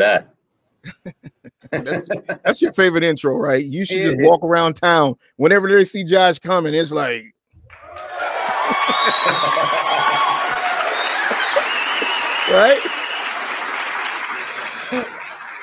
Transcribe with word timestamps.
that. 0.00 0.34
that's, 1.70 2.08
that's, 2.42 2.62
your 2.62 2.72
favorite 2.72 3.04
intro, 3.04 3.36
right? 3.36 3.64
You 3.64 3.84
should 3.84 4.02
just 4.02 4.16
walk 4.18 4.42
around 4.42 4.74
town 4.74 5.14
whenever 5.36 5.68
they 5.68 5.84
see 5.84 6.04
Josh 6.04 6.38
coming. 6.38 6.74
It's 6.74 6.90
like, 6.90 7.22
right? 12.50 12.80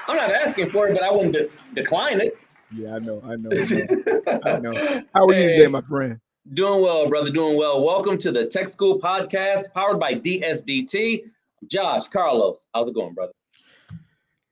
I'm 0.08 0.16
not 0.16 0.31
asking 0.31 0.70
for 0.70 0.88
it, 0.88 0.94
but 0.94 1.04
I 1.04 1.12
wouldn't 1.12 1.34
de- 1.34 1.50
decline 1.73 2.22
it. 2.22 2.38
Yeah, 2.73 2.95
I 2.95 3.00
know, 3.00 3.22
I 3.26 3.36
know, 3.36 3.50
I 4.45 4.59
know. 4.59 5.04
How 5.14 5.26
are 5.26 5.34
you 5.34 5.48
today, 5.48 5.67
my 5.67 5.81
friend? 5.81 6.20
Doing 6.54 6.81
well, 6.81 7.09
brother. 7.09 7.31
Doing 7.31 7.58
well. 7.58 7.84
Welcome 7.84 8.17
to 8.20 8.31
the 8.31 8.45
Tech 8.45 8.67
School 8.67 9.00
Podcast, 9.00 9.73
powered 9.73 10.00
by 10.00 10.14
DSDT. 10.16 11.23
Josh 11.66 12.08
Carlos, 12.08 12.67
how's 12.73 12.88
it 12.88 12.94
going, 12.94 13.14
brother? 13.14 13.34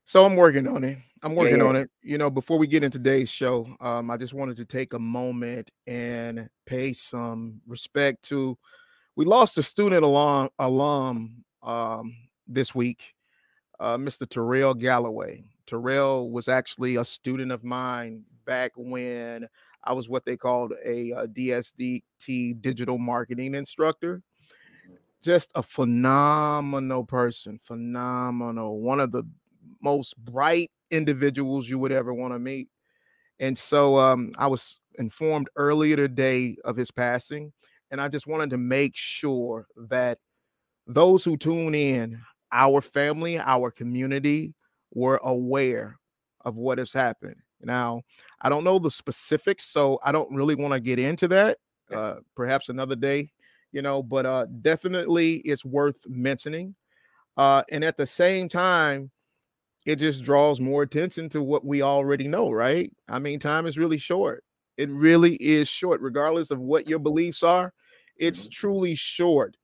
So 0.08 0.24
I'm 0.24 0.36
working 0.36 0.68
on 0.68 0.84
it. 0.84 1.00
I'm 1.24 1.34
working 1.34 1.58
yeah. 1.58 1.64
on 1.64 1.76
it. 1.76 1.90
You 2.04 2.20
know, 2.20 2.30
before 2.30 2.60
we 2.60 2.68
get 2.68 2.84
into 2.84 3.00
today's 3.00 3.30
show, 3.30 3.68
um, 3.82 4.12
I 4.12 4.18
just 4.18 4.36
wanted 4.36 4.56
to 4.58 4.66
take 4.66 4.94
a 4.94 5.00
moment 5.00 5.72
and 5.88 6.48
pay 6.68 6.94
some 6.94 7.60
respect 7.66 8.22
to. 8.26 8.56
We 9.16 9.26
lost 9.26 9.58
a 9.58 9.64
student 9.64 10.04
alum 10.06 10.50
alum 10.60 11.44
um, 11.64 12.16
this 12.48 12.76
week, 12.76 13.02
uh, 13.80 13.98
Mr. 13.98 14.30
Terrell 14.30 14.76
Galloway. 14.76 15.44
Terrell 15.66 16.30
was 16.30 16.48
actually 16.48 16.98
a 16.98 17.06
student 17.06 17.52
of 17.52 17.64
mine 17.64 18.24
back 18.46 18.74
when 18.76 19.48
I 19.84 19.94
was 19.94 20.08
what 20.08 20.24
they 20.24 20.38
called 20.38 20.74
a, 20.86 21.12
a 21.12 21.28
DSDT 21.28 22.62
digital 22.62 23.00
marketing 23.00 23.56
instructor. 23.56 24.22
Just 25.24 25.52
a 25.56 25.64
phenomenal 25.64 27.04
person, 27.04 27.58
phenomenal. 27.58 28.80
One 28.80 29.00
of 29.00 29.12
the 29.12 29.24
most 29.82 30.18
bright 30.18 30.72
individuals 30.92 31.68
you 31.68 31.80
would 31.80 31.92
ever 31.92 32.14
want 32.14 32.34
to 32.34 32.40
meet. 32.40 32.70
And 33.40 33.58
so 33.58 33.98
um, 33.98 34.32
I 34.38 34.48
was 34.48 34.80
informed 34.98 35.50
earlier 35.56 35.96
today 35.96 36.58
of 36.64 36.78
his 36.78 36.92
passing. 36.92 37.52
And 37.92 38.02
I 38.02 38.08
just 38.08 38.28
wanted 38.28 38.50
to 38.52 38.58
make 38.58 38.96
sure 38.96 39.68
that 39.90 40.20
those 40.88 41.24
who 41.24 41.38
tune 41.38 41.76
in, 41.76 42.22
our 42.52 42.82
family, 42.82 43.40
our 43.40 43.72
community, 43.72 44.56
were 44.94 45.20
aware 45.24 46.00
of 46.44 46.56
what 46.56 46.78
has 46.78 46.94
happened. 46.94 47.36
Now, 47.62 48.02
I 48.42 48.50
don't 48.50 48.64
know 48.64 48.80
the 48.80 48.92
specifics, 48.92 49.66
so 49.66 50.00
I 50.04 50.12
don't 50.12 50.34
really 50.34 50.56
want 50.56 50.74
to 50.74 50.80
get 50.80 51.00
into 51.00 51.28
that. 51.30 51.58
Uh, 51.92 52.16
perhaps 52.36 52.70
another 52.70 52.96
day, 52.96 53.32
you 53.72 53.82
know, 53.82 54.02
but 54.02 54.26
uh, 54.26 54.46
definitely 54.62 55.36
it's 55.38 55.66
worth 55.66 55.98
mentioning. 56.08 56.76
Uh, 57.38 57.64
and 57.72 57.84
at 57.84 57.98
the 57.98 58.08
same 58.08 58.48
time, 58.48 59.12
it 59.86 59.98
just 59.98 60.24
draws 60.24 60.60
more 60.60 60.82
attention 60.82 61.30
to 61.30 61.42
what 61.42 61.66
we 61.66 61.82
already 61.82 62.28
know, 62.28 62.50
right? 62.52 62.92
I 63.08 63.20
mean, 63.20 63.40
time 63.40 63.66
is 63.66 63.78
really 63.78 63.98
short. 63.98 64.44
It 64.78 64.90
really 64.90 65.36
is 65.36 65.70
short, 65.70 66.02
regardless 66.02 66.52
of 66.52 66.60
what 66.60 66.88
your 66.88 67.00
beliefs 67.00 67.44
are. 67.44 67.74
It's 68.18 68.42
mm-hmm. 68.42 68.50
truly 68.52 68.96
short. 68.96 69.56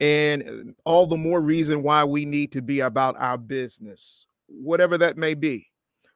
And 0.00 0.42
uh, 0.42 0.72
all 0.84 1.06
the 1.06 1.16
more 1.16 1.40
reason 1.40 1.82
why 1.82 2.04
we 2.04 2.24
need 2.24 2.52
to 2.52 2.62
be 2.62 2.80
about 2.80 3.16
our 3.18 3.38
business, 3.38 4.26
whatever 4.46 4.98
that 4.98 5.16
may 5.16 5.34
be. 5.34 5.68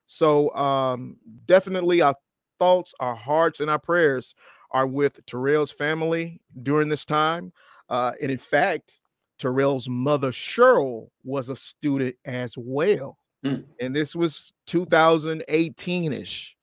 So 0.06 0.54
um, 0.54 1.16
definitely 1.46 2.02
our 2.02 2.16
thoughts, 2.58 2.92
our 3.00 3.16
hearts, 3.16 3.60
and 3.60 3.70
our 3.70 3.78
prayers 3.78 4.34
are 4.72 4.86
with 4.86 5.24
Terrell's 5.26 5.72
family 5.72 6.40
during 6.62 6.88
this 6.88 7.04
time. 7.04 7.52
Uh, 7.88 8.12
and 8.20 8.30
in 8.30 8.38
fact, 8.38 9.00
Terrell's 9.40 9.88
mother, 9.88 10.30
Cheryl, 10.30 11.08
was 11.24 11.48
a 11.48 11.56
student 11.56 12.16
as 12.24 12.54
well. 12.56 13.18
Mm. 13.44 13.64
And 13.80 13.94
this 13.94 14.14
was 14.14 14.53
2018 14.66 16.12
ish. 16.12 16.56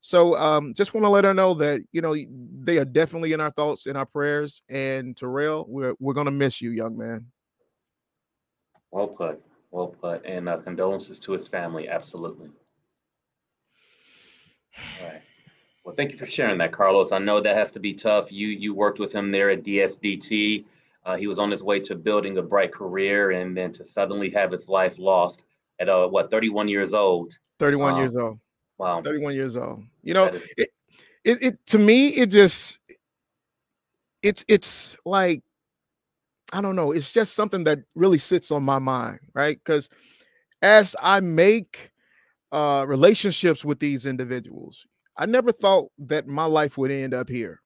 So 0.00 0.34
um, 0.36 0.72
just 0.74 0.94
want 0.94 1.04
to 1.04 1.10
let 1.10 1.24
her 1.24 1.34
know 1.34 1.54
that, 1.54 1.82
you 1.92 2.00
know, 2.00 2.14
they 2.62 2.78
are 2.78 2.84
definitely 2.84 3.32
in 3.32 3.40
our 3.40 3.50
thoughts, 3.50 3.86
in 3.86 3.96
our 3.96 4.06
prayers. 4.06 4.62
And 4.68 5.16
Terrell, 5.16 5.66
we're, 5.68 5.94
we're 5.98 6.14
going 6.14 6.26
to 6.26 6.30
miss 6.30 6.62
you, 6.62 6.70
young 6.70 6.96
man. 6.96 7.26
Well 8.90 9.08
put. 9.08 9.42
Well 9.70 9.88
put. 9.88 10.24
And 10.24 10.48
uh, 10.48 10.58
condolences 10.58 11.18
to 11.20 11.32
his 11.32 11.46
family. 11.48 11.88
Absolutely. 11.88 12.48
All 15.00 15.06
right. 15.06 15.22
Well, 15.84 15.94
thank 15.94 16.12
you 16.12 16.18
for 16.18 16.26
sharing 16.26 16.58
that, 16.58 16.72
Carlos. 16.72 17.12
I 17.12 17.18
know 17.18 17.40
that 17.40 17.56
has 17.56 17.70
to 17.72 17.80
be 17.80 17.94
tough. 17.94 18.30
You 18.30 18.48
you 18.48 18.74
worked 18.74 18.98
with 18.98 19.12
him 19.12 19.30
there 19.30 19.50
at 19.50 19.64
DSDT. 19.64 20.64
Uh, 21.04 21.16
he 21.16 21.26
was 21.26 21.38
on 21.38 21.50
his 21.50 21.62
way 21.62 21.80
to 21.80 21.94
building 21.94 22.36
a 22.38 22.42
bright 22.42 22.70
career, 22.70 23.30
and 23.30 23.56
then 23.56 23.72
to 23.72 23.82
suddenly 23.82 24.30
have 24.30 24.52
his 24.52 24.68
life 24.68 24.98
lost 24.98 25.42
at 25.80 25.88
uh, 25.88 26.06
what 26.06 26.30
31 26.30 26.68
years 26.68 26.94
old. 26.94 27.34
31 27.58 27.94
um, 27.94 27.98
years 27.98 28.16
old. 28.16 28.38
Wow. 28.78 29.02
31 29.02 29.34
years 29.34 29.56
old. 29.56 29.82
You 30.02 30.14
know, 30.14 30.26
is- 30.26 30.48
it, 30.56 30.68
it 31.24 31.42
it 31.42 31.66
to 31.66 31.78
me 31.78 32.08
it 32.08 32.26
just 32.26 32.78
it's 34.22 34.44
it's 34.48 34.96
like 35.04 35.42
I 36.52 36.60
don't 36.60 36.76
know. 36.76 36.92
It's 36.92 37.12
just 37.12 37.34
something 37.34 37.64
that 37.64 37.80
really 37.94 38.18
sits 38.18 38.50
on 38.50 38.64
my 38.64 38.78
mind, 38.78 39.20
right? 39.34 39.56
Because 39.56 39.88
as 40.62 40.96
I 41.00 41.20
make 41.20 41.92
uh, 42.50 42.84
relationships 42.88 43.64
with 43.64 43.78
these 43.78 44.04
individuals, 44.04 44.84
I 45.16 45.26
never 45.26 45.52
thought 45.52 45.90
that 45.98 46.26
my 46.26 46.44
life 46.44 46.76
would 46.76 46.90
end 46.90 47.14
up 47.14 47.28
here. 47.28 47.60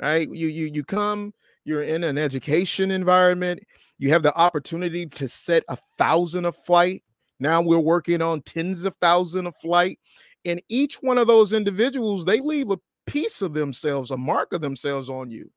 Right? 0.00 0.28
You 0.28 0.48
you 0.48 0.70
you 0.72 0.82
come, 0.82 1.34
you're 1.64 1.82
in 1.82 2.02
an 2.04 2.18
education 2.18 2.90
environment, 2.90 3.60
you 3.98 4.08
have 4.08 4.22
the 4.22 4.34
opportunity 4.34 5.06
to 5.06 5.28
set 5.28 5.62
a 5.68 5.78
thousand 5.98 6.44
a 6.44 6.52
flight. 6.52 7.04
Now 7.42 7.60
we're 7.60 7.78
working 7.78 8.22
on 8.22 8.40
tens 8.42 8.84
of 8.84 8.94
thousands 8.96 9.48
of 9.48 9.56
flight. 9.56 9.98
And 10.44 10.62
each 10.68 11.02
one 11.02 11.18
of 11.18 11.26
those 11.26 11.52
individuals, 11.52 12.24
they 12.24 12.40
leave 12.40 12.70
a 12.70 12.78
piece 13.06 13.42
of 13.42 13.52
themselves, 13.52 14.10
a 14.10 14.16
mark 14.16 14.52
of 14.52 14.60
themselves 14.60 15.08
on 15.08 15.30
you. 15.30 15.50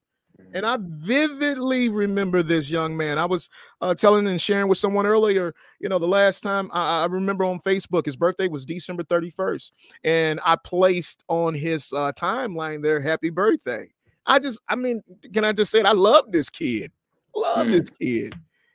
And 0.53 0.65
I 0.65 0.77
vividly 0.81 1.89
remember 1.89 2.43
this 2.43 2.69
young 2.69 2.97
man. 2.97 3.17
I 3.17 3.25
was 3.25 3.49
uh, 3.81 3.93
telling 3.93 4.27
and 4.27 4.41
sharing 4.41 4.67
with 4.67 4.77
someone 4.77 5.05
earlier, 5.05 5.53
you 5.79 5.87
know, 5.87 5.99
the 5.99 6.07
last 6.07 6.41
time 6.41 6.69
I, 6.73 7.03
I, 7.03 7.05
remember 7.05 7.45
on 7.45 7.59
Facebook, 7.61 8.05
his 8.05 8.17
birthday 8.17 8.47
was 8.47 8.65
December 8.65 9.03
31st. 9.03 9.71
And 10.03 10.39
I 10.45 10.57
placed 10.57 11.23
on 11.29 11.53
his 11.53 11.91
uh, 11.93 12.11
timeline 12.13 12.83
there, 12.83 12.99
happy 12.99 13.29
birthday. 13.29 13.87
I 14.25 14.39
just, 14.39 14.59
I 14.67 14.75
mean, 14.75 15.01
can 15.33 15.45
I 15.45 15.53
just 15.53 15.71
say 15.71 15.79
it? 15.79 15.85
I 15.85 15.93
love 15.93 16.31
this 16.31 16.49
kid. 16.49 16.91
Love 17.33 17.67
mm. 17.67 17.71
this 17.73 17.89
kid. 17.89 18.33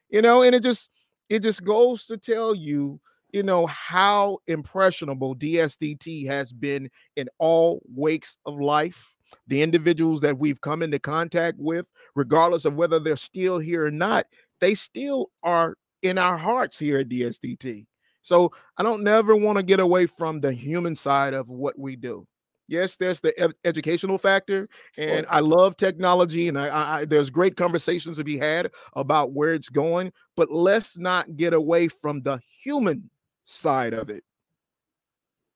You 0.09 0.22
know, 0.22 0.42
and 0.42 0.54
it 0.54 0.62
just, 0.62 0.91
it 1.31 1.41
just 1.41 1.65
goes 1.65 2.05
to 2.07 2.19
tell 2.19 2.55
you, 2.55 3.01
you 3.33 3.43
know, 3.43 3.67
how 3.67 4.39
impressionable 4.49 5.35
DSDT 5.35 6.27
has 6.27 6.53
been 6.53 6.91
in 7.17 7.29
all 7.39 7.81
wakes 7.89 8.37
of 8.45 8.61
life 8.61 9.15
the 9.47 9.63
individuals 9.63 10.21
that 10.21 10.39
we've 10.39 10.61
come 10.61 10.83
into 10.83 10.99
contact 10.99 11.59
with, 11.59 11.89
regardless 12.15 12.65
of 12.65 12.75
whether 12.75 12.99
they're 12.99 13.17
still 13.17 13.59
here 13.59 13.87
or 13.87 13.91
not, 13.91 14.27
they 14.61 14.75
still 14.75 15.31
are 15.43 15.77
in 16.03 16.19
our 16.19 16.37
hearts 16.37 16.79
here 16.79 16.99
at 16.99 17.09
DSDT. 17.09 17.87
So 18.23 18.53
I 18.77 18.83
don't 18.83 19.03
never 19.03 19.35
want 19.35 19.57
to 19.57 19.63
get 19.63 19.81
away 19.81 20.07
from 20.07 20.41
the 20.41 20.53
human 20.53 20.95
side 20.95 21.34
of 21.34 21.49
what 21.49 21.78
we 21.78 21.97
do. 21.97 22.27
Yes, 22.71 22.97
there's 22.97 23.21
the 23.21 23.37
ed- 23.37 23.55
educational 23.65 24.17
factor, 24.17 24.69
and 24.97 25.27
I 25.28 25.41
love 25.41 25.77
technology, 25.77 26.47
and 26.47 26.57
I, 26.57 27.01
I, 27.01 27.05
there's 27.05 27.28
great 27.28 27.57
conversations 27.57 28.17
to 28.19 28.22
be 28.22 28.39
had 28.39 28.71
about 28.95 29.33
where 29.33 29.55
it's 29.55 29.69
going. 29.69 30.13
But 30.37 30.53
let's 30.53 30.97
not 30.97 31.37
get 31.37 31.53
away 31.53 31.89
from 31.89 32.22
the 32.22 32.41
human 32.63 33.11
side 33.45 33.93
of 33.93 34.09
it. 34.09 34.22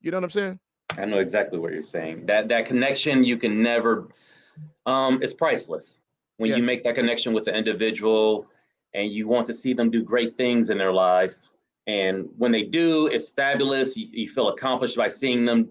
You 0.00 0.10
know 0.10 0.16
what 0.16 0.24
I'm 0.24 0.30
saying? 0.30 0.58
I 0.98 1.04
know 1.04 1.20
exactly 1.20 1.60
what 1.60 1.72
you're 1.72 1.82
saying. 1.82 2.26
That 2.26 2.48
that 2.48 2.66
connection 2.66 3.22
you 3.22 3.36
can 3.36 3.62
never 3.62 4.08
um 4.84 5.22
it's 5.22 5.32
priceless. 5.32 6.00
When 6.38 6.50
yeah. 6.50 6.56
you 6.56 6.64
make 6.64 6.82
that 6.82 6.96
connection 6.96 7.32
with 7.32 7.44
the 7.44 7.56
individual 7.56 8.48
and 8.92 9.12
you 9.12 9.28
want 9.28 9.46
to 9.46 9.54
see 9.54 9.72
them 9.72 9.88
do 9.88 10.02
great 10.02 10.36
things 10.36 10.68
in 10.68 10.78
their 10.78 10.92
life 10.92 11.36
and 11.86 12.28
when 12.38 12.50
they 12.50 12.64
do 12.64 13.06
it's 13.06 13.30
fabulous. 13.30 13.96
You, 13.96 14.08
you 14.10 14.28
feel 14.28 14.48
accomplished 14.48 14.96
by 14.96 15.06
seeing 15.06 15.44
them 15.44 15.70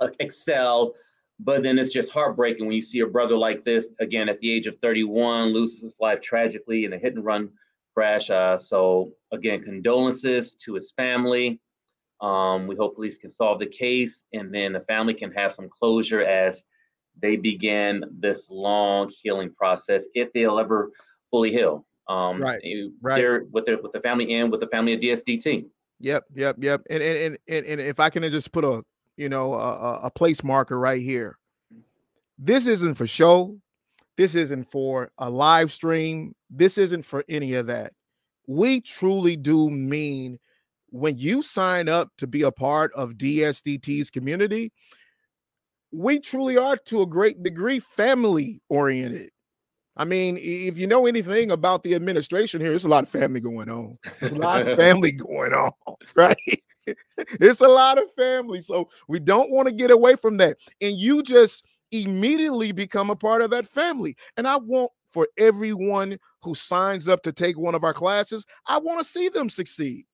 uh, 0.00 0.08
excel, 0.18 0.94
but 1.38 1.62
then 1.62 1.78
it's 1.78 1.90
just 1.90 2.12
heartbreaking 2.12 2.66
when 2.66 2.74
you 2.74 2.82
see 2.82 3.00
a 3.00 3.06
brother 3.06 3.36
like 3.36 3.64
this 3.64 3.90
again 4.00 4.28
at 4.28 4.38
the 4.40 4.50
age 4.50 4.66
of 4.66 4.76
31 4.76 5.52
loses 5.52 5.82
his 5.82 6.00
life 6.00 6.20
tragically 6.20 6.84
in 6.84 6.92
a 6.92 6.98
hit 6.98 7.14
and 7.14 7.24
run 7.24 7.50
crash. 7.94 8.30
Uh, 8.30 8.56
so 8.56 9.12
again, 9.32 9.62
condolences 9.62 10.54
to 10.54 10.74
his 10.74 10.92
family 10.96 11.60
um, 12.20 12.66
we 12.66 12.76
hope 12.76 12.94
police 12.94 13.16
can 13.16 13.30
solve 13.30 13.58
the 13.58 13.66
case 13.66 14.22
and 14.32 14.54
then 14.54 14.72
the 14.72 14.80
family 14.80 15.14
can 15.14 15.32
have 15.32 15.54
some 15.54 15.68
closure 15.68 16.22
as 16.22 16.64
they 17.20 17.36
begin 17.36 18.04
this 18.18 18.48
long 18.50 19.10
healing 19.22 19.52
process 19.52 20.04
if 20.14 20.32
they'll 20.32 20.58
ever 20.58 20.90
fully 21.30 21.50
heal. 21.50 21.86
Um, 22.08 22.40
right, 22.40 22.60
right. 23.00 23.42
With 23.52 23.66
the 23.66 23.78
with 23.82 23.92
the 23.92 24.00
family 24.00 24.34
and 24.34 24.50
with 24.50 24.60
the 24.60 24.66
family 24.66 24.94
of 24.94 25.00
DSDT. 25.00 25.66
Yep, 26.00 26.24
yep, 26.34 26.56
yep. 26.58 26.82
And 26.90 27.02
and 27.02 27.38
and 27.48 27.66
and 27.66 27.80
if 27.80 28.00
I 28.00 28.10
can 28.10 28.22
just 28.30 28.52
put 28.52 28.64
a 28.64 28.82
you 29.20 29.28
know 29.28 29.54
a, 29.54 30.00
a 30.04 30.10
place 30.10 30.42
marker 30.42 30.78
right 30.78 31.02
here, 31.02 31.36
this 32.38 32.66
isn't 32.66 32.94
for 32.94 33.06
show. 33.06 33.58
This 34.16 34.34
isn't 34.34 34.70
for 34.70 35.12
a 35.18 35.28
live 35.28 35.70
stream. 35.72 36.34
This 36.48 36.78
isn't 36.78 37.04
for 37.04 37.24
any 37.28 37.54
of 37.54 37.66
that. 37.66 37.92
We 38.46 38.80
truly 38.80 39.36
do 39.36 39.70
mean 39.70 40.38
when 40.88 41.16
you 41.16 41.42
sign 41.42 41.88
up 41.88 42.10
to 42.18 42.26
be 42.26 42.42
a 42.42 42.50
part 42.50 42.92
of 42.94 43.12
DSDT's 43.12 44.10
community, 44.10 44.72
we 45.92 46.18
truly 46.18 46.56
are 46.56 46.76
to 46.76 47.02
a 47.02 47.06
great 47.06 47.42
degree 47.42 47.80
family 47.80 48.60
oriented. 48.68 49.30
I 49.96 50.04
mean, 50.04 50.38
if 50.40 50.78
you 50.78 50.86
know 50.86 51.06
anything 51.06 51.50
about 51.50 51.82
the 51.82 51.94
administration 51.94 52.60
here, 52.60 52.70
there's 52.70 52.84
a 52.84 52.88
lot 52.88 53.04
of 53.04 53.10
family 53.10 53.40
going 53.40 53.68
on. 53.68 53.98
There's 54.18 54.32
a 54.32 54.36
lot 54.36 54.66
of 54.66 54.78
family 54.78 55.12
going 55.12 55.52
on, 55.52 55.72
right? 56.14 56.62
it's 57.18 57.60
a 57.60 57.68
lot 57.68 57.98
of 57.98 58.12
family. 58.14 58.60
So 58.60 58.88
we 59.08 59.20
don't 59.20 59.50
want 59.50 59.68
to 59.68 59.74
get 59.74 59.90
away 59.90 60.16
from 60.16 60.36
that. 60.38 60.56
And 60.80 60.96
you 60.96 61.22
just 61.22 61.64
immediately 61.92 62.72
become 62.72 63.10
a 63.10 63.16
part 63.16 63.42
of 63.42 63.50
that 63.50 63.68
family. 63.68 64.16
And 64.36 64.46
I 64.46 64.56
want 64.56 64.92
for 65.08 65.28
everyone 65.36 66.18
who 66.42 66.54
signs 66.54 67.08
up 67.08 67.22
to 67.24 67.32
take 67.32 67.58
one 67.58 67.74
of 67.74 67.84
our 67.84 67.92
classes, 67.92 68.46
I 68.66 68.78
want 68.78 69.00
to 69.00 69.04
see 69.04 69.28
them 69.28 69.50
succeed. 69.50 70.06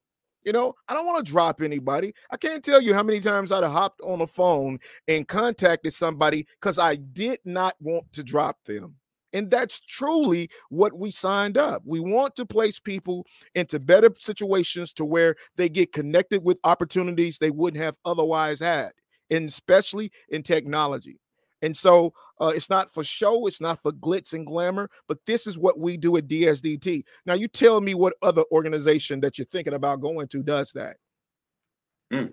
You 0.44 0.52
know, 0.52 0.74
I 0.88 0.94
don't 0.94 1.06
want 1.06 1.24
to 1.24 1.30
drop 1.30 1.60
anybody. 1.60 2.14
I 2.30 2.36
can't 2.36 2.64
tell 2.64 2.80
you 2.80 2.94
how 2.94 3.02
many 3.02 3.20
times 3.20 3.50
I'd 3.50 3.64
have 3.64 3.72
hopped 3.72 4.00
on 4.02 4.20
a 4.20 4.26
phone 4.28 4.78
and 5.08 5.26
contacted 5.26 5.92
somebody 5.92 6.46
because 6.60 6.78
I 6.78 6.94
did 6.94 7.40
not 7.44 7.74
want 7.80 8.12
to 8.12 8.22
drop 8.22 8.56
them. 8.64 8.94
And 9.36 9.50
that's 9.50 9.82
truly 9.82 10.48
what 10.70 10.98
we 10.98 11.10
signed 11.10 11.58
up. 11.58 11.82
We 11.84 12.00
want 12.00 12.34
to 12.36 12.46
place 12.46 12.80
people 12.80 13.26
into 13.54 13.78
better 13.78 14.10
situations 14.18 14.94
to 14.94 15.04
where 15.04 15.36
they 15.56 15.68
get 15.68 15.92
connected 15.92 16.42
with 16.42 16.56
opportunities 16.64 17.36
they 17.36 17.50
wouldn't 17.50 17.82
have 17.82 17.96
otherwise 18.06 18.60
had, 18.60 18.92
and 19.30 19.46
especially 19.46 20.10
in 20.30 20.42
technology. 20.42 21.20
And 21.60 21.76
so 21.76 22.14
uh, 22.40 22.52
it's 22.54 22.70
not 22.70 22.94
for 22.94 23.04
show, 23.04 23.46
it's 23.46 23.60
not 23.60 23.82
for 23.82 23.92
glitz 23.92 24.32
and 24.32 24.46
glamour, 24.46 24.88
but 25.06 25.18
this 25.26 25.46
is 25.46 25.58
what 25.58 25.78
we 25.78 25.98
do 25.98 26.16
at 26.16 26.28
DSDT. 26.28 27.02
Now, 27.26 27.34
you 27.34 27.46
tell 27.46 27.82
me 27.82 27.92
what 27.92 28.14
other 28.22 28.44
organization 28.50 29.20
that 29.20 29.36
you're 29.36 29.46
thinking 29.46 29.74
about 29.74 30.00
going 30.00 30.28
to 30.28 30.42
does 30.42 30.72
that. 30.72 30.96
Mm. 32.10 32.32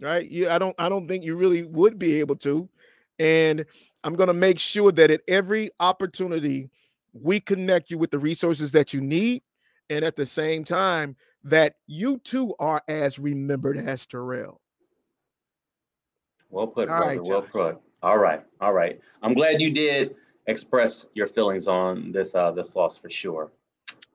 Right? 0.00 0.30
Yeah, 0.30 0.54
I 0.54 0.58
don't 0.58 0.74
I 0.78 0.88
don't 0.88 1.06
think 1.06 1.24
you 1.24 1.36
really 1.36 1.64
would 1.64 1.98
be 1.98 2.20
able 2.20 2.36
to. 2.36 2.70
And 3.18 3.66
I'm 4.04 4.14
going 4.14 4.28
to 4.28 4.34
make 4.34 4.58
sure 4.58 4.92
that 4.92 5.10
at 5.10 5.20
every 5.28 5.70
opportunity 5.80 6.70
we 7.12 7.40
connect 7.40 7.90
you 7.90 7.98
with 7.98 8.10
the 8.10 8.18
resources 8.18 8.72
that 8.72 8.94
you 8.94 9.00
need 9.00 9.42
and 9.88 10.04
at 10.04 10.16
the 10.16 10.26
same 10.26 10.64
time 10.64 11.16
that 11.44 11.74
you 11.86 12.18
too 12.18 12.54
are 12.58 12.82
as 12.88 13.18
remembered 13.18 13.76
as 13.76 14.06
Terrell. 14.06 14.60
Well 16.50 16.66
put, 16.66 16.88
brother. 16.88 17.06
Right, 17.06 17.22
well 17.22 17.42
put. 17.42 17.80
All 18.02 18.18
right, 18.18 18.42
all 18.60 18.72
right. 18.72 19.00
I'm 19.22 19.34
glad 19.34 19.60
you 19.60 19.70
did 19.70 20.14
express 20.46 21.06
your 21.14 21.26
feelings 21.26 21.68
on 21.68 22.12
this 22.12 22.34
uh 22.34 22.50
this 22.50 22.74
loss 22.74 22.96
for 22.96 23.10
sure. 23.10 23.52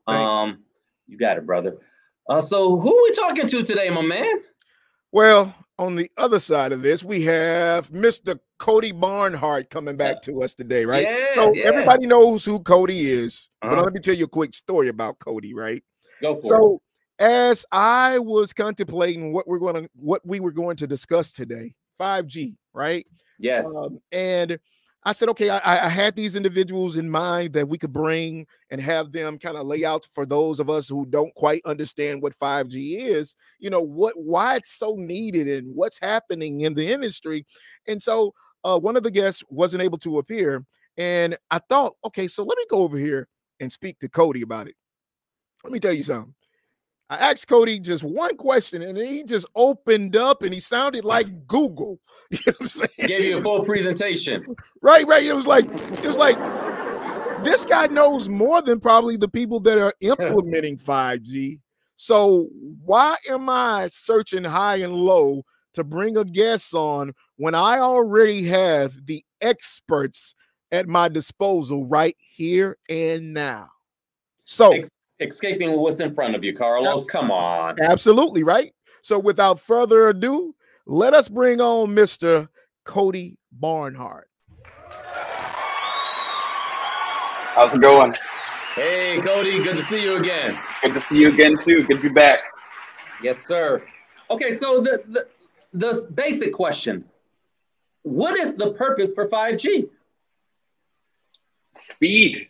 Thanks. 0.07 0.33
Um, 0.33 0.63
you 1.07 1.17
got 1.17 1.37
it, 1.37 1.45
brother. 1.45 1.77
Uh, 2.27 2.41
so 2.41 2.77
who 2.77 2.97
are 2.97 3.03
we 3.03 3.11
talking 3.11 3.47
to 3.47 3.63
today, 3.63 3.89
my 3.89 4.01
man? 4.01 4.41
Well, 5.11 5.53
on 5.77 5.95
the 5.95 6.09
other 6.17 6.39
side 6.39 6.71
of 6.71 6.81
this, 6.81 7.03
we 7.03 7.23
have 7.23 7.91
Mr. 7.91 8.39
Cody 8.59 8.91
Barnhart 8.91 9.69
coming 9.69 9.97
back 9.97 10.21
to 10.23 10.41
us 10.41 10.55
today, 10.55 10.85
right? 10.85 11.05
Yeah, 11.05 11.35
so 11.35 11.53
yeah. 11.53 11.65
everybody 11.65 12.05
knows 12.05 12.45
who 12.45 12.59
Cody 12.59 13.11
is, 13.11 13.49
uh-huh. 13.61 13.75
but 13.75 13.85
let 13.85 13.93
me 13.93 13.99
tell 13.99 14.15
you 14.15 14.25
a 14.25 14.29
quick 14.29 14.53
story 14.53 14.87
about 14.87 15.19
Cody, 15.19 15.53
right? 15.53 15.83
Go 16.21 16.39
for 16.39 16.45
it. 16.45 16.47
so, 16.47 16.81
it. 17.19 17.23
as 17.23 17.65
I 17.71 18.19
was 18.19 18.53
contemplating 18.53 19.33
what 19.33 19.47
we're 19.47 19.59
going 19.59 19.83
to 19.83 19.89
what 19.95 20.21
we 20.25 20.39
were 20.39 20.51
going 20.51 20.77
to 20.77 20.87
discuss 20.87 21.33
today, 21.33 21.73
5G, 21.99 22.55
right? 22.73 23.05
Yes. 23.37 23.65
Um, 23.75 23.99
and 24.11 24.57
I 25.07 25.11
said, 25.11 25.29
okay, 25.29 25.51
I, 25.51 25.85
I, 25.85 25.89
had 25.89 26.15
these 26.15 26.35
individuals 26.35 26.97
in 26.97 27.11
mind 27.11 27.53
that 27.53 27.69
we 27.69 27.77
could 27.77 27.93
bring 27.93 28.47
and 28.71 28.81
have 28.81 29.11
them 29.11 29.37
kind 29.37 29.55
of 29.55 29.67
lay 29.67 29.85
out 29.85 30.07
for 30.11 30.25
those 30.25 30.59
of 30.59 30.67
us 30.67 30.89
who 30.89 31.05
don't 31.05 31.33
quite 31.35 31.61
understand 31.63 32.23
what 32.23 32.37
5G 32.39 32.97
is, 32.97 33.35
you 33.59 33.69
know, 33.69 33.81
what 33.81 34.15
why 34.17 34.55
it's 34.55 34.71
so 34.71 34.95
needed 34.95 35.47
and 35.47 35.75
what's 35.75 35.99
happening 35.99 36.61
in 36.61 36.73
the 36.73 36.91
industry. 36.91 37.45
And 37.87 38.01
so 38.01 38.33
uh, 38.63 38.79
one 38.79 38.97
of 38.97 39.03
the 39.03 39.11
guests 39.11 39.43
wasn't 39.47 39.83
able 39.83 39.99
to 39.99 40.17
appear. 40.17 40.65
And 40.97 41.37
I 41.51 41.59
thought, 41.59 41.93
okay, 42.03 42.27
so 42.27 42.43
let 42.43 42.57
me 42.57 42.65
go 42.67 42.79
over 42.79 42.97
here 42.97 43.27
and 43.59 43.71
speak 43.71 43.99
to 43.99 44.09
Cody 44.09 44.41
about 44.41 44.67
it. 44.67 44.75
Let 45.63 45.71
me 45.71 45.79
tell 45.79 45.93
you 45.93 46.03
something. 46.03 46.33
I 47.09 47.17
asked 47.17 47.47
Cody 47.47 47.79
just 47.79 48.03
one 48.03 48.35
question, 48.35 48.81
and 48.81 48.97
he 48.97 49.23
just 49.23 49.47
opened 49.55 50.15
up 50.15 50.41
and 50.41 50.53
he 50.53 50.59
sounded 50.59 51.05
like 51.05 51.47
Google. 51.47 51.99
You 52.31 52.39
know 52.47 52.53
what 52.57 52.61
I'm 52.61 52.67
saying? 52.69 53.07
Gave 53.07 53.23
you 53.25 53.37
a 53.37 53.41
full 53.43 53.63
presentation. 53.63 54.43
right, 54.81 55.05
right. 55.05 55.23
It 55.23 55.35
was 55.35 55.45
like 55.45 55.65
it 55.65 56.05
was 56.05 56.17
like 56.17 56.35
this 57.43 57.65
guy 57.65 57.85
knows 57.85 58.27
more 58.27 58.63
than 58.63 58.79
probably 58.79 59.15
the 59.15 59.29
people 59.29 59.59
that 59.59 59.77
are 59.77 59.93
implementing 60.01 60.75
5G. 60.75 61.59
So 61.97 62.47
why 62.83 63.15
am 63.29 63.47
I 63.47 63.89
searching 63.89 64.43
high 64.43 64.77
and 64.77 64.93
low 64.93 65.43
to 65.73 65.83
bring 65.83 66.17
a 66.17 66.25
guest 66.25 66.73
on 66.73 67.13
when 67.37 67.53
I 67.53 67.77
already 67.77 68.43
have 68.45 69.05
the 69.05 69.23
experts 69.39 70.33
at 70.71 70.87
my 70.87 71.07
disposal 71.07 71.85
right 71.85 72.17
here 72.17 72.77
and 72.89 73.35
now? 73.35 73.69
So 74.45 74.73
escaping 75.19 75.73
what's 75.77 75.99
in 75.99 76.13
front 76.13 76.35
of 76.35 76.43
you, 76.43 76.53
Carlos. 76.53 77.05
Come 77.05 77.31
on. 77.31 77.77
Absolutely, 77.81 78.43
right? 78.43 78.73
So 79.01 79.19
without 79.19 79.59
further 79.59 80.09
ado, 80.09 80.55
let 80.85 81.13
us 81.13 81.29
bring 81.29 81.61
on 81.61 81.89
Mr. 81.89 82.49
Cody 82.83 83.37
Barnhart. 83.51 84.29
How's 87.53 87.73
it 87.73 87.81
going? 87.81 88.13
Hey, 88.75 89.21
Cody, 89.21 89.63
good 89.63 89.77
to 89.77 89.83
see 89.83 90.03
you 90.03 90.17
again. 90.17 90.57
Good 90.81 90.93
to 90.95 91.01
see 91.01 91.19
you 91.19 91.29
again, 91.29 91.57
too. 91.57 91.83
Good 91.83 91.97
to 91.97 92.03
be 92.03 92.09
back. 92.09 92.39
Yes, 93.23 93.45
sir. 93.45 93.81
Okay, 94.29 94.51
so 94.51 94.81
the, 94.81 95.01
the, 95.07 95.27
the 95.71 96.07
basic 96.13 96.53
question 96.53 97.05
What 98.01 98.37
is 98.37 98.55
the 98.55 98.73
purpose 98.73 99.13
for 99.13 99.29
5G? 99.29 99.87
Speed. 101.73 102.47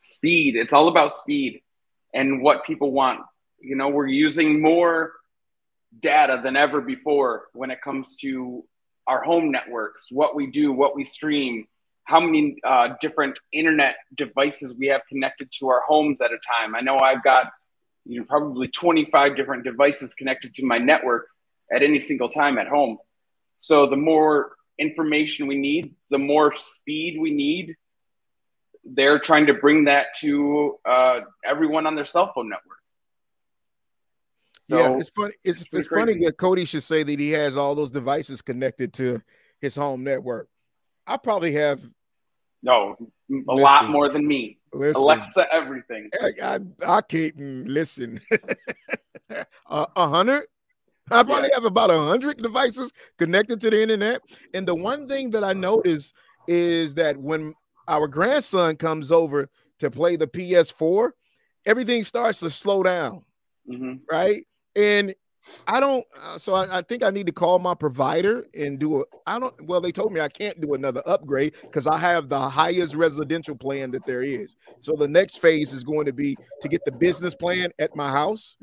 Speed. 0.00 0.56
It's 0.56 0.72
all 0.72 0.88
about 0.88 1.12
speed 1.12 1.62
and 2.14 2.42
what 2.42 2.64
people 2.64 2.92
want. 2.92 3.20
You 3.60 3.76
know, 3.76 3.88
we're 3.88 4.06
using 4.06 4.60
more 4.60 5.12
data 5.98 6.40
than 6.42 6.56
ever 6.56 6.80
before 6.80 7.46
when 7.52 7.70
it 7.70 7.80
comes 7.82 8.16
to 8.16 8.64
our 9.06 9.22
home 9.22 9.50
networks, 9.50 10.08
what 10.10 10.36
we 10.36 10.46
do, 10.46 10.72
what 10.72 10.94
we 10.94 11.04
stream, 11.04 11.66
how 12.04 12.20
many 12.20 12.56
uh, 12.64 12.94
different 13.00 13.38
internet 13.52 13.96
devices 14.14 14.74
we 14.78 14.86
have 14.88 15.02
connected 15.08 15.50
to 15.58 15.68
our 15.68 15.82
homes 15.86 16.20
at 16.20 16.30
a 16.30 16.38
time. 16.58 16.74
I 16.74 16.80
know 16.80 16.98
I've 16.98 17.22
got 17.22 17.50
you 18.04 18.20
know 18.20 18.26
probably 18.26 18.68
25 18.68 19.36
different 19.36 19.64
devices 19.64 20.14
connected 20.14 20.54
to 20.54 20.64
my 20.64 20.78
network 20.78 21.28
at 21.72 21.82
any 21.82 22.00
single 22.00 22.28
time 22.28 22.58
at 22.58 22.68
home. 22.68 22.98
So 23.58 23.86
the 23.86 23.96
more 23.96 24.52
information 24.78 25.46
we 25.46 25.58
need, 25.58 25.94
the 26.10 26.18
more 26.18 26.54
speed 26.54 27.18
we 27.20 27.30
need 27.30 27.76
they're 28.94 29.18
trying 29.18 29.46
to 29.46 29.54
bring 29.54 29.84
that 29.84 30.08
to 30.20 30.78
uh, 30.84 31.20
everyone 31.44 31.86
on 31.86 31.94
their 31.94 32.04
cell 32.04 32.32
phone 32.34 32.48
network. 32.48 32.78
So, 34.60 34.78
yeah, 34.78 34.98
it's 34.98 35.08
funny. 35.08 35.34
It's, 35.44 35.62
it's, 35.62 35.70
it's 35.72 35.88
funny 35.88 36.18
that 36.24 36.36
Cody 36.36 36.64
should 36.64 36.82
say 36.82 37.02
that 37.02 37.18
he 37.18 37.30
has 37.30 37.56
all 37.56 37.74
those 37.74 37.90
devices 37.90 38.42
connected 38.42 38.92
to 38.94 39.22
his 39.60 39.74
home 39.74 40.04
network. 40.04 40.48
I 41.06 41.16
probably 41.16 41.52
have 41.52 41.80
no 42.62 42.96
a 43.00 43.32
listen, 43.32 43.62
lot 43.62 43.88
more 43.88 44.10
than 44.10 44.26
me. 44.26 44.58
Listen, 44.72 45.00
Alexa, 45.00 45.46
everything. 45.52 46.10
I, 46.20 46.32
I, 46.42 46.58
I 46.86 47.00
can't 47.00 47.66
listen. 47.66 48.20
A 49.30 49.46
uh, 49.94 50.08
hundred. 50.08 50.44
I 51.10 51.22
probably 51.22 51.48
yeah. 51.50 51.56
have 51.56 51.64
about 51.64 51.90
a 51.90 51.98
hundred 51.98 52.38
devices 52.38 52.92
connected 53.18 53.60
to 53.60 53.70
the 53.70 53.80
internet. 53.80 54.22
And 54.54 54.66
the 54.66 54.74
one 54.74 55.06
thing 55.06 55.30
that 55.30 55.44
I 55.44 55.52
notice 55.52 56.12
is 56.46 56.94
that 56.94 57.16
when 57.16 57.54
our 57.88 58.06
grandson 58.06 58.76
comes 58.76 59.10
over 59.10 59.48
to 59.80 59.90
play 59.90 60.16
the 60.16 60.26
PS4, 60.26 61.10
everything 61.64 62.04
starts 62.04 62.40
to 62.40 62.50
slow 62.50 62.82
down, 62.82 63.24
mm-hmm. 63.68 63.94
right? 64.10 64.46
And 64.76 65.14
I 65.66 65.80
don't, 65.80 66.04
uh, 66.20 66.36
so 66.36 66.54
I, 66.54 66.78
I, 66.78 66.82
think 66.82 67.02
I 67.02 67.10
need 67.10 67.26
to 67.26 67.32
call 67.32 67.58
my 67.58 67.74
provider 67.74 68.46
and 68.54 68.78
do 68.78 69.00
a. 69.00 69.04
I 69.26 69.38
don't. 69.38 69.54
Well, 69.66 69.80
they 69.80 69.92
told 69.92 70.12
me 70.12 70.20
I 70.20 70.28
can't 70.28 70.60
do 70.60 70.74
another 70.74 71.02
upgrade 71.06 71.54
because 71.62 71.86
I 71.86 71.96
have 71.96 72.28
the 72.28 72.38
highest 72.38 72.94
residential 72.94 73.56
plan 73.56 73.90
that 73.92 74.04
there 74.04 74.22
is. 74.22 74.56
So 74.80 74.94
the 74.94 75.08
next 75.08 75.38
phase 75.38 75.72
is 75.72 75.84
going 75.84 76.04
to 76.04 76.12
be 76.12 76.36
to 76.60 76.68
get 76.68 76.84
the 76.84 76.92
business 76.92 77.34
plan 77.34 77.70
at 77.78 77.96
my 77.96 78.10
house. 78.10 78.58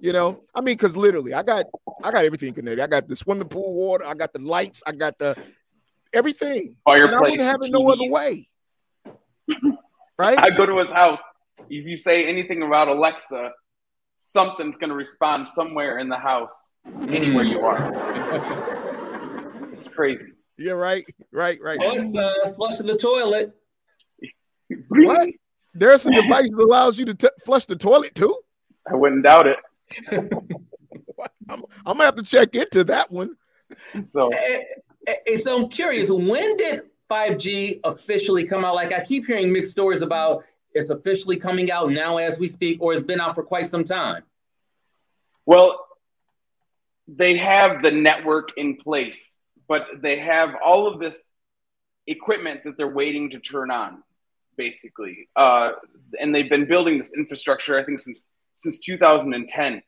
You 0.00 0.14
know, 0.14 0.42
I 0.54 0.60
mean, 0.60 0.76
because 0.76 0.96
literally, 0.96 1.34
I 1.34 1.42
got 1.42 1.66
I 2.02 2.10
got 2.10 2.24
everything 2.24 2.54
connected. 2.54 2.82
I 2.82 2.86
got 2.86 3.06
the 3.06 3.16
swimming 3.16 3.48
pool 3.48 3.74
water. 3.74 4.06
I 4.06 4.14
got 4.14 4.32
the 4.32 4.40
lights. 4.40 4.82
I 4.86 4.92
got 4.92 5.18
the 5.18 5.36
everything. 6.14 6.76
Fireplace. 6.86 7.10
And 7.10 7.16
I 7.16 7.20
wouldn't 7.20 7.40
have 7.42 7.60
it 7.62 7.70
no 7.70 7.90
other 7.90 8.08
way 8.08 8.49
right? 10.18 10.38
I 10.38 10.50
go 10.50 10.66
to 10.66 10.78
his 10.78 10.90
house. 10.90 11.20
If 11.68 11.86
you 11.86 11.96
say 11.96 12.26
anything 12.26 12.62
about 12.62 12.88
Alexa, 12.88 13.52
something's 14.16 14.76
going 14.76 14.90
to 14.90 14.96
respond 14.96 15.48
somewhere 15.48 15.98
in 15.98 16.08
the 16.08 16.16
house, 16.16 16.72
anywhere 17.08 17.44
you 17.44 17.60
are. 17.60 17.90
it's 19.72 19.88
crazy. 19.88 20.32
Yeah, 20.58 20.72
right, 20.72 21.06
right, 21.32 21.58
right. 21.62 21.78
Alexa, 21.80 22.54
flush 22.56 22.78
the 22.78 22.96
toilet. 22.96 23.52
what? 24.88 25.28
There's 25.72 26.04
a 26.04 26.10
device 26.10 26.50
that 26.50 26.58
allows 26.58 26.98
you 26.98 27.04
to 27.06 27.14
t- 27.14 27.28
flush 27.44 27.64
the 27.64 27.76
toilet 27.76 28.14
too. 28.14 28.36
I 28.90 28.96
wouldn't 28.96 29.22
doubt 29.22 29.46
it. 29.46 29.58
I'm, 31.48 31.62
I'm 31.86 31.96
gonna 31.96 32.04
have 32.04 32.16
to 32.16 32.22
check 32.22 32.54
into 32.54 32.84
that 32.84 33.10
one. 33.10 33.36
So, 34.00 34.30
hey, 34.30 34.64
hey, 35.26 35.36
so 35.36 35.56
I'm 35.56 35.68
curious. 35.68 36.10
When 36.10 36.56
did 36.56 36.82
5G 37.10 37.80
officially 37.84 38.44
come 38.44 38.64
out? 38.64 38.74
Like 38.74 38.92
I 38.92 39.00
keep 39.00 39.26
hearing 39.26 39.52
mixed 39.52 39.72
stories 39.72 40.02
about 40.02 40.44
it's 40.72 40.90
officially 40.90 41.36
coming 41.36 41.70
out 41.70 41.90
now 41.90 42.18
as 42.18 42.38
we 42.38 42.48
speak, 42.48 42.78
or 42.80 42.92
it's 42.92 43.02
been 43.02 43.20
out 43.20 43.34
for 43.34 43.42
quite 43.42 43.66
some 43.66 43.84
time. 43.84 44.22
Well, 45.44 45.86
they 47.08 47.36
have 47.38 47.82
the 47.82 47.90
network 47.90 48.56
in 48.56 48.76
place, 48.76 49.40
but 49.66 49.86
they 50.00 50.18
have 50.20 50.54
all 50.64 50.86
of 50.86 51.00
this 51.00 51.32
equipment 52.06 52.62
that 52.64 52.76
they're 52.76 52.88
waiting 52.88 53.30
to 53.30 53.40
turn 53.40 53.70
on, 53.70 54.02
basically. 54.56 55.28
Uh, 55.34 55.72
and 56.20 56.32
they've 56.32 56.48
been 56.48 56.66
building 56.66 56.98
this 56.98 57.12
infrastructure, 57.12 57.78
I 57.78 57.84
think, 57.84 57.98
since 57.98 58.28
since 58.54 58.78
2010. 58.78 59.82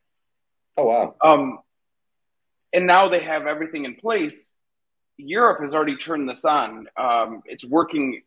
Oh 0.76 0.84
wow. 0.84 1.14
Um, 1.20 1.58
and 2.72 2.86
now 2.86 3.08
they 3.08 3.20
have 3.20 3.46
everything 3.46 3.84
in 3.84 3.96
place. 3.96 4.58
Europe 5.16 5.60
has 5.60 5.74
already 5.74 5.96
turned 5.96 6.28
this 6.28 6.44
on. 6.44 6.86
Um, 6.96 7.42
it's 7.46 7.64
working 7.64 8.22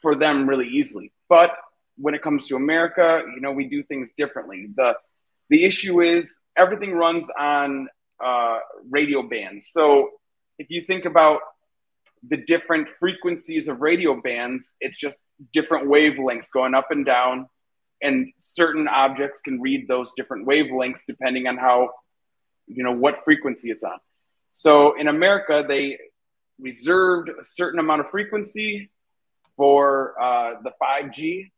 for 0.00 0.14
them 0.14 0.48
really 0.48 0.68
easily. 0.68 1.12
But 1.28 1.52
when 1.96 2.14
it 2.14 2.22
comes 2.22 2.46
to 2.48 2.56
America, 2.56 3.22
you 3.34 3.40
know, 3.40 3.52
we 3.52 3.68
do 3.68 3.82
things 3.82 4.12
differently. 4.16 4.68
The 4.76 4.96
the 5.48 5.64
issue 5.64 6.02
is 6.02 6.40
everything 6.56 6.92
runs 6.92 7.30
on 7.38 7.88
uh, 8.22 8.58
radio 8.90 9.22
bands. 9.22 9.68
So 9.70 10.10
if 10.58 10.66
you 10.70 10.80
think 10.82 11.04
about 11.04 11.40
the 12.28 12.36
different 12.36 12.88
frequencies 12.88 13.68
of 13.68 13.80
radio 13.80 14.20
bands, 14.20 14.76
it's 14.80 14.98
just 14.98 15.26
different 15.52 15.88
wavelengths 15.88 16.50
going 16.52 16.74
up 16.74 16.90
and 16.90 17.06
down, 17.06 17.48
and 18.02 18.32
certain 18.40 18.88
objects 18.88 19.40
can 19.40 19.60
read 19.60 19.86
those 19.86 20.12
different 20.16 20.48
wavelengths 20.48 21.02
depending 21.06 21.46
on 21.46 21.56
how, 21.56 21.90
you 22.66 22.82
know, 22.82 22.92
what 22.92 23.24
frequency 23.24 23.70
it's 23.70 23.84
on. 23.84 23.98
So 24.58 24.98
in 24.98 25.06
America, 25.06 25.62
they 25.68 25.98
reserved 26.58 27.28
a 27.28 27.44
certain 27.44 27.78
amount 27.78 28.00
of 28.00 28.10
frequency 28.10 28.90
for 29.54 30.14
uh, 30.18 30.54
the 30.64 30.72
5G 30.82 31.50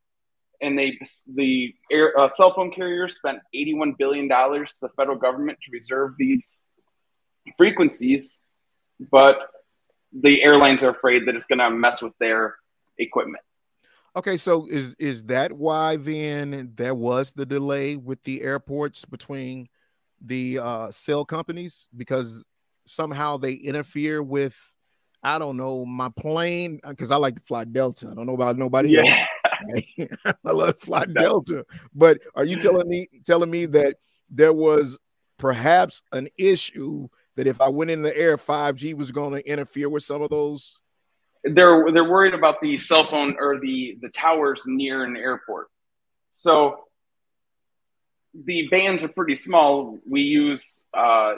and 0.61 0.77
they 0.77 0.99
the 1.33 1.73
air, 1.93 2.19
uh, 2.19 2.27
cell 2.27 2.53
phone 2.53 2.73
carriers 2.73 3.15
spent 3.15 3.39
81 3.55 3.95
billion 4.01 4.27
dollars 4.27 4.71
to 4.71 4.77
the 4.83 4.89
federal 4.97 5.17
government 5.17 5.59
to 5.63 5.71
reserve 5.71 6.15
these 6.19 6.61
frequencies, 7.57 8.43
but 9.13 9.39
the 10.13 10.43
airlines 10.43 10.83
are 10.83 10.91
afraid 10.91 11.29
that 11.29 11.37
it's 11.37 11.47
going 11.47 11.61
to 11.61 11.71
mess 11.71 12.03
with 12.03 12.15
their 12.19 12.57
equipment. 12.99 13.45
Okay, 14.17 14.39
so 14.39 14.67
is 14.67 14.97
is 14.99 15.23
that 15.27 15.53
why 15.53 15.95
then 15.95 16.73
there 16.75 16.97
was 16.97 17.33
the 17.33 17.47
delay 17.47 17.95
with 17.95 18.21
the 18.25 18.43
airports 18.43 19.05
between 19.05 19.69
the 20.21 20.59
uh, 20.59 20.91
cell 20.91 21.25
companies? 21.25 21.87
Because 21.97 22.43
somehow 22.89 23.37
they 23.37 23.55
interfere 23.55 24.23
with 24.23 24.57
I 25.23 25.39
don't 25.39 25.57
know 25.57 25.85
my 25.85 26.11
plane 26.11 26.81
because 26.87 27.11
I 27.11 27.17
like 27.17 27.35
to 27.35 27.41
fly 27.41 27.65
Delta. 27.65 28.09
I 28.11 28.15
don't 28.15 28.27
know 28.27 28.35
about 28.35 28.57
nobody 28.57 28.91
yeah. 28.91 29.27
else. 29.67 29.85
I 30.45 30.51
love 30.53 30.79
to 30.79 30.87
fly 30.87 31.05
Delta. 31.13 31.67
But 31.95 32.21
are 32.35 32.45
you 32.45 32.61
telling 32.61 32.89
me 32.89 33.09
telling 33.25 33.51
me 33.51 33.67
that 33.67 33.97
there 34.31 34.53
was 34.53 34.99
perhaps 35.39 36.03
an 36.13 36.29
issue 36.39 37.09
that 37.37 37.47
if 37.47 37.61
I 37.61 37.69
went 37.69 37.91
in 37.91 38.03
the 38.03 38.17
air, 38.17 38.37
5G 38.37 38.95
was 38.95 39.13
going 39.13 39.33
to 39.33 39.49
interfere 39.49 39.89
with 39.89 40.03
some 40.03 40.23
of 40.23 40.31
those? 40.31 40.81
They're 41.45 41.91
they're 41.93 42.09
worried 42.09 42.35
about 42.35 42.61
the 42.61 42.77
cell 42.79 43.05
phone 43.05 43.37
or 43.39 43.59
the 43.61 43.99
the 44.01 44.11
towers 44.11 44.63
near 44.67 45.05
an 45.05 45.17
airport. 45.17 45.69
So 46.33 46.85
the 48.35 48.69
bands 48.69 49.03
are 49.03 49.09
pretty 49.09 49.35
small. 49.35 49.99
We 50.09 50.23
use 50.23 50.85
uh, 50.95 51.37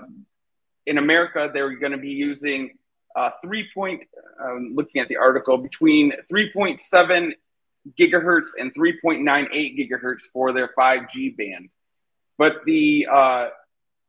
in 0.90 0.99
America, 0.99 1.50
they're 1.52 1.76
going 1.76 1.92
to 1.92 1.99
be 1.99 2.11
using 2.11 2.76
uh, 3.14 3.30
three 3.42 3.68
point. 3.73 4.02
Um, 4.42 4.73
looking 4.75 5.00
at 5.00 5.09
the 5.09 5.16
article, 5.16 5.56
between 5.59 6.12
3.7 6.32 7.32
gigahertz 7.99 8.49
and 8.59 8.75
3.98 8.75 9.78
gigahertz 9.78 10.23
for 10.32 10.52
their 10.52 10.70
5G 10.76 11.37
band. 11.37 11.68
But 12.37 12.64
the 12.64 13.06
uh, 13.11 13.49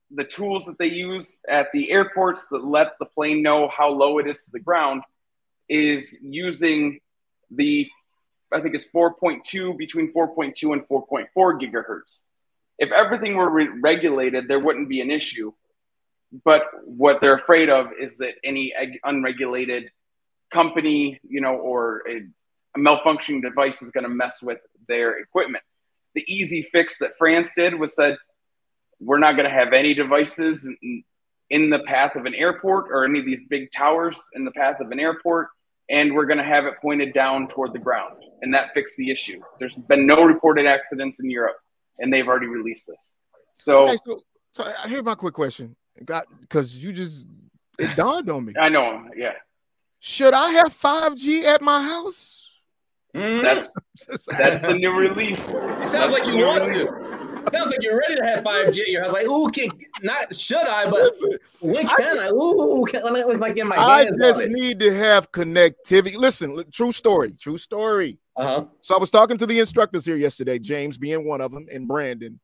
the 0.10 0.24
tools 0.24 0.66
that 0.66 0.78
they 0.78 0.88
use 0.88 1.40
at 1.48 1.72
the 1.72 1.92
airports 1.92 2.48
that 2.48 2.64
let 2.64 2.98
the 3.00 3.06
plane 3.06 3.42
know 3.42 3.68
how 3.68 3.90
low 3.90 4.18
it 4.18 4.28
is 4.28 4.46
to 4.46 4.52
the 4.52 4.60
ground 4.60 5.04
is 5.70 6.18
using 6.22 7.00
the 7.50 7.90
I 8.54 8.60
think 8.60 8.76
it's 8.76 8.88
4.2 8.88 9.78
between 9.78 10.12
4.2 10.14 10.74
and 10.74 10.82
4.4 10.88 11.28
gigahertz. 11.36 12.24
If 12.78 12.92
everything 12.92 13.36
were 13.36 13.50
re- 13.50 13.80
regulated, 13.82 14.48
there 14.48 14.60
wouldn't 14.60 14.90
be 14.90 15.00
an 15.02 15.12
issue. 15.12 15.54
But 16.46 16.64
what 16.86 17.22
they're 17.22 17.34
afraid 17.34 17.70
of 17.70 17.88
is 18.00 18.18
that 18.18 18.36
any 18.44 18.74
unregulated 19.04 19.92
company, 20.52 21.20
you 21.24 21.42
know, 21.42 21.56
or 21.56 22.04
a 22.10 22.22
a 22.76 22.80
malfunctioning 22.80 23.42
device 23.42 23.82
is 23.82 23.92
going 23.92 24.04
to 24.04 24.10
mess 24.10 24.42
with 24.42 24.60
their 24.88 25.18
equipment. 25.20 25.64
The 26.16 26.24
easy 26.28 26.62
fix 26.62 27.00
that 27.00 27.18
France 27.18 27.52
did 27.56 27.76
was 27.76 27.96
said, 27.96 28.18
we're 29.00 29.20
not 29.20 29.36
going 29.36 29.48
to 29.48 29.54
have 29.54 29.74
any 29.74 29.94
devices 29.94 30.70
in, 30.82 31.04
in, 31.50 31.70
the 31.70 31.80
path 31.80 32.16
of 32.16 32.26
an 32.26 32.36
airport 32.36 32.86
or 32.92 33.06
any 33.06 33.20
of 33.20 33.26
these 33.26 33.40
big 33.50 33.72
towers 33.72 34.20
in 34.34 34.46
the 34.46 34.52
path 34.52 34.80
of 34.80 34.92
an 34.92 35.00
airport, 35.00 35.48
and 35.90 36.14
we're 36.14 36.26
going 36.26 36.38
to 36.38 36.44
have 36.44 36.66
it 36.66 36.76
pointed 36.82 37.14
down 37.14 37.48
toward 37.48 37.74
the 37.74 37.80
ground. 37.80 38.24
And 38.42 38.54
that 38.54 38.74
fixed 38.74 38.98
the 38.98 39.10
issue. 39.10 39.42
There's 39.60 39.76
been 39.76 40.06
no 40.06 40.24
reported 40.24 40.68
accidents 40.68 41.20
in 41.20 41.30
Europe, 41.30 41.58
and 42.00 42.14
they've 42.14 42.28
already 42.28 42.48
released 42.48 42.88
this. 42.88 43.16
So, 43.54 43.90
okay, 43.90 43.98
so, 44.06 44.20
so 44.52 44.74
here's 44.86 45.04
my 45.04 45.16
quick 45.16 45.34
question. 45.34 45.76
Got 46.04 46.26
because 46.42 46.84
you 46.84 46.94
just 46.94 47.28
it 47.78 47.96
dawned 47.96 48.30
on 48.30 48.46
me. 48.46 48.54
I 48.60 48.70
know, 48.70 49.06
yeah. 49.16 49.34
Should 50.00 50.34
I 50.34 50.50
have 50.52 50.76
5G 50.78 51.44
at 51.44 51.62
my 51.62 51.84
house? 51.84 52.50
Mm. 53.16 53.44
That's 53.44 53.76
that's 54.38 54.62
the 54.62 54.74
new 54.74 54.96
release. 54.96 55.48
It 55.50 55.88
sounds 55.88 56.12
like 56.12 56.26
you 56.26 56.38
want 56.38 56.70
release. 56.70 56.88
to. 56.88 57.42
It 57.44 57.52
sounds 57.52 57.72
like 57.72 57.82
you're 57.82 57.98
ready 57.98 58.16
to 58.16 58.24
have 58.24 58.44
5G. 58.44 58.80
Your 58.88 59.04
house, 59.04 59.14
like, 59.14 59.28
ooh, 59.28 59.50
can, 59.50 59.70
not 60.02 60.34
should 60.36 60.58
I, 60.58 60.90
but 60.90 61.14
when 61.60 61.88
can 61.88 62.20
I? 62.20 62.28
I 62.28 62.30
ooh, 62.30 62.86
can, 62.88 63.04
when 63.04 63.16
it 63.16 63.28
was 63.28 63.40
like 63.40 63.58
in 63.58 63.68
my 63.68 63.78
I 63.78 64.10
just 64.18 64.48
need 64.48 64.80
to 64.80 64.94
have 64.94 65.32
connectivity. 65.32 66.16
Listen, 66.16 66.64
true 66.72 66.92
story, 66.92 67.32
true 67.40 67.58
story. 67.58 68.20
Uh-huh. 68.38 68.66
So 68.80 68.96
I 68.96 69.00
was 69.00 69.12
talking 69.12 69.38
to 69.38 69.46
the 69.46 69.60
instructors 69.60 70.06
here 70.06 70.16
yesterday, 70.16 70.58
James 70.58 70.98
being 70.98 71.28
one 71.28 71.42
of 71.42 71.52
them, 71.52 71.68
and 71.72 71.88
Brandon. 71.88 72.40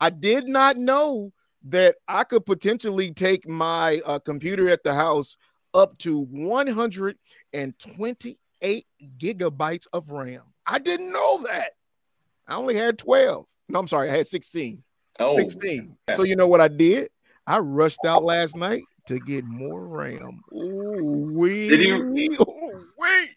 I 0.00 0.10
did 0.10 0.48
not 0.48 0.76
know 0.76 1.32
that 1.64 1.96
I 2.08 2.24
could 2.24 2.46
potentially 2.46 3.12
take 3.12 3.46
my 3.48 4.00
uh, 4.06 4.18
computer 4.18 4.68
at 4.68 4.84
the 4.84 4.94
house 4.94 5.36
up 5.74 5.98
to 5.98 6.20
128 6.20 8.86
gigabytes 9.18 9.86
of 9.92 10.10
RAM. 10.10 10.42
I 10.66 10.78
didn't 10.78 11.12
know 11.12 11.42
that. 11.44 11.72
I 12.48 12.54
only 12.54 12.74
had 12.74 12.98
12. 12.98 13.44
No, 13.68 13.78
I'm 13.78 13.86
sorry, 13.86 14.10
I 14.10 14.16
had 14.16 14.26
16. 14.26 14.80
Oh. 15.20 15.36
16. 15.36 15.96
So 16.14 16.22
you 16.22 16.36
know 16.36 16.46
what 16.46 16.60
I 16.60 16.68
did? 16.68 17.10
I 17.46 17.58
rushed 17.58 18.04
out 18.06 18.24
last 18.24 18.56
night 18.56 18.84
to 19.06 19.18
get 19.18 19.44
more 19.44 19.86
RAM. 19.86 20.40
Ooh, 20.52 21.32
wee. 21.34 21.68
Did 21.68 21.80
you? 21.80 22.14
Ooh, 22.40 22.86
wee. 22.98 23.28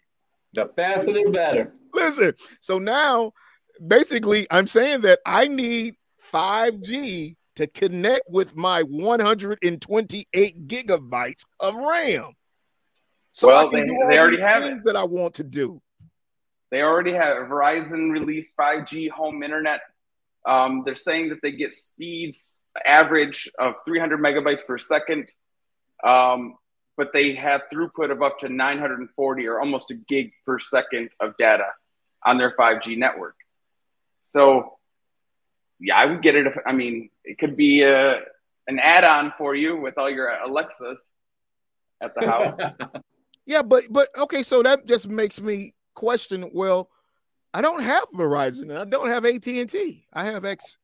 The 0.54 0.70
faster 0.76 1.12
the 1.12 1.30
better. 1.30 1.74
Listen, 1.92 2.32
so 2.60 2.78
now 2.78 3.32
basically 3.86 4.46
I'm 4.50 4.66
saying 4.66 5.02
that 5.02 5.20
I 5.26 5.48
need 5.48 5.96
5G 6.34 7.36
to 7.54 7.66
connect 7.68 8.24
with 8.28 8.56
my 8.56 8.82
128 8.82 10.66
gigabytes 10.66 11.44
of 11.60 11.76
RAM. 11.76 12.32
So 13.32 13.48
well, 13.48 13.70
they, 13.70 13.82
they 13.86 14.18
already 14.18 14.40
have 14.40 14.64
it. 14.64 14.84
that 14.84 14.96
I 14.96 15.04
want 15.04 15.34
to 15.34 15.44
do. 15.44 15.80
They 16.70 16.82
already 16.82 17.12
have 17.12 17.36
Verizon 17.46 18.10
released 18.10 18.56
5G 18.56 19.10
home 19.10 19.44
internet. 19.44 19.80
Um, 20.44 20.82
they're 20.84 20.96
saying 20.96 21.28
that 21.28 21.40
they 21.40 21.52
get 21.52 21.72
speeds 21.72 22.58
average 22.84 23.48
of 23.58 23.74
300 23.84 24.18
megabytes 24.18 24.66
per 24.66 24.76
second, 24.76 25.32
um, 26.02 26.56
but 26.96 27.12
they 27.12 27.34
have 27.34 27.62
throughput 27.72 28.10
of 28.10 28.22
up 28.22 28.40
to 28.40 28.48
940 28.48 29.46
or 29.46 29.60
almost 29.60 29.92
a 29.92 29.94
gig 29.94 30.32
per 30.44 30.58
second 30.58 31.10
of 31.20 31.36
data 31.38 31.68
on 32.24 32.38
their 32.38 32.54
5G 32.56 32.98
network. 32.98 33.36
So, 34.22 34.73
yeah, 35.80 35.96
I 35.96 36.06
would 36.06 36.22
get 36.22 36.34
it. 36.34 36.46
If, 36.46 36.56
I 36.66 36.72
mean, 36.72 37.10
it 37.24 37.38
could 37.38 37.56
be 37.56 37.82
a, 37.82 38.20
an 38.66 38.78
add-on 38.78 39.32
for 39.36 39.54
you 39.54 39.76
with 39.76 39.98
all 39.98 40.10
your 40.10 40.28
Alexas 40.28 41.12
at 42.00 42.14
the 42.14 42.26
house. 42.26 42.58
Yeah, 43.46 43.62
but 43.62 43.84
but 43.90 44.08
okay, 44.16 44.42
so 44.42 44.62
that 44.62 44.86
just 44.86 45.08
makes 45.08 45.40
me 45.40 45.72
question. 45.94 46.50
Well, 46.52 46.88
I 47.52 47.60
don't 47.60 47.82
have 47.82 48.04
Verizon. 48.14 48.76
I 48.76 48.84
don't 48.84 49.08
have 49.08 49.24
AT 49.24 49.46
and 49.46 49.68
T. 49.68 50.06
I 50.12 50.24
have 50.24 50.44
X 50.44 50.78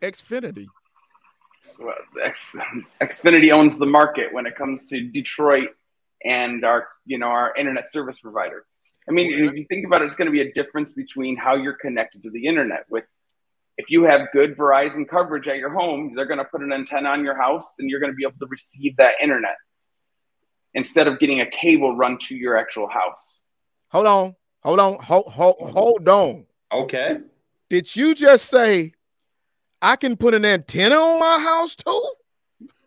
Xfinity. 0.00 0.66
Well, 1.78 1.94
X, 2.22 2.56
Xfinity 3.02 3.52
owns 3.52 3.78
the 3.78 3.86
market 3.86 4.32
when 4.32 4.46
it 4.46 4.56
comes 4.56 4.86
to 4.88 5.00
Detroit 5.08 5.68
and 6.24 6.64
our 6.64 6.88
you 7.04 7.18
know 7.18 7.26
our 7.26 7.54
internet 7.54 7.90
service 7.90 8.20
provider. 8.20 8.64
I 9.08 9.12
mean, 9.12 9.32
if 9.32 9.54
you 9.54 9.66
think 9.68 9.86
about 9.86 10.02
it, 10.02 10.06
it's 10.06 10.16
going 10.16 10.26
to 10.26 10.32
be 10.32 10.40
a 10.40 10.52
difference 10.52 10.92
between 10.92 11.36
how 11.36 11.54
you're 11.54 11.76
connected 11.76 12.24
to 12.24 12.30
the 12.30 12.46
internet 12.46 12.86
with 12.90 13.04
if 13.78 13.90
you 13.90 14.04
have 14.04 14.28
good 14.32 14.56
Verizon 14.56 15.06
coverage 15.08 15.48
at 15.48 15.58
your 15.58 15.70
home, 15.70 16.14
they're 16.14 16.26
going 16.26 16.38
to 16.38 16.44
put 16.44 16.62
an 16.62 16.72
antenna 16.72 17.10
on 17.10 17.24
your 17.24 17.36
house 17.36 17.74
and 17.78 17.90
you're 17.90 18.00
going 18.00 18.12
to 18.12 18.16
be 18.16 18.24
able 18.24 18.38
to 18.38 18.46
receive 18.46 18.96
that 18.96 19.16
internet 19.22 19.56
instead 20.74 21.06
of 21.06 21.18
getting 21.18 21.40
a 21.40 21.46
cable 21.50 21.96
run 21.96 22.18
to 22.18 22.36
your 22.36 22.56
actual 22.56 22.88
house. 22.88 23.42
Hold 23.90 24.06
on. 24.06 24.36
Hold 24.62 24.80
on. 24.80 24.98
Hold, 24.98 25.26
hold, 25.26 25.56
hold 25.60 26.08
on. 26.08 26.46
Okay. 26.72 27.18
Did 27.68 27.94
you 27.94 28.14
just 28.14 28.46
say 28.46 28.92
I 29.82 29.96
can 29.96 30.16
put 30.16 30.34
an 30.34 30.44
antenna 30.44 30.96
on 30.96 31.20
my 31.20 31.38
house 31.38 31.76
too? 31.76 32.12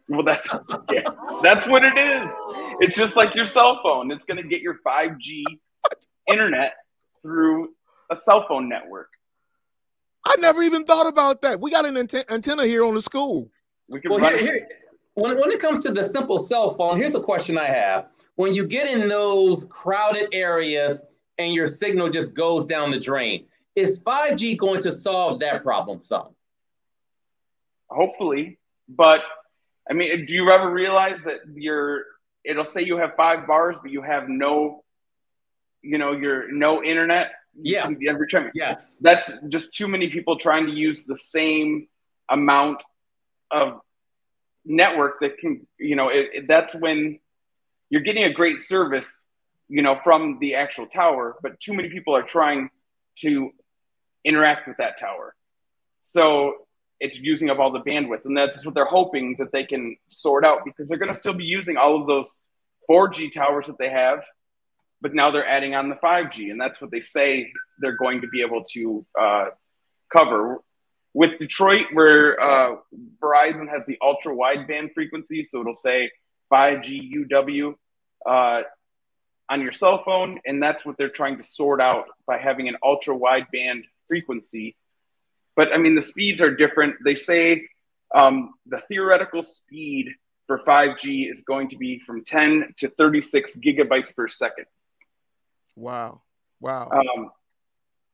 Well, 0.10 0.24
that's 0.24 0.50
yeah, 0.92 1.10
that's 1.44 1.68
what 1.68 1.84
it 1.84 1.98
is. 1.98 2.32
It's 2.80 2.96
just 2.96 3.16
like 3.16 3.36
your 3.36 3.46
cell 3.46 3.80
phone. 3.84 4.12
It's 4.12 4.26
going 4.26 4.42
to 4.42 4.48
get 4.48 4.62
your 4.62 4.78
5G 4.86 5.44
internet 6.28 6.74
through 7.22 7.76
a 8.10 8.18
cell 8.18 8.46
phone 8.48 8.68
network. 8.68 9.10
I 10.26 10.36
never 10.40 10.62
even 10.64 10.86
thought 10.86 11.08
about 11.08 11.42
that. 11.42 11.60
We 11.60 11.72
got 11.72 11.86
an 11.86 11.98
antenna 11.98 12.66
here 12.66 12.86
on 12.86 12.94
the 12.94 13.02
school. 13.02 13.50
We 13.88 14.02
can 14.02 14.12
well, 14.12 14.20
run 14.20 14.34
here, 14.34 14.54
here, 14.54 14.68
when, 15.16 15.40
when 15.40 15.52
it 15.52 15.60
comes 15.60 15.80
to 15.82 15.92
the 15.92 16.04
simple 16.04 16.40
cell 16.40 16.70
phone, 16.72 16.98
here's 16.98 17.16
a 17.16 17.22
question 17.22 17.58
I 17.58 17.66
have. 17.66 18.08
When 18.36 18.54
you 18.54 18.66
get 18.66 18.88
in 18.88 19.08
those 19.08 19.66
crowded 19.66 20.30
areas 20.32 21.02
and 21.38 21.54
your 21.54 21.68
signal 21.68 22.10
just 22.10 22.34
goes 22.34 22.66
down 22.66 22.92
the 22.92 23.00
drain, 23.00 23.46
is 23.76 24.00
5G 24.00 24.58
going 24.58 24.82
to 24.82 24.92
solve 24.92 25.40
that 25.40 25.64
problem 25.64 26.02
some? 26.02 26.30
Hopefully. 27.90 28.60
But 28.88 29.24
I 29.90 29.94
mean, 29.94 30.26
do 30.26 30.34
you 30.34 30.50
ever 30.52 30.70
realize 30.70 31.24
that 31.24 31.40
you're 31.54 32.06
it'll 32.44 32.66
say 32.66 32.82
you 32.82 32.98
have 32.98 33.16
five 33.16 33.48
bars, 33.48 33.78
but 33.82 33.92
you 33.92 34.02
have 34.02 34.30
no, 34.30 34.84
you 35.82 35.98
know, 35.98 36.14
your 36.14 36.52
no 36.52 36.84
internet. 36.84 37.32
Yeah. 37.62 37.90
Every 38.08 38.28
time. 38.28 38.52
Yes. 38.54 39.00
That's 39.02 39.32
just 39.50 39.74
too 39.74 39.88
many 39.88 40.10
people 40.10 40.38
trying 40.38 40.66
to 40.68 40.72
use 40.72 41.06
the 41.06 41.16
same 41.16 41.88
amount 42.30 42.84
of 43.52 43.82
network 44.66 45.20
that 45.22 45.38
can, 45.38 45.66
you 45.80 45.96
know, 45.96 46.10
it, 46.10 46.30
it, 46.34 46.48
that's 46.48 46.76
when 46.76 47.20
you're 47.90 48.02
getting 48.02 48.24
a 48.24 48.34
great 48.34 48.60
service, 48.60 49.26
you 49.68 49.82
know, 49.82 50.00
from 50.04 50.38
the 50.40 50.56
actual 50.56 50.86
tower, 50.88 51.36
but 51.42 51.60
too 51.60 51.74
many 51.74 51.90
people 51.90 52.16
are 52.16 52.24
trying 52.24 52.70
to 53.20 53.52
interact 54.24 54.68
with 54.68 54.78
that 54.78 55.00
tower. 55.00 55.36
So 56.02 56.56
it's 57.00 57.20
using 57.20 57.50
up 57.50 57.60
all 57.60 57.72
the 57.72 57.82
bandwidth. 57.82 58.26
And 58.26 58.36
that's 58.36 58.66
what 58.66 58.76
they're 58.76 58.86
hoping 58.86 59.36
that 59.40 59.52
they 59.52 59.64
can 59.64 59.96
sort 60.10 60.46
out 60.46 60.66
because 60.66 60.90
they're 60.90 60.98
going 60.98 61.12
to 61.12 61.18
still 61.18 61.34
be 61.34 61.46
using 61.46 61.78
all 61.78 62.00
of 62.00 62.08
those 62.08 62.40
4G 62.90 63.32
towers 63.32 63.68
that 63.68 63.78
they 63.78 63.90
have, 63.90 64.24
but 65.02 65.14
now 65.14 65.32
they're 65.32 65.48
adding 65.48 65.76
on 65.76 65.90
the 65.90 65.96
5G. 65.96 66.52
And 66.52 66.60
that's 66.60 66.82
what 66.82 66.92
they 66.92 67.00
say 67.00 67.52
they're 67.80 67.98
going 67.98 68.22
to 68.22 68.28
be 68.28 68.42
able 68.42 68.64
to 68.74 69.06
uh, 69.20 69.46
cover. 70.12 70.58
With 71.14 71.40
Detroit, 71.40 71.88
where 71.92 72.40
uh, 72.40 72.76
Verizon 73.20 73.68
has 73.68 73.86
the 73.88 73.98
ultra 74.00 74.34
wideband 74.34 74.94
frequency, 74.94 75.44
so 75.44 75.62
it'll 75.62 75.74
say 75.74 76.12
5G 76.54 77.12
UW 77.32 77.74
uh, 78.28 78.62
on 79.50 79.62
your 79.62 79.72
cell 79.72 80.04
phone, 80.04 80.40
and 80.46 80.62
that's 80.62 80.86
what 80.86 80.98
they're 80.98 81.10
trying 81.10 81.38
to 81.38 81.44
sort 81.44 81.82
out 81.82 82.06
by 82.28 82.38
having 82.38 82.68
an 82.68 82.78
ultra 82.84 83.16
wideband 83.16 83.86
frequency 84.08 84.76
but 85.60 85.74
I 85.74 85.78
mean, 85.78 85.94
the 85.94 86.02
speeds 86.02 86.42
are 86.42 86.56
different. 86.56 86.96
They 87.04 87.16
say 87.16 87.68
um, 88.16 88.54
the 88.66 88.80
theoretical 88.80 89.44
speed 89.44 90.08
for 90.48 90.60
5G 90.60 91.30
is 91.30 91.42
going 91.42 91.68
to 91.72 91.78
be 91.78 92.00
from 92.00 92.24
10 92.24 92.76
to 92.78 92.88
36 92.88 93.58
gigabytes 93.58 94.16
per 94.16 94.30
second. 94.30 94.68
Wow. 95.80 96.22
Wow. 96.60 96.90
Um, 96.92 97.32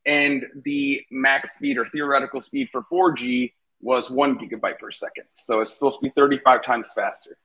and 0.04 0.44
the 0.64 1.02
max 1.10 1.56
speed 1.56 1.78
or 1.78 1.86
theoretical 1.86 2.40
speed 2.40 2.68
for 2.70 2.84
4G 2.92 3.52
was 3.80 4.10
one 4.10 4.38
gigabyte 4.38 4.78
per 4.78 4.90
second. 4.90 5.24
So 5.34 5.60
it's 5.60 5.74
supposed 5.74 6.00
to 6.00 6.04
be 6.04 6.12
35 6.16 6.62
times 6.62 6.92
faster. 6.94 7.36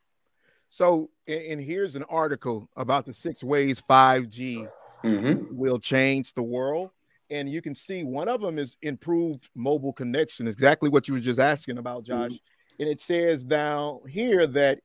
So, 0.70 1.10
and 1.28 1.60
here's 1.60 1.96
an 1.96 2.04
article 2.04 2.70
about 2.78 3.06
the 3.06 3.14
six 3.14 3.44
ways 3.44 3.82
5G 3.82 4.70
mm-hmm. 5.04 5.58
will 5.58 5.80
change 5.80 6.34
the 6.34 6.44
world 6.44 6.92
and 7.32 7.50
you 7.50 7.62
can 7.62 7.74
see 7.74 8.04
one 8.04 8.28
of 8.28 8.42
them 8.42 8.60
is 8.60 8.78
improved 8.82 9.50
mobile 9.56 9.94
connection 9.94 10.48
exactly 10.48 10.90
what 10.90 11.08
you 11.08 11.14
were 11.14 11.20
just 11.20 11.40
asking 11.40 11.78
about 11.78 12.04
mm-hmm. 12.04 12.24
josh 12.24 12.32
mm-hmm. 12.34 12.82
and 12.82 12.90
it 12.90 13.00
says 13.00 13.44
down 13.44 14.00
here 14.08 14.46
that 14.46 14.80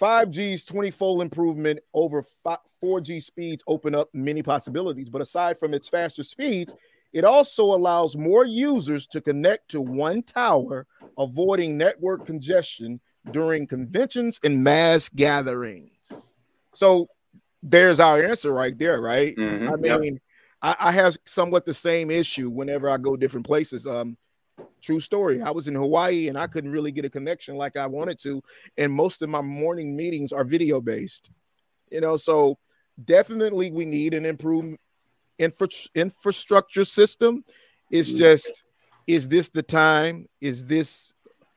5g's 0.00 0.64
20-fold 0.64 1.22
improvement 1.22 1.80
over 1.94 2.24
4g 2.82 3.22
speeds 3.22 3.62
open 3.66 3.94
up 3.94 4.08
many 4.12 4.42
possibilities 4.42 5.08
but 5.08 5.22
aside 5.22 5.58
from 5.58 5.74
its 5.74 5.88
faster 5.88 6.22
speeds 6.22 6.76
it 7.12 7.24
also 7.24 7.64
allows 7.64 8.16
more 8.16 8.44
users 8.44 9.06
to 9.06 9.20
connect 9.20 9.68
to 9.70 9.80
one 9.80 10.22
tower 10.22 10.86
avoiding 11.18 11.76
network 11.76 12.26
congestion 12.26 13.00
during 13.32 13.66
conventions 13.66 14.38
and 14.44 14.62
mass 14.62 15.08
gatherings 15.08 15.90
so 16.74 17.08
there's 17.62 17.98
our 17.98 18.22
answer 18.22 18.52
right 18.52 18.78
there 18.78 19.00
right 19.00 19.34
mm-hmm. 19.36 19.72
i 19.72 19.98
mean 19.98 20.14
yep 20.14 20.22
I, 20.62 20.76
I 20.80 20.92
have 20.92 21.16
somewhat 21.24 21.64
the 21.64 21.74
same 21.74 22.10
issue 22.10 22.50
whenever 22.50 22.88
I 22.88 22.96
go 22.96 23.16
different 23.16 23.46
places. 23.46 23.86
Um, 23.86 24.16
true 24.80 25.00
story. 25.00 25.42
I 25.42 25.50
was 25.50 25.68
in 25.68 25.74
Hawaii 25.74 26.28
and 26.28 26.38
I 26.38 26.46
couldn't 26.46 26.72
really 26.72 26.92
get 26.92 27.04
a 27.04 27.10
connection 27.10 27.56
like 27.56 27.76
I 27.76 27.86
wanted 27.86 28.18
to, 28.20 28.42
and 28.76 28.92
most 28.92 29.22
of 29.22 29.28
my 29.28 29.40
morning 29.40 29.96
meetings 29.96 30.32
are 30.32 30.44
video 30.44 30.80
based. 30.80 31.30
You 31.90 32.00
know, 32.00 32.16
so 32.16 32.58
definitely 33.04 33.70
we 33.70 33.84
need 33.84 34.14
an 34.14 34.26
improved 34.26 34.78
infra- 35.38 35.68
infrastructure 35.94 36.84
system. 36.84 37.44
It's 37.90 38.10
mm-hmm. 38.10 38.18
just, 38.18 38.64
is 39.06 39.28
this 39.28 39.48
the 39.48 39.62
time? 39.62 40.28
Is 40.40 40.66
this 40.66 41.14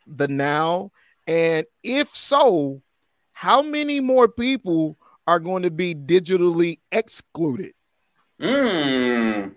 the 0.07 0.27
now? 0.27 0.91
And 1.27 1.65
if 1.83 2.15
so, 2.15 2.77
how 3.33 3.61
many 3.61 3.99
more 3.99 4.27
people 4.27 4.97
are 5.27 5.39
going 5.39 5.63
to 5.63 5.71
be 5.71 5.93
digitally 5.93 6.79
excluded? 6.91 7.73
Mm. 8.39 9.53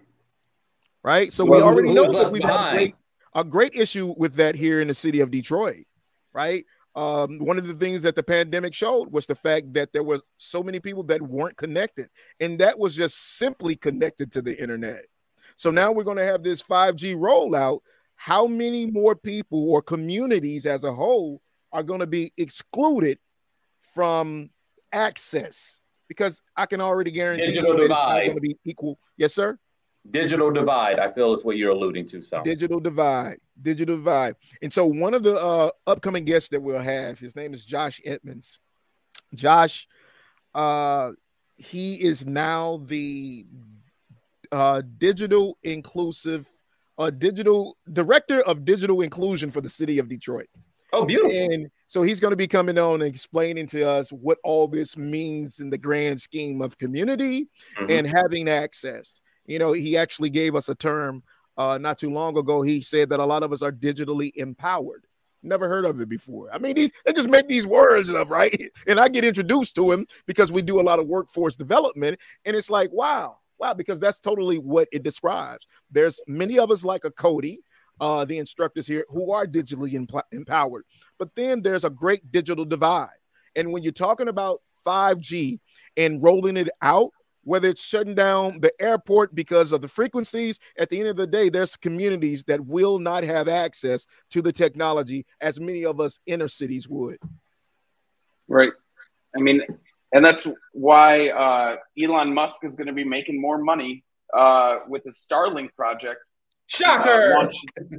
Right. 1.02 1.32
So 1.32 1.44
well, 1.44 1.60
we 1.60 1.64
already 1.64 1.92
know 1.92 2.12
that 2.12 2.32
we've 2.32 2.42
had 2.42 2.72
great, 2.72 2.94
a 3.34 3.44
great 3.44 3.74
issue 3.74 4.14
with 4.16 4.34
that 4.34 4.54
here 4.54 4.80
in 4.80 4.88
the 4.88 4.94
city 4.94 5.20
of 5.20 5.30
Detroit. 5.30 5.86
Right. 6.32 6.64
Um, 6.96 7.38
one 7.38 7.58
of 7.58 7.66
the 7.66 7.74
things 7.74 8.02
that 8.02 8.14
the 8.14 8.22
pandemic 8.22 8.72
showed 8.72 9.12
was 9.12 9.26
the 9.26 9.34
fact 9.34 9.72
that 9.74 9.92
there 9.92 10.04
were 10.04 10.20
so 10.36 10.62
many 10.62 10.78
people 10.78 11.02
that 11.04 11.20
weren't 11.20 11.56
connected, 11.56 12.08
and 12.38 12.58
that 12.60 12.78
was 12.78 12.94
just 12.94 13.36
simply 13.36 13.74
connected 13.74 14.30
to 14.32 14.42
the 14.42 14.60
internet. 14.60 15.04
So 15.56 15.70
now 15.70 15.90
we're 15.90 16.04
going 16.04 16.18
to 16.18 16.24
have 16.24 16.42
this 16.42 16.62
5G 16.62 17.16
rollout. 17.16 17.80
How 18.16 18.46
many 18.46 18.90
more 18.90 19.16
people 19.16 19.70
or 19.70 19.82
communities 19.82 20.66
as 20.66 20.84
a 20.84 20.92
whole 20.92 21.40
are 21.72 21.82
going 21.82 22.00
to 22.00 22.06
be 22.06 22.32
excluded 22.36 23.18
from 23.94 24.50
access? 24.92 25.80
because 26.08 26.42
I 26.56 26.66
can 26.66 26.80
already 26.80 27.10
guarantee 27.10 27.46
Digital 27.46 27.80
you 27.80 27.88
that 27.88 27.94
it's 27.94 28.26
going 28.26 28.34
to 28.34 28.40
be 28.40 28.56
equal. 28.64 28.98
Yes, 29.16 29.34
sir. 29.34 29.58
Digital 30.10 30.50
divide. 30.50 30.98
I 30.98 31.10
feel 31.10 31.32
is 31.32 31.44
what 31.44 31.56
you're 31.56 31.70
alluding 31.70 32.06
to. 32.06 32.20
So 32.22 32.42
digital 32.42 32.78
divide, 32.78 33.38
digital 33.62 33.96
divide. 33.96 34.36
And 34.62 34.72
so 34.72 34.86
one 34.86 35.14
of 35.14 35.22
the 35.22 35.34
uh, 35.34 35.70
upcoming 35.86 36.24
guests 36.24 36.50
that 36.50 36.60
we'll 36.60 36.80
have, 36.80 37.18
his 37.18 37.34
name 37.34 37.54
is 37.54 37.64
Josh 37.64 38.00
Edmonds. 38.04 38.60
Josh, 39.34 39.88
uh, 40.54 41.12
he 41.56 41.94
is 41.94 42.26
now 42.26 42.82
the 42.84 43.46
uh, 44.52 44.82
digital 44.98 45.58
inclusive, 45.62 46.46
uh, 46.98 47.10
digital 47.10 47.76
director 47.92 48.42
of 48.42 48.64
digital 48.64 49.00
inclusion 49.00 49.50
for 49.50 49.60
the 49.60 49.68
city 49.68 49.98
of 49.98 50.08
Detroit. 50.08 50.48
Oh, 50.92 51.04
beautiful. 51.04 51.32
And 51.32 51.70
so 51.88 52.02
he's 52.02 52.20
going 52.20 52.30
to 52.30 52.36
be 52.36 52.46
coming 52.46 52.78
on 52.78 53.02
and 53.02 53.02
explaining 53.02 53.66
to 53.68 53.88
us 53.88 54.10
what 54.10 54.38
all 54.44 54.68
this 54.68 54.96
means 54.96 55.58
in 55.58 55.70
the 55.70 55.78
grand 55.78 56.20
scheme 56.20 56.62
of 56.62 56.78
community 56.78 57.48
mm-hmm. 57.78 57.90
and 57.90 58.06
having 58.06 58.48
access. 58.48 59.22
You 59.46 59.58
know, 59.58 59.72
he 59.72 59.96
actually 59.96 60.30
gave 60.30 60.54
us 60.54 60.68
a 60.68 60.74
term 60.74 61.22
uh, 61.56 61.78
not 61.78 61.98
too 61.98 62.10
long 62.10 62.36
ago. 62.36 62.62
He 62.62 62.80
said 62.80 63.08
that 63.10 63.20
a 63.20 63.26
lot 63.26 63.42
of 63.42 63.52
us 63.52 63.62
are 63.62 63.72
digitally 63.72 64.32
empowered. 64.36 65.06
Never 65.42 65.68
heard 65.68 65.84
of 65.84 66.00
it 66.00 66.08
before. 66.08 66.48
I 66.52 66.58
mean, 66.58 66.74
these 66.74 66.90
they 67.04 67.12
just 67.12 67.28
make 67.28 67.48
these 67.48 67.66
words 67.66 68.08
up, 68.10 68.30
right? 68.30 68.70
And 68.86 68.98
I 68.98 69.08
get 69.08 69.24
introduced 69.24 69.74
to 69.74 69.92
him 69.92 70.06
because 70.26 70.50
we 70.50 70.62
do 70.62 70.80
a 70.80 70.82
lot 70.82 70.98
of 70.98 71.06
workforce 71.06 71.54
development, 71.54 72.18
and 72.46 72.56
it's 72.56 72.70
like, 72.70 72.90
wow, 72.92 73.36
wow, 73.58 73.74
because 73.74 74.00
that's 74.00 74.20
totally 74.20 74.56
what 74.58 74.88
it 74.90 75.02
describes. 75.02 75.66
There's 75.90 76.20
many 76.26 76.58
of 76.58 76.70
us 76.70 76.82
like 76.82 77.04
a 77.04 77.10
Cody, 77.10 77.60
uh, 78.00 78.24
the 78.24 78.38
instructors 78.38 78.86
here 78.86 79.04
who 79.08 79.32
are 79.32 79.46
digitally 79.46 79.94
empowered. 80.32 80.84
But 81.18 81.34
then 81.34 81.62
there's 81.62 81.84
a 81.84 81.90
great 81.90 82.32
digital 82.32 82.64
divide. 82.64 83.10
And 83.54 83.72
when 83.72 83.82
you're 83.82 83.92
talking 83.92 84.28
about 84.28 84.62
5G 84.86 85.58
and 85.96 86.22
rolling 86.22 86.56
it 86.56 86.68
out, 86.82 87.10
whether 87.44 87.68
it's 87.68 87.82
shutting 87.82 88.14
down 88.14 88.60
the 88.60 88.72
airport 88.80 89.34
because 89.34 89.72
of 89.72 89.80
the 89.80 89.88
frequencies, 89.88 90.58
at 90.78 90.88
the 90.88 90.98
end 90.98 91.08
of 91.08 91.16
the 91.16 91.26
day, 91.26 91.48
there's 91.48 91.76
communities 91.76 92.44
that 92.44 92.64
will 92.64 92.98
not 92.98 93.24
have 93.24 93.48
access 93.48 94.06
to 94.30 94.42
the 94.42 94.52
technology 94.52 95.26
as 95.40 95.60
many 95.60 95.84
of 95.84 96.00
us 96.00 96.18
inner 96.26 96.48
cities 96.48 96.88
would. 96.88 97.18
Right. 98.48 98.72
I 99.36 99.40
mean, 99.40 99.62
and 100.12 100.24
that's 100.24 100.46
why 100.72 101.28
uh, 101.30 101.76
Elon 102.00 102.34
Musk 102.34 102.64
is 102.64 102.76
going 102.76 102.86
to 102.86 102.92
be 102.92 103.04
making 103.04 103.40
more 103.40 103.58
money 103.58 104.04
uh, 104.32 104.78
with 104.88 105.04
the 105.04 105.10
Starlink 105.10 105.74
project 105.74 106.20
Shocker! 106.66 107.34
Uh, 107.34 107.38
launch, 107.40 107.54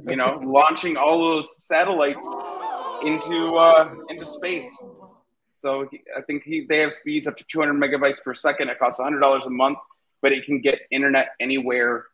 you 0.08 0.16
know, 0.16 0.40
launching 0.42 0.96
all 0.96 1.18
those 1.18 1.64
satellites 1.66 2.26
into 3.04 3.56
uh, 3.56 3.94
into 4.08 4.26
space. 4.26 4.84
So 5.56 5.88
he, 5.90 6.02
I 6.14 6.20
think 6.20 6.42
he, 6.42 6.66
they 6.68 6.80
have 6.80 6.92
speeds 6.92 7.26
up 7.26 7.38
to 7.38 7.44
200 7.44 7.72
megabytes 7.72 8.22
per 8.22 8.34
second. 8.34 8.68
It 8.68 8.78
costs 8.78 9.00
$100 9.00 9.46
a 9.46 9.50
month, 9.50 9.78
but 10.20 10.32
it 10.32 10.44
can 10.44 10.60
get 10.60 10.80
internet 10.90 11.30
anywhere, 11.40 12.04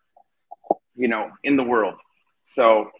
you 0.95 1.09
know, 1.09 1.33
in 1.43 1.57
the 1.57 1.65
world. 1.65 1.99
So 2.45 2.93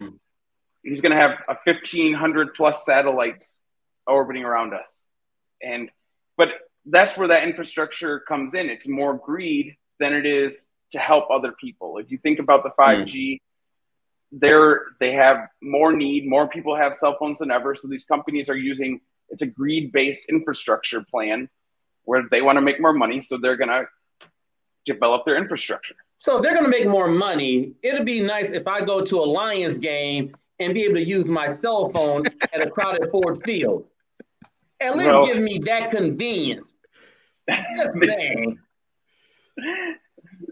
he's 0.83 0.99
going 0.99 1.13
to 1.13 1.17
have 1.17 1.31
a 1.47 1.55
1,500 1.63 2.55
plus 2.55 2.85
satellites 2.85 3.61
orbiting 4.05 4.43
around 4.43 4.73
us, 4.73 5.07
and 5.61 5.89
but 6.35 6.49
that's 6.85 7.17
where 7.17 7.29
that 7.29 7.43
infrastructure 7.43 8.19
comes 8.19 8.53
in. 8.53 8.69
It's 8.69 8.85
more 8.85 9.13
greed 9.13 9.77
than 10.01 10.13
it 10.13 10.25
is 10.25 10.67
to 10.91 10.99
help 10.99 11.29
other 11.31 11.53
people. 11.53 11.99
If 11.99 12.11
you 12.11 12.17
think 12.17 12.39
about 12.39 12.63
the 12.63 12.71
5G, 12.77 13.13
mm. 13.13 13.39
they're 14.33 14.81
they 14.99 15.13
have 15.13 15.47
more 15.61 15.93
need, 15.93 16.27
more 16.27 16.49
people 16.49 16.75
have 16.75 16.97
cell 16.97 17.15
phones 17.17 17.39
than 17.39 17.49
ever. 17.49 17.75
So 17.75 17.87
these 17.87 18.03
companies 18.03 18.49
are 18.49 18.57
using 18.57 18.99
it's 19.29 19.41
a 19.41 19.47
greed-based 19.47 20.29
infrastructure 20.29 21.03
plan 21.09 21.49
where 22.05 22.23
they 22.29 22.41
want 22.41 22.57
to 22.57 22.61
make 22.61 22.81
more 22.81 22.93
money, 22.93 23.21
so 23.21 23.37
they're 23.37 23.57
going 23.57 23.69
to 23.69 23.85
develop 24.85 25.25
their 25.25 25.37
infrastructure. 25.37 25.95
So 26.17 26.37
if 26.37 26.43
they're 26.43 26.53
going 26.53 26.65
to 26.65 26.69
make 26.69 26.87
more 26.87 27.07
money, 27.07 27.73
it'd 27.81 28.05
be 28.05 28.21
nice 28.21 28.51
if 28.51 28.67
I 28.67 28.81
go 28.81 29.01
to 29.01 29.19
a 29.19 29.25
Lions 29.25 29.77
game 29.77 30.35
and 30.59 30.73
be 30.73 30.83
able 30.83 30.95
to 30.95 31.03
use 31.03 31.29
my 31.29 31.47
cell 31.47 31.89
phone 31.89 32.23
at 32.53 32.61
a 32.61 32.69
crowded 32.69 33.09
Ford 33.11 33.43
Field. 33.43 33.85
At 34.79 34.95
least 34.95 35.09
well, 35.09 35.25
give 35.25 35.41
me 35.41 35.59
that 35.59 35.91
convenience. 35.91 36.73
That's 37.47 37.97
saying. 37.99 38.59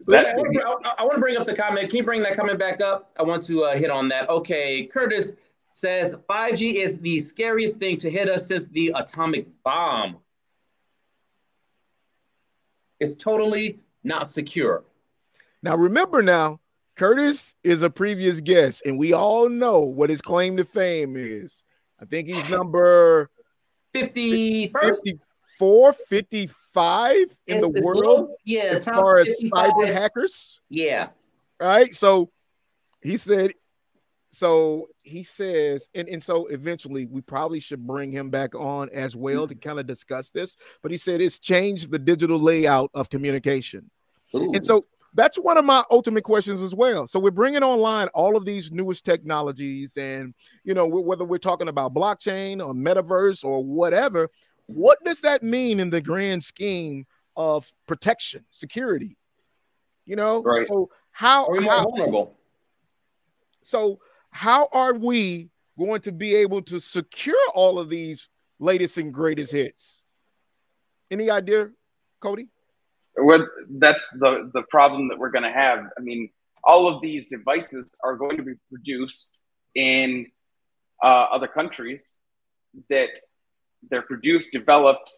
That's 0.08 0.32
I, 0.32 0.94
I, 1.00 1.04
want 1.04 1.16
to 1.16 1.20
bring 1.20 1.38
up 1.38 1.46
the 1.46 1.56
comment. 1.56 1.90
Can 1.90 1.98
you 1.98 2.04
bring 2.04 2.22
that 2.24 2.36
comment 2.36 2.60
back 2.60 2.82
up? 2.82 3.12
I 3.18 3.24
want 3.24 3.44
to 3.44 3.64
uh, 3.66 3.78
hit 3.78 3.90
on 3.90 4.08
that. 4.10 4.30
Okay, 4.30 4.86
Curtis 4.86 5.34
says 5.74 6.16
5G 6.30 6.76
is 6.76 6.98
the 6.98 7.20
scariest 7.20 7.78
thing 7.78 7.98
to 7.98 8.10
hit 8.10 8.30
us 8.30 8.48
since 8.48 8.68
the 8.68 8.94
atomic 8.96 9.50
bomb. 9.64 10.18
It's 13.00 13.16
totally 13.16 13.80
not 14.04 14.28
secure. 14.28 14.84
Now, 15.64 15.76
remember 15.76 16.22
now, 16.22 16.60
Curtis 16.96 17.56
is 17.64 17.82
a 17.84 17.90
previous 17.90 18.42
guest, 18.42 18.84
and 18.86 18.98
we 18.98 19.14
all 19.14 19.50
know 19.50 19.80
what 19.80 20.10
his 20.10 20.22
claim 20.22 20.58
to 20.58 20.66
fame 20.66 21.16
is. 21.18 21.64
I 22.00 22.06
think 22.06 22.28
he's 22.28 22.50
number 22.50 23.30
50, 23.94 24.68
54, 24.68 25.94
55 25.94 27.16
in 27.18 27.28
it's, 27.48 27.72
the 27.72 27.82
world. 27.84 28.32
yeah, 28.44 28.76
as 28.78 28.86
far 28.86 29.20
as 29.20 29.28
cyber 29.44 29.92
hackers. 29.92 30.60
Yeah. 30.70 31.10
Right. 31.60 31.94
So 31.94 32.32
he 33.02 33.18
said 33.18 33.54
so 34.32 34.88
he 35.04 35.24
says, 35.24 35.90
and, 35.94 36.08
and 36.08 36.24
so 36.24 36.48
eventually 36.48 37.06
we 37.06 37.22
probably 37.22 37.60
should 37.60 37.86
bring 37.86 38.14
him 38.14 38.30
back 38.30 38.56
on 38.56 38.90
as 38.94 39.14
well 39.14 39.46
to 39.46 39.54
mm-hmm. 39.54 39.68
kind 39.68 39.80
of 39.80 39.86
discuss 39.86 40.30
this. 40.30 40.56
But 40.82 40.92
he 40.92 40.98
said 40.98 41.20
it's 41.20 41.38
changed 41.38 41.92
the 41.92 42.00
digital 42.00 42.40
layout 42.40 42.92
of 42.94 43.10
communication. 43.10 43.92
Ooh. 44.34 44.54
And 44.54 44.66
so 44.66 44.86
that's 45.16 45.38
one 45.38 45.58
of 45.58 45.66
my 45.66 45.84
ultimate 45.92 46.24
questions 46.24 46.62
as 46.62 46.74
well. 46.74 47.08
So 47.08 47.20
we're 47.20 47.32
bringing 47.32 47.62
online 47.62 48.08
all 48.14 48.38
of 48.38 48.46
these 48.46 48.72
newest 48.72 49.04
technologies, 49.04 49.98
and 49.98 50.34
you 50.64 50.74
know 50.74 50.88
whether 50.88 51.26
we're 51.26 51.38
talking 51.38 51.68
about 51.68 51.94
blockchain 51.94 52.66
or 52.66 52.74
metaverse 52.74 53.44
or 53.44 53.62
whatever, 53.62 54.30
what 54.68 54.98
does 55.04 55.20
that 55.22 55.44
mean 55.44 55.82
in 55.82 55.90
the 55.90 56.00
grand 56.00 56.46
scheme 56.46 57.06
of 57.36 57.70
protection, 57.88 58.46
security? 58.52 59.18
You 60.06 60.16
know, 60.16 60.42
right. 60.44 60.66
so 60.66 60.90
how 61.12 61.48
are 61.48 61.52
we 61.52 61.60
more 61.60 61.74
how, 61.74 61.84
vulnerable? 61.84 62.38
So 63.62 64.00
how 64.32 64.68
are 64.72 64.94
we 64.94 65.50
going 65.78 66.02
to 66.02 66.12
be 66.12 66.36
able 66.36 66.62
to 66.64 66.80
secure 66.80 67.36
all 67.54 67.80
of 67.80 67.90
these 67.90 68.30
latest 68.60 68.98
and 68.98 69.14
greatest 69.14 69.52
hits? 69.52 70.02
Any 71.10 71.30
idea, 71.30 71.70
Cody? 72.22 72.48
Well, 73.18 73.46
that's 73.70 74.10
the 74.20 74.50
the 74.54 74.64
problem 74.64 75.10
that 75.10 75.20
we're 75.20 75.32
going 75.32 75.44
to 75.44 75.52
have. 75.52 75.80
I 75.98 76.02
mean, 76.02 76.30
all 76.64 76.88
of 76.88 77.02
these 77.02 77.28
devices 77.28 77.98
are 78.04 78.16
going 78.16 78.38
to 78.38 78.44
be 78.44 78.54
produced 78.70 79.42
in 79.76 80.28
uh, 81.04 81.28
other 81.32 81.48
countries 81.48 82.20
that 82.90 83.10
they're 83.90 84.02
produced, 84.02 84.54
developed, 84.54 85.12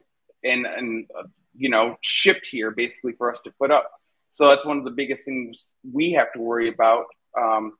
and 0.43 0.65
and 0.65 1.05
uh, 1.17 1.23
you 1.55 1.69
know 1.69 1.97
shipped 2.01 2.47
here 2.47 2.71
basically 2.71 3.13
for 3.13 3.31
us 3.31 3.41
to 3.41 3.51
put 3.59 3.69
up. 3.69 3.91
So 4.29 4.47
that's 4.47 4.65
one 4.65 4.79
of 4.79 4.85
the 4.85 4.91
biggest 4.91 5.25
things 5.25 5.75
we 5.91 6.13
have 6.13 6.33
to 6.33 6.39
worry 6.39 6.69
about. 6.69 7.05
Um, 7.37 7.73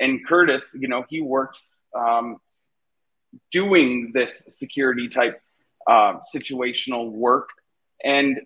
and 0.00 0.24
Curtis, 0.26 0.76
you 0.78 0.88
know, 0.88 1.04
he 1.08 1.20
works 1.20 1.82
um, 1.94 2.38
doing 3.50 4.12
this 4.14 4.44
security 4.48 5.08
type 5.08 5.40
uh, 5.86 6.18
situational 6.34 7.10
work, 7.10 7.50
and 8.04 8.40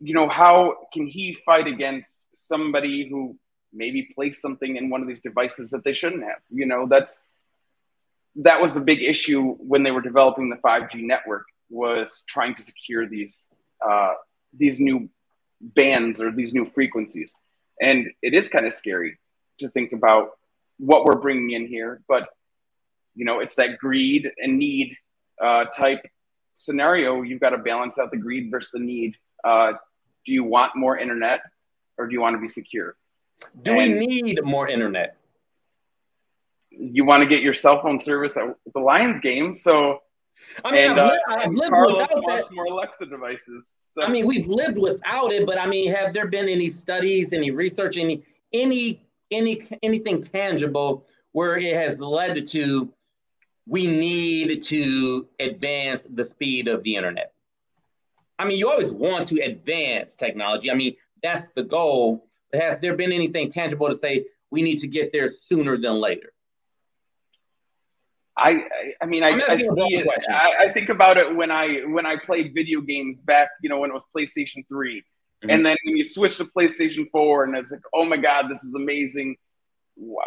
you 0.00 0.14
know, 0.14 0.28
how 0.28 0.74
can 0.92 1.06
he 1.06 1.34
fight 1.46 1.66
against 1.66 2.26
somebody 2.34 3.08
who 3.08 3.36
maybe 3.72 4.08
placed 4.14 4.42
something 4.42 4.76
in 4.76 4.90
one 4.90 5.00
of 5.00 5.08
these 5.08 5.20
devices 5.20 5.70
that 5.70 5.84
they 5.84 5.92
shouldn't 5.92 6.22
have? 6.22 6.40
You 6.50 6.66
know, 6.66 6.86
that's 6.86 7.20
that 8.36 8.60
was 8.60 8.76
a 8.76 8.80
big 8.80 9.02
issue 9.02 9.54
when 9.54 9.82
they 9.82 9.90
were 9.90 10.02
developing 10.02 10.50
the 10.50 10.56
5G 10.56 11.02
network 11.02 11.46
was 11.70 12.22
trying 12.28 12.54
to 12.54 12.62
secure 12.62 13.08
these 13.08 13.48
uh, 13.86 14.14
these 14.52 14.80
new 14.80 15.08
bands 15.60 16.20
or 16.20 16.30
these 16.30 16.54
new 16.54 16.64
frequencies, 16.64 17.34
and 17.80 18.08
it 18.22 18.34
is 18.34 18.48
kind 18.48 18.66
of 18.66 18.74
scary 18.74 19.18
to 19.58 19.68
think 19.68 19.92
about 19.92 20.32
what 20.78 21.04
we're 21.04 21.16
bringing 21.16 21.50
in 21.50 21.66
here, 21.66 22.02
but 22.08 22.28
you 23.14 23.24
know, 23.24 23.40
it's 23.40 23.56
that 23.56 23.78
greed 23.78 24.30
and 24.38 24.58
need 24.58 24.96
uh, 25.40 25.64
type 25.66 26.06
scenario. 26.54 27.22
You've 27.22 27.40
got 27.40 27.50
to 27.50 27.58
balance 27.58 27.98
out 27.98 28.10
the 28.10 28.16
greed 28.18 28.50
versus 28.50 28.72
the 28.72 28.80
need. 28.80 29.16
Uh, 29.42 29.72
do 30.24 30.32
you 30.32 30.44
want 30.44 30.76
more 30.76 30.98
internet, 30.98 31.40
or 31.98 32.06
do 32.06 32.12
you 32.12 32.20
want 32.20 32.34
to 32.36 32.40
be 32.40 32.48
secure? 32.48 32.96
Do 33.62 33.78
and 33.78 33.98
we 33.98 34.06
need 34.06 34.44
more 34.44 34.68
internet? 34.68 35.16
You 36.70 37.04
want 37.04 37.22
to 37.22 37.28
get 37.28 37.42
your 37.42 37.54
cell 37.54 37.80
phone 37.80 37.98
service 37.98 38.36
at 38.36 38.54
the 38.74 38.80
Lions 38.80 39.20
game, 39.20 39.52
so. 39.52 40.00
I 40.62 40.70
mean, 40.70 40.90
and, 40.90 41.00
I've, 41.00 41.10
uh, 41.10 41.16
I've 41.28 41.52
lived 41.52 41.70
Carlos 41.70 42.08
without 42.14 42.26
that. 42.28 42.52
more 42.52 42.66
Alexa 42.66 43.06
devices. 43.06 43.76
So. 43.80 44.02
I 44.02 44.08
mean, 44.08 44.26
we've 44.26 44.46
lived 44.46 44.76
without 44.76 45.32
it, 45.32 45.46
but 45.46 45.58
I 45.58 45.66
mean, 45.66 45.90
have 45.90 46.12
there 46.12 46.26
been 46.26 46.46
any 46.46 46.68
studies, 46.68 47.32
any 47.32 47.50
research, 47.50 47.96
any 47.96 48.22
any 48.52 49.05
any 49.30 49.62
anything 49.82 50.22
tangible 50.22 51.06
where 51.32 51.56
it 51.56 51.74
has 51.74 52.00
led 52.00 52.46
to 52.46 52.92
we 53.66 53.86
need 53.86 54.62
to 54.62 55.26
advance 55.40 56.06
the 56.14 56.24
speed 56.24 56.68
of 56.68 56.82
the 56.84 56.94
internet. 56.94 57.32
I 58.38 58.44
mean, 58.44 58.58
you 58.58 58.70
always 58.70 58.92
want 58.92 59.26
to 59.28 59.40
advance 59.40 60.14
technology. 60.14 60.70
I 60.70 60.74
mean, 60.74 60.94
that's 61.22 61.48
the 61.48 61.64
goal. 61.64 62.28
But 62.52 62.60
has 62.60 62.80
there 62.80 62.94
been 62.94 63.12
anything 63.12 63.50
tangible 63.50 63.88
to 63.88 63.94
say 63.94 64.26
we 64.50 64.62
need 64.62 64.78
to 64.78 64.86
get 64.86 65.10
there 65.10 65.26
sooner 65.26 65.76
than 65.76 65.94
later? 65.94 66.32
I, 68.36 68.50
I, 68.50 68.92
I 69.00 69.06
mean, 69.06 69.22
I, 69.22 69.30
I 69.30 69.56
see 69.56 69.96
it. 69.96 70.06
I, 70.28 70.56
I, 70.60 70.72
think 70.72 70.90
about 70.90 71.16
it 71.16 71.34
when 71.34 71.50
I 71.50 71.80
when 71.86 72.04
I 72.04 72.16
played 72.16 72.52
video 72.54 72.82
games 72.82 73.22
back, 73.22 73.48
you 73.62 73.70
know, 73.70 73.80
when 73.80 73.90
it 73.90 73.94
was 73.94 74.04
PlayStation 74.14 74.68
3 74.68 75.02
Mm-hmm. 75.42 75.50
And 75.50 75.66
then 75.66 75.76
when 75.84 75.96
you 75.96 76.04
switch 76.04 76.36
to 76.38 76.44
PlayStation 76.44 77.10
4 77.10 77.44
and 77.44 77.56
it's 77.56 77.70
like, 77.70 77.82
oh 77.92 78.04
my 78.04 78.16
God, 78.16 78.48
this 78.48 78.62
is 78.64 78.74
amazing. 78.74 79.36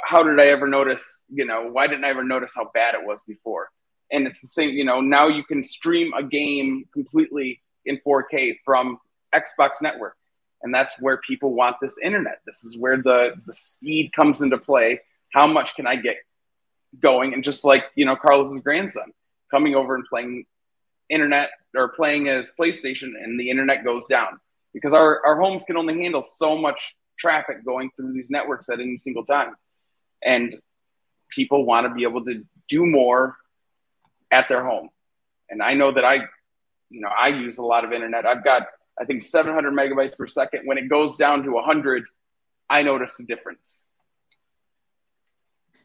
How 0.03 0.23
did 0.23 0.39
I 0.39 0.47
ever 0.47 0.67
notice, 0.67 1.23
you 1.29 1.45
know, 1.45 1.69
why 1.71 1.87
didn't 1.87 2.05
I 2.05 2.09
ever 2.09 2.23
notice 2.23 2.53
how 2.55 2.69
bad 2.73 2.95
it 2.95 3.05
was 3.05 3.23
before? 3.23 3.69
And 4.11 4.27
it's 4.27 4.41
the 4.41 4.47
same, 4.47 4.71
you 4.71 4.83
know, 4.83 5.01
now 5.01 5.27
you 5.27 5.43
can 5.43 5.63
stream 5.63 6.13
a 6.13 6.23
game 6.23 6.85
completely 6.93 7.61
in 7.85 7.99
4K 8.05 8.57
from 8.65 8.97
Xbox 9.33 9.81
Network. 9.81 10.15
And 10.61 10.73
that's 10.73 10.93
where 10.99 11.17
people 11.17 11.53
want 11.53 11.77
this 11.81 11.97
internet. 12.03 12.41
This 12.45 12.63
is 12.63 12.77
where 12.77 12.97
the, 12.97 13.35
the 13.45 13.53
speed 13.53 14.11
comes 14.13 14.41
into 14.41 14.57
play. 14.57 15.01
How 15.33 15.47
much 15.47 15.75
can 15.75 15.87
I 15.87 15.95
get 15.95 16.17
going? 16.99 17.33
And 17.33 17.43
just 17.43 17.63
like, 17.63 17.83
you 17.95 18.05
know, 18.05 18.15
Carlos's 18.15 18.59
grandson 18.59 19.13
coming 19.51 19.75
over 19.75 19.95
and 19.95 20.03
playing 20.09 20.45
internet 21.07 21.51
or 21.75 21.89
playing 21.89 22.25
his 22.25 22.51
PlayStation 22.59 23.11
and 23.21 23.39
the 23.39 23.49
internet 23.49 23.83
goes 23.83 24.05
down 24.07 24.39
because 24.73 24.93
our, 24.93 25.25
our 25.25 25.39
homes 25.39 25.63
can 25.65 25.77
only 25.77 26.01
handle 26.01 26.21
so 26.21 26.57
much 26.57 26.95
traffic 27.17 27.65
going 27.65 27.91
through 27.95 28.13
these 28.13 28.29
networks 28.29 28.69
at 28.69 28.79
any 28.79 28.97
single 28.97 29.25
time. 29.25 29.55
And 30.23 30.57
people 31.29 31.65
want 31.65 31.87
to 31.87 31.93
be 31.93 32.03
able 32.03 32.23
to 32.25 32.43
do 32.67 32.85
more 32.85 33.35
at 34.31 34.47
their 34.47 34.63
home. 34.63 34.89
And 35.49 35.61
I 35.61 35.73
know 35.73 35.91
that 35.91 36.05
I, 36.05 36.15
you 36.89 37.01
know, 37.01 37.09
I 37.09 37.29
use 37.29 37.57
a 37.57 37.63
lot 37.63 37.83
of 37.83 37.91
internet. 37.91 38.25
I've 38.25 38.43
got, 38.43 38.67
I 38.99 39.05
think, 39.05 39.23
700 39.23 39.73
megabytes 39.73 40.17
per 40.17 40.27
second. 40.27 40.61
When 40.65 40.77
it 40.77 40.87
goes 40.87 41.17
down 41.17 41.43
to 41.43 41.51
100, 41.51 42.03
I 42.69 42.83
notice 42.83 43.19
a 43.19 43.25
difference. 43.25 43.87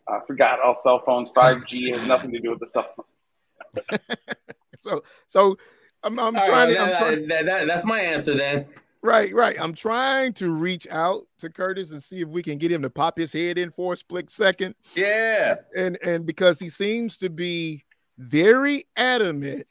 I 0.06 0.20
forgot 0.26 0.60
all 0.60 0.74
cell 0.74 1.00
phones. 1.00 1.32
5G 1.32 1.94
has 1.94 2.06
nothing 2.06 2.32
to 2.32 2.40
do 2.40 2.50
with 2.50 2.60
the 2.60 2.66
cell 2.66 2.92
phone. 2.94 3.98
so, 4.78 5.02
so 5.26 5.56
I'm, 6.04 6.18
I'm 6.18 6.34
trying 6.34 6.50
right, 6.50 6.74
to. 6.74 6.80
I'm 6.80 6.96
trying... 6.96 7.28
That, 7.28 7.46
that, 7.46 7.66
that's 7.66 7.84
my 7.84 8.00
answer 8.00 8.34
then. 8.34 8.66
Right, 9.04 9.34
right. 9.34 9.56
I'm 9.60 9.74
trying 9.74 10.32
to 10.34 10.54
reach 10.54 10.86
out 10.90 11.24
to 11.38 11.50
Curtis 11.50 11.90
and 11.90 12.02
see 12.02 12.22
if 12.22 12.28
we 12.28 12.42
can 12.42 12.56
get 12.56 12.72
him 12.72 12.80
to 12.82 12.90
pop 12.90 13.18
his 13.18 13.32
head 13.32 13.58
in 13.58 13.70
for 13.70 13.92
a 13.92 13.96
split 13.96 14.30
second. 14.30 14.74
Yeah. 14.94 15.56
And 15.76 15.98
and 16.02 16.24
because 16.24 16.58
he 16.58 16.70
seems 16.70 17.18
to 17.18 17.28
be 17.28 17.84
very 18.16 18.84
adamant 18.96 19.66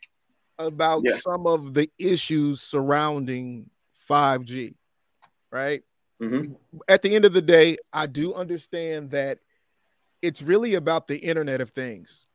about 0.59 1.01
yeah. 1.03 1.15
some 1.15 1.47
of 1.47 1.73
the 1.73 1.89
issues 1.97 2.61
surrounding 2.61 3.71
5G. 4.07 4.75
Right? 5.51 5.81
Mm-hmm. 6.21 6.53
At 6.87 7.01
the 7.01 7.15
end 7.15 7.25
of 7.25 7.33
the 7.33 7.41
day, 7.41 7.77
I 7.91 8.05
do 8.05 8.35
understand 8.35 9.11
that 9.11 9.39
it's 10.21 10.43
really 10.43 10.75
about 10.75 11.07
the 11.07 11.17
internet 11.17 11.59
of 11.59 11.71
things. 11.71 12.27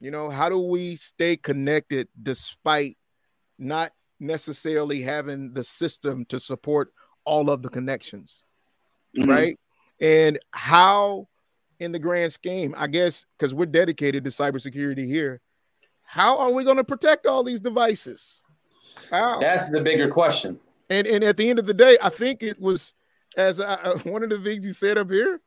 You 0.00 0.10
know, 0.10 0.30
how 0.30 0.48
do 0.48 0.58
we 0.58 0.96
stay 0.96 1.36
connected 1.36 2.08
despite 2.20 2.96
not 3.58 3.92
necessarily 4.20 5.02
having 5.02 5.52
the 5.52 5.64
system 5.64 6.24
to 6.26 6.40
support 6.40 6.92
all 7.24 7.50
of 7.50 7.62
the 7.62 7.68
connections, 7.68 8.44
mm-hmm. 9.16 9.30
right? 9.30 9.60
And 10.00 10.38
how, 10.52 11.28
in 11.80 11.92
the 11.92 11.98
grand 11.98 12.32
scheme, 12.32 12.74
I 12.76 12.86
guess, 12.86 13.26
because 13.36 13.54
we're 13.54 13.66
dedicated 13.66 14.24
to 14.24 14.30
cybersecurity 14.30 15.06
here, 15.06 15.40
how 16.02 16.38
are 16.38 16.50
we 16.50 16.64
going 16.64 16.76
to 16.78 16.84
protect 16.84 17.26
all 17.26 17.44
these 17.44 17.60
devices? 17.60 18.42
How? 19.10 19.38
That's 19.40 19.68
the 19.68 19.80
bigger 19.80 20.08
question. 20.08 20.58
And 20.90 21.06
and 21.06 21.22
at 21.22 21.36
the 21.36 21.48
end 21.50 21.58
of 21.58 21.66
the 21.66 21.74
day, 21.74 21.98
I 22.02 22.08
think 22.08 22.42
it 22.42 22.58
was 22.58 22.94
as 23.36 23.60
I, 23.60 23.94
one 24.04 24.22
of 24.22 24.30
the 24.30 24.38
things 24.38 24.64
you 24.64 24.72
said 24.72 24.98
up 24.98 25.10
here. 25.10 25.40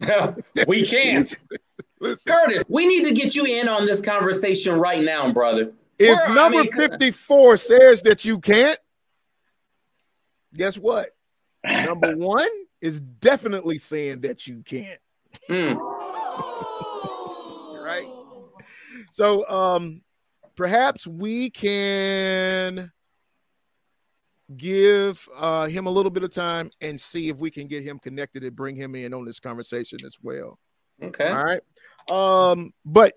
we 0.66 0.84
can't. 0.84 1.32
Listen. 2.00 2.32
Curtis, 2.32 2.64
we 2.68 2.86
need 2.86 3.04
to 3.04 3.12
get 3.12 3.34
you 3.34 3.44
in 3.44 3.68
on 3.68 3.86
this 3.86 4.00
conversation 4.00 4.78
right 4.78 5.02
now, 5.02 5.32
brother. 5.32 5.72
If 5.98 6.34
number 6.34 6.58
I 6.58 6.62
mean, 6.62 6.72
54 6.72 7.56
says 7.56 8.02
that 8.02 8.24
you 8.24 8.38
can't, 8.38 8.78
guess 10.54 10.76
what? 10.76 11.08
Number 11.64 12.12
one 12.16 12.48
is 12.80 13.00
definitely 13.00 13.78
saying 13.78 14.20
that 14.20 14.46
you 14.46 14.62
can't. 14.62 15.00
Mm. 15.48 15.76
right? 17.84 18.06
So 19.10 19.48
um 19.48 20.02
perhaps 20.56 21.06
we 21.06 21.50
can 21.50 22.90
give 24.56 25.26
uh, 25.38 25.66
him 25.66 25.86
a 25.86 25.90
little 25.90 26.10
bit 26.10 26.22
of 26.22 26.32
time 26.32 26.68
and 26.80 27.00
see 27.00 27.28
if 27.28 27.38
we 27.38 27.50
can 27.50 27.66
get 27.66 27.82
him 27.82 27.98
connected 27.98 28.44
and 28.44 28.54
bring 28.54 28.76
him 28.76 28.94
in 28.94 29.14
on 29.14 29.24
this 29.24 29.40
conversation 29.40 29.98
as 30.04 30.16
well. 30.22 30.58
Okay. 31.02 31.28
All 31.28 31.44
right. 31.44 31.60
Um, 32.10 32.72
but 32.86 33.14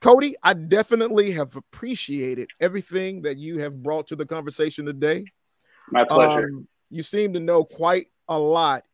Cody, 0.00 0.36
I 0.42 0.54
definitely 0.54 1.32
have 1.32 1.56
appreciated 1.56 2.50
everything 2.60 3.22
that 3.22 3.36
you 3.36 3.58
have 3.58 3.82
brought 3.82 4.06
to 4.08 4.16
the 4.16 4.26
conversation 4.26 4.86
today. 4.86 5.24
My 5.90 6.04
pleasure. 6.04 6.44
Um, 6.44 6.68
you 6.90 7.02
seem 7.02 7.32
to 7.32 7.40
know 7.40 7.64
quite 7.64 8.06
a 8.28 8.38
lot 8.38 8.84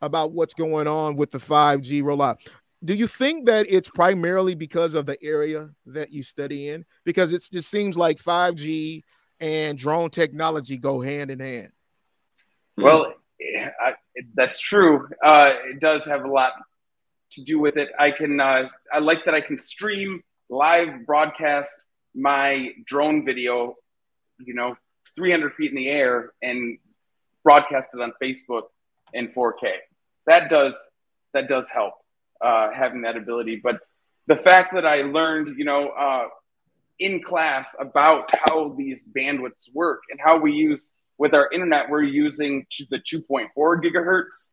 about 0.00 0.32
what's 0.32 0.54
going 0.54 0.86
on 0.86 1.16
with 1.16 1.30
the 1.30 1.38
5G 1.38 2.02
rollout. 2.02 2.38
Do 2.84 2.94
you 2.94 3.06
think 3.06 3.46
that 3.46 3.66
it's 3.68 3.88
primarily 3.88 4.54
because 4.54 4.94
of 4.94 5.06
the 5.06 5.22
area 5.22 5.70
that 5.86 6.12
you 6.12 6.22
study 6.22 6.68
in? 6.68 6.84
Because 7.04 7.32
it 7.32 7.46
just 7.50 7.70
seems 7.70 7.96
like 7.96 8.18
5G 8.18 9.02
and 9.40 9.78
drone 9.78 10.10
technology 10.10 10.78
go 10.78 11.00
hand 11.00 11.30
in 11.30 11.40
hand. 11.40 11.70
Well, 12.76 13.14
I, 13.80 13.94
that's 14.34 14.60
true. 14.60 15.08
Uh, 15.24 15.54
it 15.70 15.80
does 15.80 16.04
have 16.04 16.24
a 16.24 16.28
lot 16.28 16.52
to 17.32 17.42
do 17.42 17.58
with 17.58 17.76
it. 17.76 17.88
I 17.98 18.10
can, 18.10 18.40
uh, 18.40 18.68
I 18.92 18.98
like 19.00 19.24
that 19.24 19.34
I 19.34 19.40
can 19.40 19.58
stream 19.58 20.22
live 20.50 21.06
broadcast 21.06 21.86
my 22.14 22.72
drone 22.84 23.24
video, 23.24 23.76
you 24.38 24.54
know, 24.54 24.76
300 25.16 25.54
feet 25.54 25.70
in 25.70 25.76
the 25.76 25.88
air 25.88 26.32
and 26.42 26.78
broadcast 27.44 27.94
it 27.94 28.00
on 28.00 28.12
Facebook 28.22 28.64
in 29.12 29.28
4K. 29.28 29.72
That 30.26 30.50
does 30.50 30.76
that 31.34 31.48
does 31.48 31.68
help 31.68 31.94
uh, 32.40 32.70
having 32.72 33.02
that 33.02 33.16
ability. 33.16 33.60
But 33.62 33.80
the 34.26 34.36
fact 34.36 34.74
that 34.74 34.86
I 34.86 35.02
learned, 35.02 35.58
you 35.58 35.64
know, 35.64 35.88
uh, 35.88 36.28
in 36.98 37.22
class 37.22 37.76
about 37.78 38.30
how 38.32 38.74
these 38.76 39.06
bandwidths 39.06 39.72
work 39.72 40.02
and 40.10 40.18
how 40.20 40.38
we 40.38 40.52
use 40.52 40.90
with 41.18 41.34
our 41.34 41.50
internet, 41.52 41.88
we're 41.90 42.02
using 42.02 42.66
the 42.90 42.98
2.4 42.98 43.48
gigahertz 43.56 44.52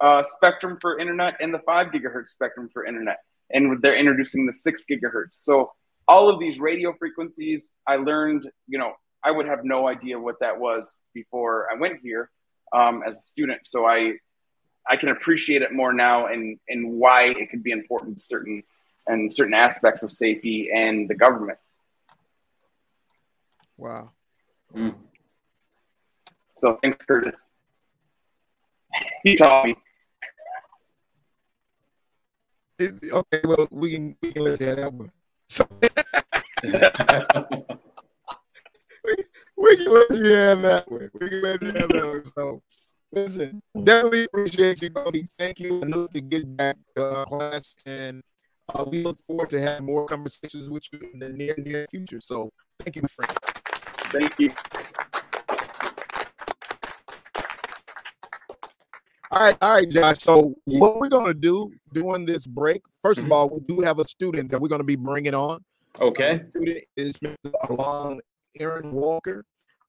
uh, 0.00 0.22
spectrum 0.22 0.78
for 0.80 0.98
internet 0.98 1.34
and 1.40 1.54
the 1.54 1.60
5 1.60 1.88
gigahertz 1.88 2.28
spectrum 2.28 2.68
for 2.72 2.84
internet 2.84 3.18
and 3.50 3.80
they're 3.82 3.96
introducing 3.96 4.46
the 4.46 4.52
six 4.52 4.84
gigahertz. 4.90 5.34
So 5.34 5.72
all 6.08 6.28
of 6.28 6.38
these 6.38 6.58
radio 6.58 6.92
frequencies, 6.92 7.74
I 7.86 7.96
learned, 7.96 8.48
you 8.66 8.78
know, 8.78 8.92
I 9.22 9.30
would 9.30 9.46
have 9.46 9.64
no 9.64 9.88
idea 9.88 10.18
what 10.18 10.40
that 10.40 10.58
was 10.58 11.02
before 11.12 11.68
I 11.72 11.78
went 11.78 12.00
here 12.02 12.30
um, 12.72 13.02
as 13.06 13.16
a 13.18 13.20
student. 13.20 13.66
So 13.66 13.86
I, 13.86 14.14
I 14.88 14.96
can 14.96 15.08
appreciate 15.08 15.62
it 15.62 15.72
more 15.72 15.92
now 15.92 16.26
and 16.26 16.58
and 16.68 16.92
why 16.92 17.24
it 17.26 17.50
could 17.50 17.62
be 17.62 17.72
important 17.72 18.18
to 18.18 18.24
certain 18.24 18.62
and 19.06 19.32
certain 19.32 19.54
aspects 19.54 20.02
of 20.02 20.12
safety 20.12 20.70
and 20.72 21.08
the 21.08 21.14
government. 21.14 21.58
Wow. 23.76 24.10
Mm. 24.74 24.94
So 26.56 26.78
thanks, 26.82 27.04
Curtis. 27.04 27.40
He 29.22 29.34
taught 29.34 29.66
me. 29.66 29.76
It, 32.78 32.94
okay, 33.10 33.40
well, 33.44 33.66
we 33.70 33.92
can 33.92 34.14
we 34.20 34.32
can 34.32 34.44
let 34.44 34.60
you 34.60 34.66
have 34.66 34.76
that 34.76 34.92
one. 34.92 35.10
So 35.48 35.66
we, 35.80 35.88
we 39.56 39.76
can 39.76 39.92
let 39.92 40.10
you 40.10 40.34
have 40.34 40.60
that 40.62 40.90
one. 40.90 41.10
We 41.14 41.28
can 41.28 41.42
let 41.42 41.62
you 41.62 41.72
have 41.72 41.88
that 41.88 42.06
one. 42.06 42.24
So 42.36 42.62
listen, 43.12 43.62
definitely 43.82 44.24
appreciate 44.24 44.82
you, 44.82 44.90
Cody. 44.90 45.26
Thank 45.38 45.60
you. 45.60 45.80
I 45.82 45.86
know 45.86 46.06
to 46.08 46.20
get 46.20 46.54
back 46.54 46.76
uh, 46.98 47.24
class, 47.24 47.74
and 47.86 48.22
uh, 48.74 48.84
we 48.86 49.04
look 49.04 49.18
forward 49.26 49.48
to 49.50 49.60
having 49.60 49.86
more 49.86 50.06
conversations 50.06 50.68
with 50.68 50.82
you 50.92 51.00
in 51.14 51.18
the 51.18 51.30
near 51.30 51.54
near 51.56 51.86
future. 51.90 52.20
So 52.20 52.50
thank 52.80 52.96
you, 52.96 53.02
my 53.02 53.08
friend. 53.08 53.32
Thank 54.12 54.38
you. 54.38 54.52
All 59.30 59.42
right, 59.42 59.56
all 59.60 59.72
right, 59.72 59.88
Josh. 59.88 60.18
So 60.18 60.54
what 60.64 60.98
we're 60.98 61.08
gonna 61.08 61.34
do 61.34 61.72
during 61.92 62.26
this 62.26 62.46
break? 62.46 62.82
1st 63.04 63.14
mm-hmm. 63.14 63.26
of 63.26 63.32
all, 63.32 63.48
we 63.48 63.60
do 63.60 63.80
have 63.80 63.98
a 63.98 64.06
student 64.06 64.50
that 64.50 64.60
we're 64.60 64.68
gonna 64.68 64.84
be 64.84 64.96
bringing 64.96 65.34
on. 65.34 65.64
Okay. 66.00 66.42
The 66.54 66.60
student 66.60 66.84
is 66.96 67.18
along 67.68 68.20
Aaron 68.58 68.92
Walker. 68.92 69.44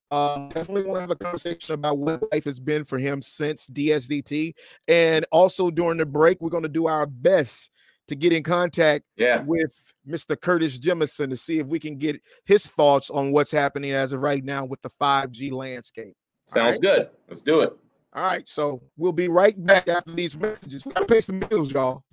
Um, 0.10 0.50
definitely 0.50 0.84
want 0.84 0.98
to 0.98 1.02
have 1.02 1.12
a 1.12 1.16
conversation 1.16 1.74
about 1.74 1.98
what 1.98 2.24
life 2.32 2.46
has 2.46 2.60
been 2.60 2.86
for 2.86 2.98
him 2.98 3.22
since 3.22 3.68
DSDT, 3.68 4.54
and 4.88 5.26
also 5.32 5.70
during 5.70 5.98
the 5.98 6.06
break, 6.06 6.42
we're 6.42 6.50
gonna 6.50 6.70
do 6.70 6.88
our 6.88 7.06
best 7.06 7.70
to 8.08 8.16
get 8.16 8.32
in 8.34 8.42
contact 8.42 9.04
yeah. 9.18 9.42
with 9.42 9.72
Mr. 10.08 10.40
Curtis 10.40 10.80
Jemison 10.80 11.30
to 11.30 11.38
see 11.38 11.60
if 11.60 11.68
we 11.68 11.80
can 11.80 11.98
get 11.98 12.22
his 12.46 12.66
thoughts 12.68 13.10
on 13.10 13.32
what's 13.32 13.52
happening 13.52 13.92
as 13.92 14.14
of 14.14 14.22
right 14.22 14.44
now 14.44 14.64
with 14.64 14.82
the 14.82 14.90
5G 15.02 15.52
landscape. 15.52 16.16
Sounds 16.46 16.76
right? 16.76 16.82
good. 16.82 17.10
Let's 17.28 17.42
do 17.42 17.60
it. 17.62 17.78
All 18.18 18.24
right, 18.24 18.50
so 18.50 18.82
we'll 18.98 19.14
be 19.14 19.28
right 19.28 19.54
back 19.64 19.88
after 19.88 20.10
these 20.10 20.36
messages. 20.36 20.84
We 20.84 20.92
gotta 20.92 21.06
pay 21.06 21.22
some 21.22 21.40
bills, 21.40 21.72
y'all. 21.72 22.04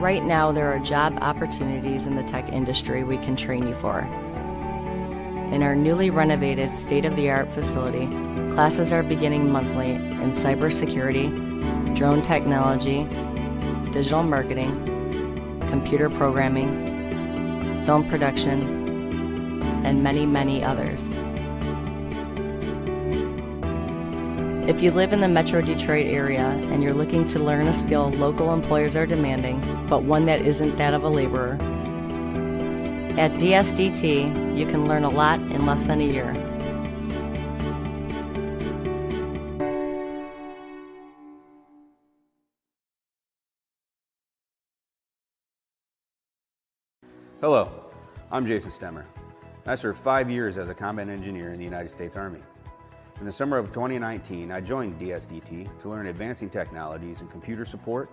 Right 0.00 0.22
now, 0.22 0.52
there 0.52 0.72
are 0.72 0.78
job 0.78 1.18
opportunities 1.20 2.06
in 2.06 2.14
the 2.14 2.22
tech 2.22 2.48
industry 2.52 3.02
we 3.02 3.16
can 3.16 3.34
train 3.34 3.66
you 3.66 3.74
for. 3.74 4.02
In 5.52 5.64
our 5.64 5.74
newly 5.74 6.10
renovated 6.10 6.76
state 6.76 7.04
of 7.04 7.16
the 7.16 7.28
art 7.28 7.52
facility, 7.52 8.06
classes 8.54 8.92
are 8.92 9.02
beginning 9.02 9.50
monthly 9.50 9.94
in 9.94 10.30
cybersecurity, 10.30 11.96
drone 11.96 12.22
technology, 12.22 13.02
digital 13.90 14.22
marketing, 14.22 15.58
computer 15.68 16.08
programming, 16.08 17.84
film 17.84 18.08
production, 18.08 18.83
and 19.84 20.02
many, 20.02 20.26
many 20.26 20.64
others. 20.64 21.08
If 24.68 24.82
you 24.82 24.90
live 24.92 25.12
in 25.12 25.20
the 25.20 25.28
Metro 25.28 25.60
Detroit 25.60 26.06
area 26.06 26.46
and 26.72 26.82
you're 26.82 26.94
looking 26.94 27.26
to 27.26 27.38
learn 27.38 27.68
a 27.68 27.74
skill 27.74 28.10
local 28.12 28.52
employers 28.54 28.96
are 28.96 29.06
demanding, 29.06 29.60
but 29.90 30.04
one 30.04 30.24
that 30.24 30.40
isn't 30.40 30.76
that 30.76 30.94
of 30.94 31.04
a 31.04 31.08
laborer, 31.08 31.58
at 33.18 33.32
DSDT, 33.32 34.56
you 34.56 34.66
can 34.66 34.88
learn 34.88 35.04
a 35.04 35.10
lot 35.10 35.38
in 35.38 35.66
less 35.66 35.84
than 35.84 36.00
a 36.00 36.04
year. 36.04 36.32
Hello, 47.40 47.70
I'm 48.32 48.46
Jason 48.46 48.70
Stemmer. 48.70 49.04
I 49.66 49.76
served 49.76 49.98
five 49.98 50.30
years 50.30 50.58
as 50.58 50.68
a 50.68 50.74
combat 50.74 51.08
engineer 51.08 51.54
in 51.54 51.58
the 51.58 51.64
United 51.64 51.88
States 51.88 52.16
Army. 52.16 52.40
In 53.18 53.24
the 53.24 53.32
summer 53.32 53.56
of 53.56 53.68
2019, 53.68 54.52
I 54.52 54.60
joined 54.60 55.00
DSDT 55.00 55.80
to 55.80 55.88
learn 55.88 56.08
advancing 56.08 56.50
technologies 56.50 57.22
in 57.22 57.28
computer 57.28 57.64
support, 57.64 58.10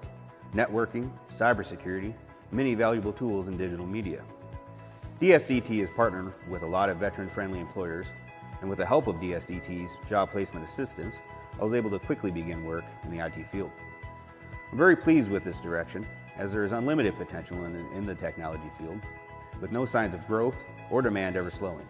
networking, 0.53 1.11
cybersecurity, 1.37 2.13
many 2.51 2.73
valuable 2.73 3.11
tools 3.11 3.49
in 3.49 3.57
digital 3.57 3.85
media. 3.85 4.23
DSDT 5.19 5.83
is 5.83 5.89
partnered 5.89 6.33
with 6.49 6.61
a 6.61 6.65
lot 6.65 6.87
of 6.87 6.99
veteran-friendly 6.99 7.59
employers, 7.59 8.05
and 8.61 8.69
with 8.69 8.79
the 8.79 8.85
help 8.85 9.07
of 9.07 9.17
DSDT's 9.17 9.91
job 10.07 10.31
placement 10.31 10.65
assistance, 10.65 11.15
I 11.59 11.65
was 11.65 11.73
able 11.73 11.89
to 11.89 11.99
quickly 11.99 12.31
begin 12.31 12.63
work 12.63 12.85
in 13.03 13.11
the 13.11 13.25
IT 13.25 13.45
field. 13.51 13.71
I'm 14.71 14.77
very 14.77 14.95
pleased 14.95 15.29
with 15.29 15.43
this 15.43 15.59
direction, 15.59 16.07
as 16.37 16.53
there 16.53 16.63
is 16.63 16.71
unlimited 16.71 17.17
potential 17.17 17.65
in, 17.65 17.75
in 17.93 18.05
the 18.05 18.15
technology 18.15 18.71
field, 18.77 19.01
with 19.61 19.71
no 19.71 19.85
signs 19.85 20.13
of 20.13 20.25
growth 20.27 20.57
or 20.89 21.01
demand 21.01 21.37
ever 21.37 21.51
slowing. 21.51 21.87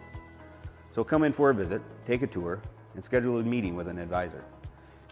So 0.90 1.02
come 1.02 1.24
in 1.24 1.32
for 1.32 1.50
a 1.50 1.54
visit, 1.54 1.80
take 2.06 2.22
a 2.22 2.26
tour, 2.26 2.60
and 2.94 3.04
schedule 3.04 3.38
a 3.38 3.42
meeting 3.42 3.74
with 3.74 3.88
an 3.88 3.98
advisor. 3.98 4.44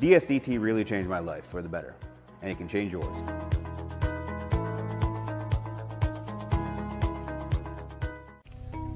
DSDT 0.01 0.61
really 0.61 0.85
changed 0.85 1.09
my 1.09 1.19
life 1.19 1.47
for 1.47 1.63
the 1.63 1.69
better, 1.69 1.95
and 2.43 2.51
it 2.51 2.59
can 2.59 2.69
change 2.69 2.93
yours. 2.93 3.07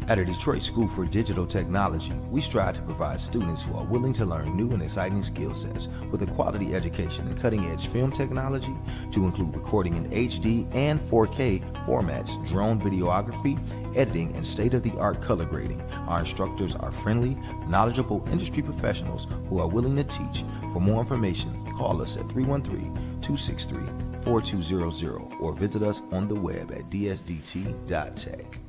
At 0.06 0.18
a 0.18 0.24
Detroit 0.24 0.62
School 0.62 0.86
for 0.86 1.06
Digital 1.06 1.46
Technology, 1.46 2.12
we 2.30 2.42
strive 2.42 2.74
to 2.74 2.82
provide 2.82 3.22
students 3.22 3.64
who 3.64 3.74
are 3.74 3.86
willing 3.86 4.12
to 4.14 4.26
learn 4.26 4.54
new 4.54 4.70
and 4.72 4.82
exciting 4.82 5.22
skill 5.22 5.54
sets 5.54 5.88
with 6.10 6.22
a 6.22 6.26
quality 6.26 6.74
education 6.74 7.26
in 7.26 7.38
cutting 7.38 7.64
edge 7.64 7.86
film 7.86 8.12
technology 8.12 8.76
to 9.12 9.24
include 9.24 9.54
recording 9.54 9.96
in 9.96 10.10
HD 10.10 10.68
and 10.74 11.00
4K 11.00 11.86
formats, 11.86 12.36
drone 12.48 12.78
videography, 12.78 13.58
editing, 13.96 14.36
and 14.36 14.46
state 14.46 14.74
of 14.74 14.82
the 14.82 14.92
art 14.98 15.22
color 15.22 15.46
grading. 15.46 15.80
Our 16.06 16.20
instructors 16.20 16.74
are 16.74 16.92
friendly, 16.92 17.34
knowledgeable 17.66 18.28
industry 18.30 18.62
professionals 18.62 19.26
who 19.48 19.58
are 19.58 19.68
willing 19.68 19.96
to 19.96 20.04
teach. 20.04 20.44
For 20.74 20.80
more 20.80 21.00
information, 21.00 21.64
call 21.72 22.02
us 22.02 22.18
at 22.18 22.28
313 22.28 22.92
263 23.22 23.80
4200 24.22 25.40
or 25.40 25.54
visit 25.54 25.82
us 25.82 26.02
on 26.12 26.28
the 26.28 26.34
web 26.34 26.72
at 26.72 26.90
dsdt.tech. 26.90 28.60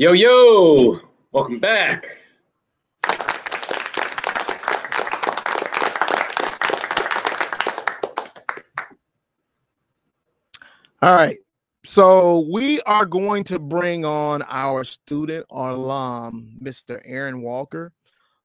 Yo, 0.00 0.12
yo, 0.12 0.96
welcome 1.32 1.58
back. 1.58 2.06
All 11.02 11.16
right. 11.16 11.36
So 11.84 12.46
we 12.52 12.80
are 12.82 13.06
going 13.06 13.42
to 13.42 13.58
bring 13.58 14.04
on 14.04 14.42
our 14.42 14.84
student 14.84 15.44
alum, 15.50 16.56
Mr. 16.62 17.00
Aaron 17.04 17.42
Walker. 17.42 17.92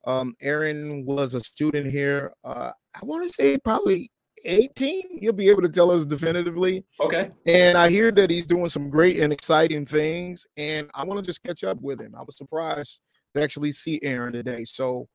Um, 0.05 0.33
Aaron 0.41 1.05
was 1.05 1.35
a 1.35 1.39
student 1.41 1.85
here. 1.85 2.33
Uh, 2.43 2.71
I 2.95 3.05
want 3.05 3.27
to 3.27 3.33
say 3.35 3.59
probably 3.59 4.09
18. 4.45 5.19
He'll 5.19 5.33
be 5.33 5.49
able 5.49 5.61
to 5.61 5.69
tell 5.69 5.91
us 5.91 6.05
definitively. 6.05 6.83
Okay. 6.99 7.31
And 7.45 7.77
I 7.77 7.89
hear 7.89 8.11
that 8.11 8.29
he's 8.29 8.47
doing 8.47 8.69
some 8.69 8.89
great 8.89 9.19
and 9.19 9.31
exciting 9.33 9.85
things. 9.85 10.45
And 10.57 10.89
I 10.93 11.03
want 11.03 11.19
to 11.19 11.25
just 11.25 11.43
catch 11.43 11.63
up 11.63 11.79
with 11.81 11.99
him. 12.01 12.15
I 12.17 12.23
was 12.23 12.37
surprised 12.37 13.01
to 13.35 13.41
actually 13.41 13.71
see 13.71 13.99
Aaron 14.03 14.33
today. 14.33 14.65
So 14.65 15.07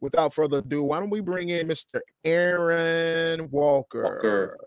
without 0.00 0.34
further 0.34 0.58
ado, 0.58 0.82
why 0.82 1.00
don't 1.00 1.10
we 1.10 1.20
bring 1.20 1.48
in 1.48 1.68
Mr. 1.68 2.00
Aaron 2.24 3.50
Walker. 3.50 4.02
Walker. 4.02 4.58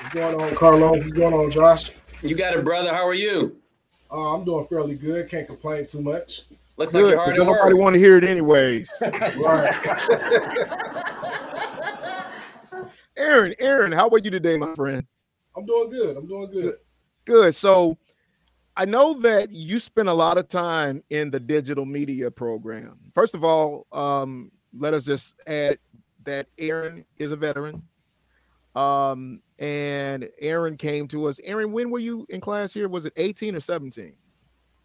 What's 0.00 0.14
going 0.14 0.40
on, 0.40 0.54
Carlos? 0.54 1.00
What's 1.00 1.12
going 1.12 1.34
on, 1.34 1.50
Josh? 1.50 1.90
You 2.22 2.34
got 2.34 2.56
it, 2.56 2.64
brother. 2.64 2.90
How 2.90 3.06
are 3.06 3.14
you? 3.14 3.56
Uh, 4.14 4.32
I'm 4.34 4.44
doing 4.44 4.64
fairly 4.66 4.94
good. 4.94 5.28
Can't 5.28 5.46
complain 5.48 5.86
too 5.86 6.00
much. 6.00 6.42
Looks 6.76 6.92
Good, 6.92 7.02
like 7.02 7.08
you're 7.08 7.16
but 7.16 7.24
hard 7.24 7.36
at 7.40 7.46
work. 7.46 7.58
nobody 7.58 7.74
want 7.74 7.94
to 7.94 8.00
hear 8.00 8.16
it 8.16 8.22
anyways. 8.24 8.90
Right. 9.36 9.74
Aaron, 13.16 13.54
Aaron, 13.60 13.92
how 13.92 14.08
are 14.08 14.18
you 14.18 14.30
today, 14.30 14.56
my 14.56 14.74
friend? 14.74 15.04
I'm 15.56 15.64
doing 15.66 15.88
good. 15.88 16.16
I'm 16.16 16.26
doing 16.26 16.50
good. 16.50 16.74
Good. 17.24 17.54
So 17.54 17.96
I 18.76 18.84
know 18.84 19.14
that 19.20 19.50
you 19.52 19.78
spend 19.78 20.08
a 20.08 20.14
lot 20.14 20.36
of 20.38 20.48
time 20.48 21.02
in 21.10 21.30
the 21.30 21.38
digital 21.40 21.84
media 21.84 22.30
program. 22.30 22.98
First 23.12 23.34
of 23.34 23.44
all, 23.44 23.86
um, 23.92 24.50
let 24.76 24.94
us 24.94 25.04
just 25.04 25.40
add 25.46 25.78
that 26.24 26.46
Aaron 26.58 27.04
is 27.18 27.30
a 27.32 27.36
veteran. 27.36 27.82
Um, 28.74 29.40
and 29.58 30.28
Aaron 30.40 30.76
came 30.76 31.08
to 31.08 31.26
us. 31.26 31.38
Aaron, 31.44 31.72
when 31.72 31.90
were 31.90 31.98
you 31.98 32.26
in 32.28 32.40
class 32.40 32.72
here? 32.72 32.88
Was 32.88 33.04
it 33.04 33.12
18 33.16 33.54
or 33.56 33.60
17? 33.60 34.14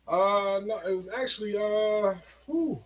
Uh, 0.08 0.62
no, 0.66 0.80
it 0.88 0.94
was 0.94 1.08
actually 1.10 1.56
uh, 1.58 2.16
whew, 2.46 2.82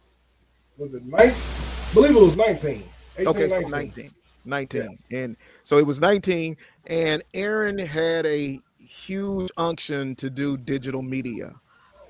was 0.78 0.94
it 0.94 1.06
nine? 1.06 1.32
I 1.32 1.94
believe 1.94 2.16
it 2.16 2.22
was 2.22 2.36
19. 2.36 2.84
18, 3.18 3.28
okay, 3.28 3.50
so 3.50 3.60
19. 3.60 3.72
19. 3.72 4.14
19. 4.46 5.00
And 5.12 5.38
so 5.64 5.78
it 5.78 5.88
was 5.88 6.02
19, 6.02 6.58
and 6.88 7.24
Aaron 7.34 7.78
had 7.78 8.26
a 8.26 8.60
huge 8.78 9.52
unction 9.58 10.16
to 10.16 10.30
do 10.30 10.58
digital 10.58 11.02
media. 11.02 11.54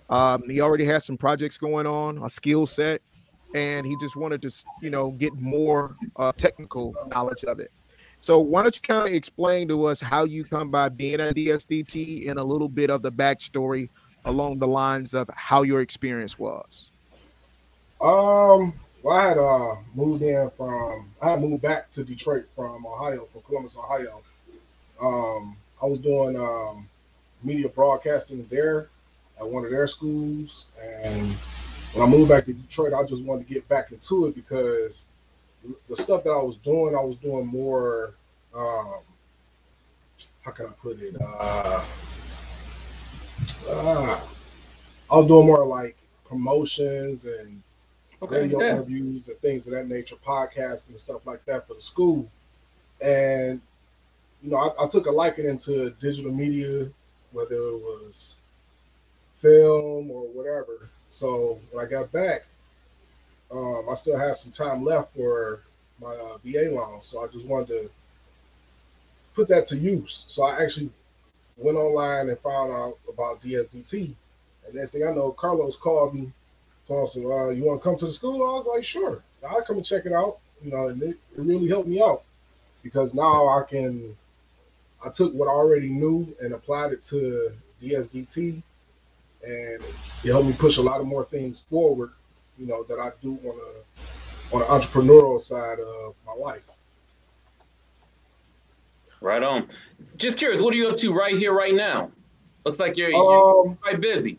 Um, 0.09 0.49
he 0.49 0.61
already 0.61 0.85
had 0.85 1.03
some 1.03 1.17
projects 1.17 1.57
going 1.57 1.85
on, 1.85 2.23
a 2.23 2.29
skill 2.29 2.65
set, 2.65 3.01
and 3.55 3.85
he 3.85 3.95
just 3.99 4.15
wanted 4.15 4.41
to, 4.43 4.51
you 4.81 4.89
know, 4.89 5.11
get 5.11 5.33
more 5.35 5.95
uh, 6.15 6.31
technical 6.35 6.95
knowledge 7.07 7.43
of 7.43 7.59
it. 7.59 7.71
So 8.23 8.39
why 8.39 8.63
don't 8.63 8.73
you 8.73 8.81
kind 8.81 9.05
of 9.05 9.13
explain 9.13 9.67
to 9.67 9.83
us 9.83 9.99
how 9.99 10.23
you 10.23 10.45
come 10.45 10.71
by 10.71 10.87
being 10.87 11.19
at 11.19 11.35
DSDT 11.35 12.29
and 12.29 12.39
a 12.39 12.43
little 12.43 12.69
bit 12.69 12.89
of 12.89 13.01
the 13.01 13.11
backstory 13.11 13.89
along 14.23 14.59
the 14.59 14.65
lines 14.65 15.13
of 15.13 15.29
how 15.35 15.63
your 15.63 15.81
experience 15.81 16.39
was? 16.39 16.89
Um, 17.99 18.71
well, 19.01 19.17
I 19.17 19.27
had 19.27 19.37
uh 19.37 19.75
moved 19.93 20.21
in 20.21 20.49
from 20.51 21.09
I 21.21 21.31
had 21.31 21.41
moved 21.41 21.63
back 21.63 21.91
to 21.91 22.05
Detroit 22.05 22.49
from 22.49 22.85
Ohio, 22.85 23.25
from 23.25 23.41
Columbus, 23.41 23.77
Ohio. 23.77 24.21
Um, 25.01 25.57
I 25.81 25.85
was 25.85 25.99
doing 25.99 26.37
um 26.39 26.87
media 27.43 27.67
broadcasting 27.67 28.47
there 28.49 28.87
at 29.37 29.45
one 29.45 29.65
of 29.65 29.71
their 29.71 29.85
schools, 29.85 30.69
and 30.81 31.33
when 31.91 32.07
I 32.07 32.09
moved 32.09 32.29
back 32.29 32.45
to 32.45 32.53
Detroit, 32.53 32.93
I 32.93 33.03
just 33.03 33.25
wanted 33.25 33.49
to 33.49 33.53
get 33.53 33.67
back 33.67 33.91
into 33.91 34.27
it 34.27 34.35
because 34.35 35.07
the 35.87 35.95
stuff 35.95 36.23
that 36.23 36.31
I 36.31 36.41
was 36.43 36.57
doing, 36.57 36.95
I 36.95 37.01
was 37.01 37.17
doing 37.17 37.47
more. 37.47 38.15
Um, 38.55 39.01
how 40.41 40.51
can 40.51 40.67
I 40.67 40.69
put 40.71 40.99
it? 40.99 41.15
Uh, 41.21 41.85
uh, 43.69 44.21
I 45.09 45.17
was 45.17 45.27
doing 45.27 45.47
more 45.47 45.65
like 45.65 45.97
promotions 46.25 47.25
and 47.25 47.61
Okay. 48.21 48.45
radio 48.45 48.59
Yeah. 48.59 48.69
interviews 48.69 49.29
and 49.29 49.37
things 49.39 49.67
of 49.67 49.73
that 49.73 49.87
nature, 49.87 50.15
podcasting 50.17 50.89
and 50.91 51.01
stuff 51.01 51.25
like 51.27 51.45
that 51.45 51.67
for 51.67 51.75
the 51.75 51.81
school. 51.81 52.29
And 53.03 53.61
you 54.43 54.51
know, 54.51 54.57
I, 54.57 54.83
I 54.83 54.87
took 54.87 55.07
a 55.07 55.11
liking 55.11 55.45
into 55.45 55.91
digital 56.01 56.33
media, 56.33 56.89
whether 57.31 57.55
it 57.55 57.79
was 57.79 58.41
film 59.33 60.11
or 60.11 60.27
whatever. 60.27 60.89
So 61.09 61.59
when 61.71 61.85
I 61.85 61.89
got 61.89 62.11
back, 62.11 62.47
um, 63.51 63.87
I 63.89 63.93
still 63.95 64.17
had 64.17 64.35
some 64.35 64.51
time 64.51 64.83
left 64.83 65.15
for 65.15 65.61
my 66.01 66.13
uh, 66.15 66.37
VA 66.43 66.71
loan, 66.71 67.01
so 67.01 67.23
I 67.23 67.27
just 67.27 67.47
wanted 67.47 67.67
to 67.67 67.89
put 69.35 69.47
that 69.49 69.67
to 69.67 69.77
use. 69.77 70.25
So 70.27 70.43
I 70.43 70.61
actually 70.61 70.89
went 71.57 71.77
online 71.77 72.29
and 72.29 72.39
found 72.39 72.71
out 72.71 72.97
about 73.07 73.41
DSDT. 73.41 74.13
And 74.65 74.75
next 74.75 74.91
thing 74.91 75.05
I 75.05 75.11
know, 75.11 75.31
Carlos 75.31 75.75
called 75.75 76.15
me 76.15 76.31
told 76.85 77.03
us, 77.03 77.17
uh, 77.17 77.49
you 77.49 77.63
want 77.63 77.81
to 77.81 77.83
come 77.83 77.95
to 77.95 78.05
the 78.05 78.11
school? 78.11 78.43
I 78.43 78.53
was 78.53 78.67
like, 78.67 78.83
sure. 78.83 79.23
I'll 79.47 79.61
come 79.61 79.77
and 79.77 79.85
check 79.85 80.05
it 80.05 80.13
out. 80.13 80.39
You 80.63 80.71
know, 80.71 80.87
and 80.87 81.01
it, 81.01 81.09
it 81.09 81.17
really 81.37 81.67
helped 81.67 81.87
me 81.87 82.01
out 82.01 82.23
because 82.83 83.13
now 83.13 83.47
I 83.47 83.63
can, 83.63 84.15
I 85.03 85.09
took 85.09 85.33
what 85.33 85.47
I 85.47 85.51
already 85.51 85.89
knew 85.89 86.33
and 86.41 86.53
applied 86.53 86.93
it 86.93 87.01
to 87.03 87.51
DSDT 87.81 88.61
and 89.45 89.83
it 90.23 90.31
helped 90.31 90.47
me 90.47 90.53
push 90.53 90.77
a 90.77 90.81
lot 90.81 91.01
of 91.01 91.07
more 91.07 91.25
things 91.25 91.59
forward, 91.59 92.11
you 92.57 92.65
know, 92.67 92.83
that 92.83 92.99
I 92.99 93.11
do 93.21 93.37
on 93.43 93.59
a, 93.59 94.55
on 94.55 94.59
the 94.61 94.65
entrepreneurial 94.87 95.39
side 95.39 95.79
of 95.79 96.15
my 96.25 96.33
life. 96.33 96.69
Right 99.21 99.41
on. 99.41 99.69
Just 100.17 100.37
curious, 100.37 100.61
what 100.61 100.73
are 100.73 100.77
you 100.77 100.89
up 100.89 100.97
to 100.97 101.13
right 101.13 101.37
here, 101.37 101.53
right 101.53 101.73
now? 101.73 102.11
Looks 102.65 102.79
like 102.79 102.97
you're, 102.97 103.09
you're 103.09 103.67
Um, 103.69 103.77
quite 103.77 104.01
busy. 104.01 104.37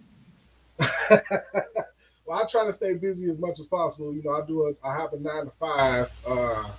well, 1.11 2.43
I 2.43 2.45
try 2.49 2.65
to 2.65 2.73
stay 2.73 2.95
busy 2.95 3.29
as 3.29 3.39
much 3.39 3.59
as 3.59 3.67
possible. 3.67 4.13
You 4.15 4.23
know, 4.23 4.33
I 4.33 4.47
do 4.47 4.69
a, 4.69 4.87
I 4.87 4.95
have 4.95 5.13
a 5.13 5.19
nine 5.19 5.45
to 5.45 5.51
five 5.51 6.17
uh, 6.27 6.71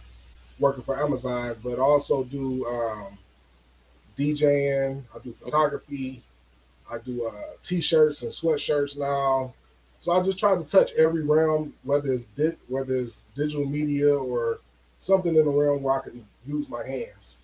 working 0.60 0.84
for 0.84 1.02
Amazon, 1.02 1.56
but 1.64 1.80
also 1.80 2.24
do 2.24 2.66
um, 2.68 3.18
DJing. 4.18 5.02
I 5.14 5.20
do 5.20 5.32
photography. 5.34 6.22
I 6.90 7.00
do 7.00 7.26
uh, 7.26 7.32
t-shirts 7.62 8.22
and 8.22 8.32
sweatshirts 8.32 8.98
now. 9.00 9.54
So 10.00 10.12
I 10.12 10.22
just 10.22 10.38
try 10.38 10.56
to 10.56 10.64
touch 10.64 10.94
every 10.94 11.24
realm, 11.24 11.74
whether 11.84 12.12
it's 12.12 12.24
di- 12.24 12.58
whether 12.68 12.96
it's 12.96 13.26
digital 13.36 13.66
media 13.66 14.14
or 14.14 14.60
something 15.00 15.36
in 15.36 15.46
the 15.46 15.52
realm 15.52 15.84
where 15.84 16.00
I 16.00 16.04
can 16.04 16.26
use 16.46 16.70
my 16.70 16.86
hands. 16.86 17.40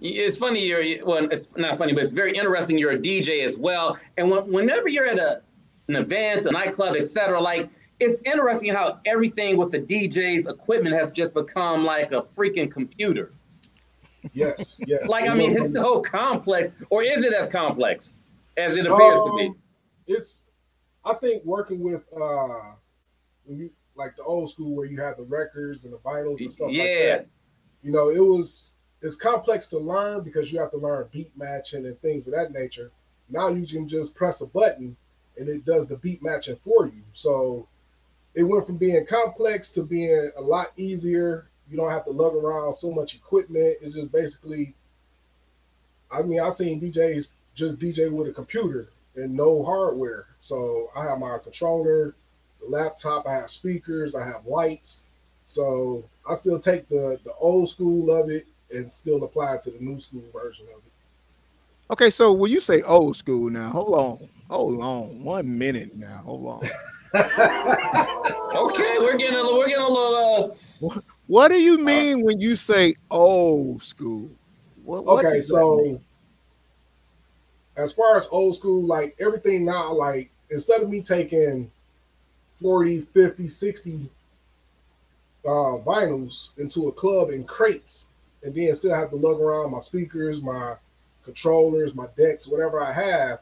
It's 0.00 0.36
funny 0.36 0.64
you're 0.64 1.04
well, 1.04 1.28
it's 1.30 1.48
not 1.56 1.78
funny, 1.78 1.92
but 1.92 2.02
it's 2.02 2.12
very 2.12 2.36
interesting. 2.36 2.76
You're 2.76 2.92
a 2.92 2.98
DJ 2.98 3.44
as 3.44 3.56
well, 3.56 3.98
and 4.18 4.30
when, 4.30 4.50
whenever 4.50 4.88
you're 4.88 5.06
at 5.06 5.18
a 5.18 5.42
an 5.88 5.96
event, 5.96 6.46
a 6.46 6.50
nightclub, 6.50 6.96
etc., 6.96 7.40
like 7.40 7.68
it's 8.00 8.18
interesting 8.24 8.72
how 8.72 8.98
everything 9.06 9.56
with 9.56 9.70
the 9.70 9.78
DJ's 9.78 10.46
equipment 10.46 10.94
has 10.94 11.10
just 11.10 11.34
become 11.34 11.84
like 11.84 12.12
a 12.12 12.22
freaking 12.22 12.70
computer. 12.70 13.32
Yes, 14.32 14.80
yes. 14.86 15.08
like 15.08 15.28
I 15.28 15.34
mean, 15.34 15.56
it's 15.56 15.72
so 15.72 16.00
complex, 16.00 16.72
or 16.90 17.02
is 17.02 17.24
it 17.24 17.32
as 17.32 17.48
complex 17.48 18.18
as 18.56 18.76
it 18.76 18.86
appears 18.86 19.18
um, 19.18 19.30
to 19.30 19.36
be? 19.36 19.46
Um, 19.48 19.56
it's. 20.06 20.44
I 21.04 21.14
think 21.14 21.44
working 21.44 21.80
with 21.80 22.08
uh, 22.14 22.72
when 23.44 23.58
you 23.58 23.70
like 23.94 24.16
the 24.16 24.22
old 24.22 24.48
school 24.48 24.74
where 24.74 24.86
you 24.86 25.00
have 25.00 25.16
the 25.16 25.24
records 25.24 25.84
and 25.84 25.92
the 25.92 25.98
vinyls 25.98 26.40
and 26.40 26.50
stuff 26.50 26.70
yeah. 26.70 26.82
like 26.82 27.02
that. 27.04 27.26
You 27.82 27.92
know, 27.92 28.10
it 28.10 28.20
was 28.20 28.72
it's 29.00 29.16
complex 29.16 29.68
to 29.68 29.78
learn 29.78 30.22
because 30.22 30.52
you 30.52 30.60
have 30.60 30.70
to 30.70 30.78
learn 30.78 31.08
beat 31.10 31.30
matching 31.36 31.86
and 31.86 32.00
things 32.00 32.26
of 32.28 32.34
that 32.34 32.52
nature. 32.52 32.90
Now 33.28 33.48
you 33.48 33.66
can 33.66 33.88
just 33.88 34.14
press 34.14 34.40
a 34.40 34.46
button 34.46 34.96
and 35.36 35.48
it 35.48 35.64
does 35.64 35.86
the 35.86 35.96
beat 35.96 36.22
matching 36.22 36.56
for 36.56 36.86
you. 36.86 37.02
So 37.12 37.66
it 38.34 38.44
went 38.44 38.66
from 38.66 38.76
being 38.76 39.04
complex 39.06 39.70
to 39.70 39.82
being 39.82 40.30
a 40.36 40.40
lot 40.40 40.72
easier. 40.76 41.48
You 41.68 41.76
don't 41.76 41.90
have 41.90 42.04
to 42.04 42.10
lug 42.10 42.34
around 42.34 42.72
so 42.74 42.92
much 42.92 43.14
equipment. 43.14 43.78
It's 43.80 43.94
just 43.94 44.12
basically, 44.12 44.74
I 46.10 46.22
mean, 46.22 46.40
I've 46.40 46.52
seen 46.52 46.80
DJs 46.80 47.28
just 47.54 47.78
DJ 47.78 48.10
with 48.10 48.28
a 48.28 48.32
computer 48.32 48.88
and 49.16 49.34
no 49.34 49.64
hardware. 49.64 50.26
So 50.40 50.90
I 50.96 51.04
have 51.04 51.18
my 51.18 51.38
controller, 51.38 52.14
the 52.60 52.68
laptop, 52.68 53.26
I 53.26 53.34
have 53.34 53.50
speakers, 53.50 54.14
I 54.14 54.24
have 54.24 54.46
lights. 54.46 55.06
So 55.46 56.04
I 56.28 56.34
still 56.34 56.58
take 56.58 56.88
the 56.88 57.18
the 57.24 57.34
old 57.34 57.68
school 57.68 58.10
of 58.10 58.30
it 58.30 58.46
and 58.70 58.92
still 58.92 59.22
apply 59.24 59.56
it 59.56 59.62
to 59.62 59.70
the 59.70 59.80
new 59.80 59.98
school 59.98 60.24
version 60.32 60.66
of 60.66 60.78
it. 60.78 60.92
Okay, 61.90 62.10
so 62.10 62.32
when 62.32 62.50
you 62.50 62.60
say 62.60 62.80
old 62.82 63.16
school 63.16 63.50
now, 63.50 63.68
hold 63.68 63.94
on, 63.94 64.28
hold 64.48 64.80
on, 64.80 65.22
one 65.22 65.58
minute 65.58 65.94
now, 65.94 66.22
hold 66.24 66.46
on. 66.46 66.62
okay, 67.14 68.96
we're 68.98 69.18
getting 69.18 69.38
a 69.38 69.54
we're 69.54 69.68
getting 69.68 69.84
a 69.84 69.88
little. 69.88 70.56
Uh... 70.82 71.00
What 71.26 71.48
do 71.48 71.56
you 71.56 71.78
mean 71.78 72.20
uh, 72.20 72.24
when 72.24 72.40
you 72.40 72.56
say 72.56 72.94
old 73.10 73.82
school? 73.82 74.30
What, 74.84 75.04
what 75.04 75.24
okay, 75.24 75.40
so 75.40 76.00
as 77.76 77.92
far 77.92 78.16
as 78.16 78.28
old 78.30 78.54
school, 78.54 78.82
like 78.82 79.16
everything 79.18 79.64
now, 79.64 79.92
like 79.92 80.30
instead 80.50 80.82
of 80.82 80.90
me 80.90 81.00
taking 81.00 81.70
40, 82.60 83.00
50, 83.00 83.48
60 83.48 84.10
uh, 85.44 85.48
vinyls 85.48 86.50
into 86.58 86.88
a 86.88 86.92
club 86.92 87.30
in 87.30 87.44
crates 87.44 88.10
and 88.42 88.54
then 88.54 88.72
still 88.74 88.94
have 88.94 89.10
to 89.10 89.16
lug 89.16 89.40
around 89.40 89.70
my 89.70 89.78
speakers, 89.78 90.42
my 90.42 90.74
controllers, 91.24 91.94
my 91.94 92.06
decks, 92.16 92.46
whatever 92.46 92.82
I 92.82 92.92
have, 92.92 93.40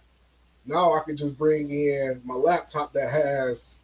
now 0.67 0.93
I 0.93 1.03
can 1.03 1.17
just 1.17 1.39
bring 1.39 1.71
in 1.71 2.21
my 2.25 2.35
laptop 2.35 2.93
that 2.93 3.11
has 3.11 3.79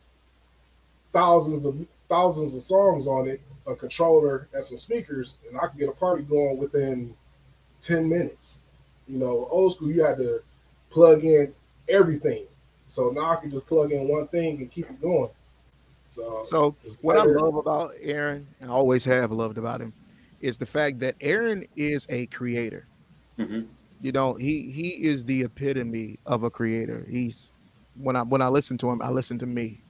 thousands 1.13 1.65
of 1.65 1.87
thousands 2.09 2.55
of 2.55 2.63
songs 2.63 3.09
on 3.09 3.27
it, 3.27 3.41
a 3.67 3.75
controller 3.75 4.49
and 4.53 4.63
some 4.63 4.77
speakers, 4.77 5.39
and 5.49 5.59
I 5.59 5.67
can 5.67 5.79
get 5.79 5.89
a 5.89 5.93
party 5.93 6.23
going 6.23 6.59
within 6.59 7.17
10 7.81 8.09
minutes. 8.09 8.61
You 9.09 9.19
know, 9.19 9.47
old 9.51 9.73
school 9.73 9.91
you 9.91 10.05
had 10.05 10.17
to 10.19 10.43
plug 10.91 11.25
in 11.25 11.55
everything. 11.89 12.47
So 12.87 13.11
now 13.11 13.33
I 13.33 13.37
can 13.37 13.51
just 13.51 13.67
plug 13.67 13.93
in 13.93 14.09
one 14.09 14.29
thing 14.29 14.59
and 14.59 14.71
keep 14.71 14.89
it 14.89 15.01
going. 15.01 15.31
So, 16.09 16.43
so 16.45 16.77
what. 17.03 17.17
I 17.17 17.25
love 17.25 17.57
about 17.57 17.95
Aaron, 18.01 18.47
and 18.61 18.71
always 18.71 19.05
have 19.05 19.33
loved 19.33 19.59
about 19.59 19.81
him, 19.81 19.93
is 20.41 20.59
the 20.59 20.67
fact 20.67 21.01
that 21.01 21.17
Aaron 21.21 21.67
is 21.77 22.07
a 22.09 22.27
creator. 22.27 22.87
Mm-hmm 23.39 23.63
you 24.01 24.13
know 24.13 24.35
he 24.35 24.71
he 24.71 24.89
is 24.89 25.25
the 25.25 25.43
epitome 25.43 26.19
of 26.27 26.43
a 26.43 26.51
creator 26.51 27.07
he's 27.09 27.53
when 27.97 28.17
i 28.17 28.23
when 28.23 28.43
i 28.43 28.49
listen 28.49 28.77
to 28.77 28.91
him 28.91 29.01
i 29.03 29.11
listen 29.11 29.39
to 29.39 29.47
me 29.47 29.81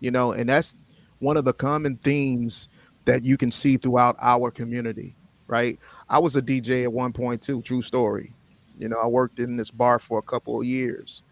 you 0.00 0.10
know 0.10 0.32
and 0.32 0.48
that's 0.48 0.74
one 1.18 1.36
of 1.36 1.44
the 1.44 1.52
common 1.52 1.96
themes 1.96 2.68
that 3.04 3.24
you 3.24 3.36
can 3.36 3.50
see 3.50 3.76
throughout 3.76 4.16
our 4.20 4.50
community 4.50 5.14
right 5.46 5.78
i 6.08 6.18
was 6.18 6.36
a 6.36 6.42
dj 6.42 6.84
at 6.84 6.92
one 6.92 7.12
point 7.12 7.40
too 7.40 7.62
true 7.62 7.82
story 7.82 8.32
you 8.78 8.88
know 8.88 8.98
i 8.98 9.06
worked 9.06 9.38
in 9.38 9.56
this 9.56 9.70
bar 9.70 9.98
for 9.98 10.18
a 10.18 10.22
couple 10.22 10.60
of 10.60 10.66
years 10.66 11.22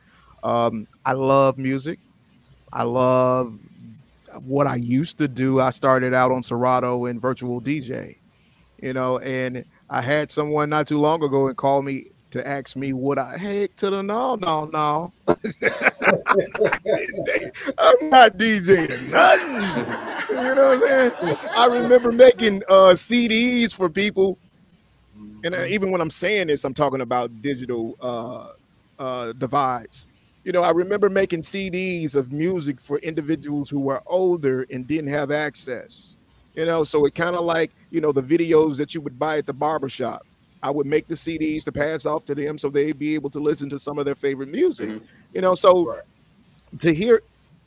um, 0.44 0.86
i 1.04 1.12
love 1.12 1.58
music 1.58 1.98
i 2.72 2.82
love 2.82 3.58
what 4.40 4.66
i 4.66 4.76
used 4.76 5.18
to 5.18 5.28
do 5.28 5.60
i 5.60 5.70
started 5.70 6.14
out 6.14 6.32
on 6.32 6.42
serato 6.42 7.06
and 7.06 7.20
virtual 7.20 7.60
dj 7.60 8.16
you 8.80 8.92
know 8.92 9.18
and 9.18 9.64
i 9.90 10.00
had 10.00 10.30
someone 10.30 10.70
not 10.70 10.86
too 10.86 10.98
long 10.98 11.22
ago 11.22 11.48
and 11.48 11.56
call 11.56 11.82
me 11.82 12.06
to 12.32 12.46
ask 12.46 12.76
me 12.76 12.92
what 12.92 13.18
I 13.18 13.36
heck 13.36 13.76
to 13.76 13.90
the 13.90 14.02
no, 14.02 14.34
no, 14.36 14.64
no. 14.64 15.12
I'm 15.28 15.36
not 18.10 18.38
DJing 18.38 19.10
nothing. 19.10 20.36
You 20.36 20.54
know 20.54 20.76
what 20.76 20.90
I'm 20.92 21.10
saying? 21.20 21.36
I 21.54 21.66
remember 21.66 22.10
making 22.10 22.62
uh, 22.68 22.94
CDs 22.94 23.74
for 23.74 23.88
people, 23.90 24.38
and 25.44 25.54
uh, 25.54 25.64
even 25.64 25.90
when 25.90 26.00
I'm 26.00 26.10
saying 26.10 26.48
this, 26.48 26.64
I'm 26.64 26.74
talking 26.74 27.00
about 27.00 27.42
digital 27.42 27.96
uh, 28.00 28.52
uh, 28.98 29.32
divides. 29.32 30.06
You 30.44 30.52
know, 30.52 30.62
I 30.62 30.70
remember 30.70 31.08
making 31.08 31.42
CDs 31.42 32.14
of 32.16 32.32
music 32.32 32.80
for 32.80 32.98
individuals 32.98 33.70
who 33.70 33.80
were 33.80 34.02
older 34.06 34.66
and 34.70 34.86
didn't 34.86 35.10
have 35.10 35.30
access. 35.30 36.16
You 36.54 36.66
know, 36.66 36.84
so 36.84 37.06
it 37.06 37.14
kind 37.14 37.36
of 37.36 37.44
like 37.44 37.72
you 37.90 38.00
know 38.00 38.12
the 38.12 38.22
videos 38.22 38.76
that 38.76 38.94
you 38.94 39.00
would 39.00 39.18
buy 39.18 39.38
at 39.38 39.46
the 39.46 39.52
barbershop 39.52 40.26
I 40.62 40.70
would 40.70 40.86
make 40.86 41.08
the 41.08 41.14
CDs 41.14 41.64
to 41.64 41.72
pass 41.72 42.06
off 42.06 42.24
to 42.26 42.34
them 42.34 42.56
so 42.56 42.70
they'd 42.70 42.98
be 42.98 43.14
able 43.14 43.30
to 43.30 43.40
listen 43.40 43.68
to 43.70 43.78
some 43.78 43.98
of 43.98 44.04
their 44.04 44.14
favorite 44.14 44.48
music. 44.48 44.88
Mm-hmm. 44.88 45.04
You 45.34 45.40
know, 45.40 45.54
so 45.54 45.86
right. 45.86 46.02
to 46.78 46.94
hear 46.94 47.22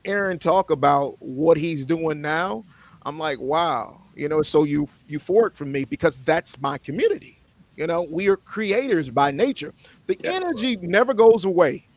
Aaron 0.06 0.40
talk 0.40 0.70
about 0.72 1.18
what 1.20 1.58
he's 1.58 1.86
doing 1.86 2.22
now, 2.22 2.64
I'm 3.06 3.20
like, 3.20 3.40
wow, 3.40 4.02
you 4.16 4.30
know, 4.30 4.42
so 4.42 4.64
you 4.64 4.88
euphoric 5.10 5.56
for 5.56 5.66
me 5.66 5.84
because 5.84 6.18
that's 6.20 6.60
my 6.62 6.78
community. 6.78 7.38
You 7.78 7.88
know, 7.88 8.04
we 8.04 8.28
are 8.30 8.38
creators 8.38 9.10
by 9.10 9.32
nature. 9.32 9.74
The 10.08 10.18
yes, 10.24 10.42
energy 10.42 10.78
right. 10.78 10.84
never 10.84 11.14
goes 11.14 11.46
away. 11.46 11.88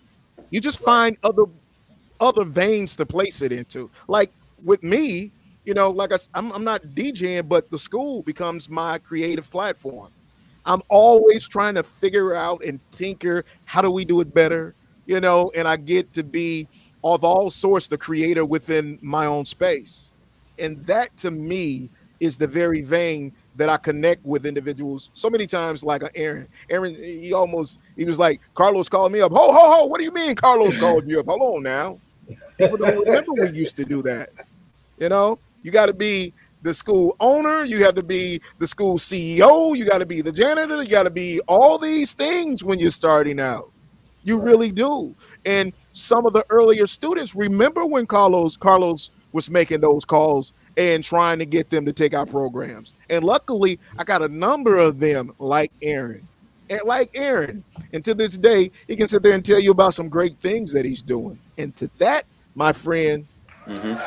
You 0.51 0.61
just 0.61 0.81
find 0.81 1.17
other 1.23 1.45
other 2.21 2.45
veins 2.45 2.97
to 2.97 3.07
place 3.07 3.43
it 3.43 3.53
into. 3.53 3.91
Like 4.09 4.33
with 4.65 4.83
me, 4.83 5.31
you 5.65 5.75
know, 5.75 5.91
like 5.91 6.13
I, 6.13 6.17
I'm, 6.35 6.51
I'm 6.53 6.65
not 6.65 6.83
DJing, 6.83 7.49
but 7.49 7.71
the 7.71 7.79
school 7.79 8.23
becomes 8.23 8.69
my 8.69 8.99
creative 8.99 9.51
platform. 9.51 10.11
I'm 10.65 10.83
always 10.89 11.47
trying 11.47 11.75
to 11.77 11.83
figure 11.83 12.35
out 12.35 12.63
and 12.65 12.81
tinker 12.91 13.45
how 13.65 13.83
do 13.83 13.91
we 13.91 14.05
do 14.05 14.21
it 14.21 14.35
better, 14.35 14.75
you 15.07 15.21
know, 15.21 15.51
and 15.55 15.69
I 15.69 15.77
get 15.77 16.13
to 16.15 16.25
be 16.25 16.69
of 17.05 17.25
all 17.25 17.51
sorts 17.51 17.87
the 17.89 17.97
creator 17.97 18.45
within 18.45 18.99
my 19.01 19.27
own 19.27 19.47
space. 19.47 20.13
And 20.59 20.85
that 20.87 21.17
to 21.19 21.31
me 21.31 21.89
is 22.21 22.39
the 22.39 22.47
very 22.47 22.83
vein 22.83 23.33
that 23.57 23.69
I 23.69 23.77
connect 23.77 24.25
with 24.25 24.47
individuals 24.47 25.11
so 25.15 25.29
many 25.29 25.47
times, 25.47 25.83
like 25.83 26.03
uh, 26.03 26.09
Aaron. 26.15 26.49
Aaron, 26.71 26.95
he 26.95 27.33
almost 27.33 27.81
he 27.97 28.05
was 28.05 28.19
like, 28.19 28.41
Carlos 28.55 28.89
called 28.89 29.13
me 29.13 29.21
up. 29.21 29.33
Ho, 29.33 29.53
ho, 29.53 29.77
ho, 29.77 29.87
what 29.87 29.99
do 29.99 30.05
you 30.05 30.13
mean 30.13 30.35
Carlos 30.35 30.77
called 30.79 31.09
you 31.09 31.21
up? 31.21 31.27
Hold 31.27 31.57
on 31.57 31.63
now. 31.63 31.99
People 32.59 32.77
don't 32.77 32.99
remember 33.07 33.33
we 33.33 33.51
used 33.51 33.77
to 33.77 33.85
do 33.85 34.03
that. 34.03 34.31
You 34.99 35.09
know, 35.09 35.39
you 35.63 35.71
got 35.71 35.87
to 35.87 35.95
be 35.95 36.33
the 36.63 36.75
school 36.75 37.17
owner, 37.21 37.65
you 37.65 37.85
have 37.85 37.95
to 37.95 38.03
be 38.03 38.41
the 38.59 38.67
school 38.67 38.99
CEO, 38.99 39.77
you 39.77 39.85
got 39.85 39.99
to 39.99 40.07
be 40.07 40.21
the 40.21 40.33
janitor, 40.33 40.83
you 40.83 40.91
got 40.91 41.05
to 41.05 41.11
be 41.11 41.41
all 41.47 41.79
these 41.79 42.13
things 42.15 42.65
when 42.65 42.79
you're 42.79 42.91
starting 42.91 43.39
out. 43.41 43.71
You 44.25 44.41
really 44.41 44.73
do. 44.73 45.15
And 45.47 45.73
some 45.93 46.27
of 46.27 46.33
the 46.33 46.45
earlier 46.51 46.87
students 46.87 47.35
remember 47.35 47.87
when 47.87 48.07
Carlos 48.07 48.57
Carlos 48.57 49.11
was 49.33 49.49
making 49.51 49.81
those 49.81 50.05
calls 50.05 50.53
and 50.79 51.03
trying 51.03 51.41
to 51.41 51.45
get 51.45 51.69
them 51.69 51.85
to 51.85 51.93
take 51.93 52.15
our 52.15 52.25
programs. 52.25 52.95
And 53.11 53.25
luckily, 53.25 53.81
I 53.99 54.05
got 54.05 54.23
a 54.23 54.29
number 54.29 54.79
of 54.79 55.01
them 55.01 55.33
like 55.41 55.73
Aaron. 55.83 56.27
And 56.71 56.81
like 56.85 57.11
Aaron. 57.15 57.65
And 57.93 58.05
to 58.05 58.15
this 58.15 58.39
day, 58.39 58.71
he 58.87 58.95
can 58.95 59.09
sit 59.09 59.23
there 59.23 59.35
and 59.35 59.45
tell 59.45 59.59
you 59.59 59.73
about 59.73 59.95
some 59.95 60.09
great 60.09 60.39
things 60.39 60.73
that 60.73 60.85
he's 60.85 61.03
doing. 61.03 61.39
And 61.59 61.75
to 61.77 61.91
that, 61.99 62.25
my 62.55 62.73
friend, 62.73 63.27
mm-hmm 63.67 63.99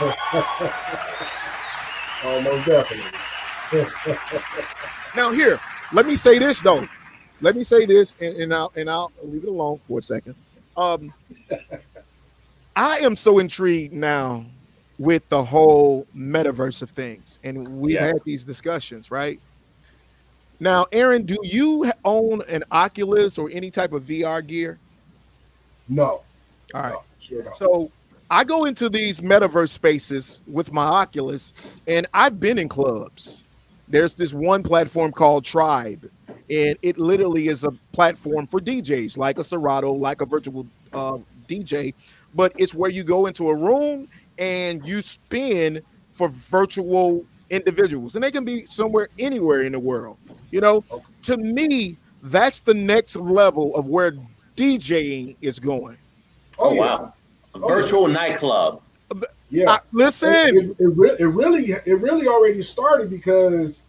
Almost 2.24 2.66
definitely. 2.66 3.12
now 5.14 5.30
here, 5.30 5.60
let 5.92 6.06
me 6.06 6.16
say 6.16 6.38
this 6.38 6.62
though. 6.62 6.88
Let 7.42 7.54
me 7.54 7.62
say 7.62 7.84
this, 7.84 8.16
and, 8.18 8.34
and 8.36 8.54
I'll 8.54 8.72
and 8.76 8.88
I'll 8.88 9.12
leave 9.22 9.44
it 9.44 9.50
alone 9.50 9.78
for 9.86 9.98
a 9.98 10.02
second. 10.02 10.36
Um, 10.74 11.12
I 12.74 13.00
am 13.00 13.14
so 13.14 13.40
intrigued 13.40 13.92
now 13.92 14.46
with 15.00 15.26
the 15.30 15.42
whole 15.42 16.06
metaverse 16.14 16.82
of 16.82 16.90
things, 16.90 17.38
and 17.42 17.66
we've 17.80 17.94
yes. 17.94 18.12
had 18.12 18.20
these 18.26 18.44
discussions, 18.44 19.10
right? 19.10 19.40
Now, 20.60 20.86
Aaron, 20.92 21.24
do 21.24 21.38
you 21.42 21.90
own 22.04 22.42
an 22.48 22.64
Oculus 22.70 23.38
or 23.38 23.48
any 23.50 23.70
type 23.70 23.94
of 23.94 24.02
VR 24.02 24.46
gear? 24.46 24.78
No. 25.88 26.22
All 26.74 26.82
right. 26.82 26.92
No, 26.92 27.02
sure 27.18 27.44
so 27.54 27.90
I 28.30 28.44
go 28.44 28.66
into 28.66 28.90
these 28.90 29.22
metaverse 29.22 29.70
spaces 29.70 30.42
with 30.46 30.70
my 30.70 30.84
Oculus, 30.84 31.54
and 31.86 32.06
I've 32.12 32.38
been 32.38 32.58
in 32.58 32.68
clubs. 32.68 33.44
There's 33.88 34.14
this 34.14 34.34
one 34.34 34.62
platform 34.62 35.12
called 35.12 35.46
Tribe, 35.46 36.10
and 36.50 36.76
it 36.82 36.98
literally 36.98 37.48
is 37.48 37.64
a 37.64 37.70
platform 37.92 38.46
for 38.46 38.60
DJs, 38.60 39.16
like 39.16 39.38
a 39.38 39.44
Serato, 39.44 39.92
like 39.92 40.20
a 40.20 40.26
virtual 40.26 40.66
uh, 40.92 41.16
DJ, 41.48 41.94
but 42.34 42.52
it's 42.58 42.74
where 42.74 42.90
you 42.90 43.02
go 43.02 43.24
into 43.24 43.48
a 43.48 43.56
room 43.56 44.06
and 44.40 44.84
you 44.84 45.02
spin 45.02 45.82
for 46.12 46.28
virtual 46.28 47.24
individuals, 47.50 48.14
and 48.14 48.24
they 48.24 48.30
can 48.30 48.44
be 48.44 48.64
somewhere 48.66 49.08
anywhere 49.18 49.62
in 49.62 49.72
the 49.72 49.78
world. 49.78 50.16
You 50.50 50.60
know, 50.60 50.84
to 51.22 51.36
me, 51.36 51.96
that's 52.22 52.60
the 52.60 52.74
next 52.74 53.16
level 53.16 53.76
of 53.76 53.86
where 53.86 54.12
DJing 54.56 55.36
is 55.40 55.58
going. 55.58 55.98
Oh, 56.58 56.74
wow. 56.74 57.14
Oh, 57.54 57.68
virtual 57.68 58.08
yeah. 58.08 58.14
nightclub. 58.14 58.82
Yeah. 59.50 59.78
listen. 59.92 60.30
It, 60.30 60.54
it, 60.54 60.76
it, 60.78 60.86
re- 60.96 61.16
it, 61.18 61.24
really 61.24 61.72
it 61.84 62.00
really 62.00 62.28
already 62.28 62.62
started 62.62 63.10
because 63.10 63.88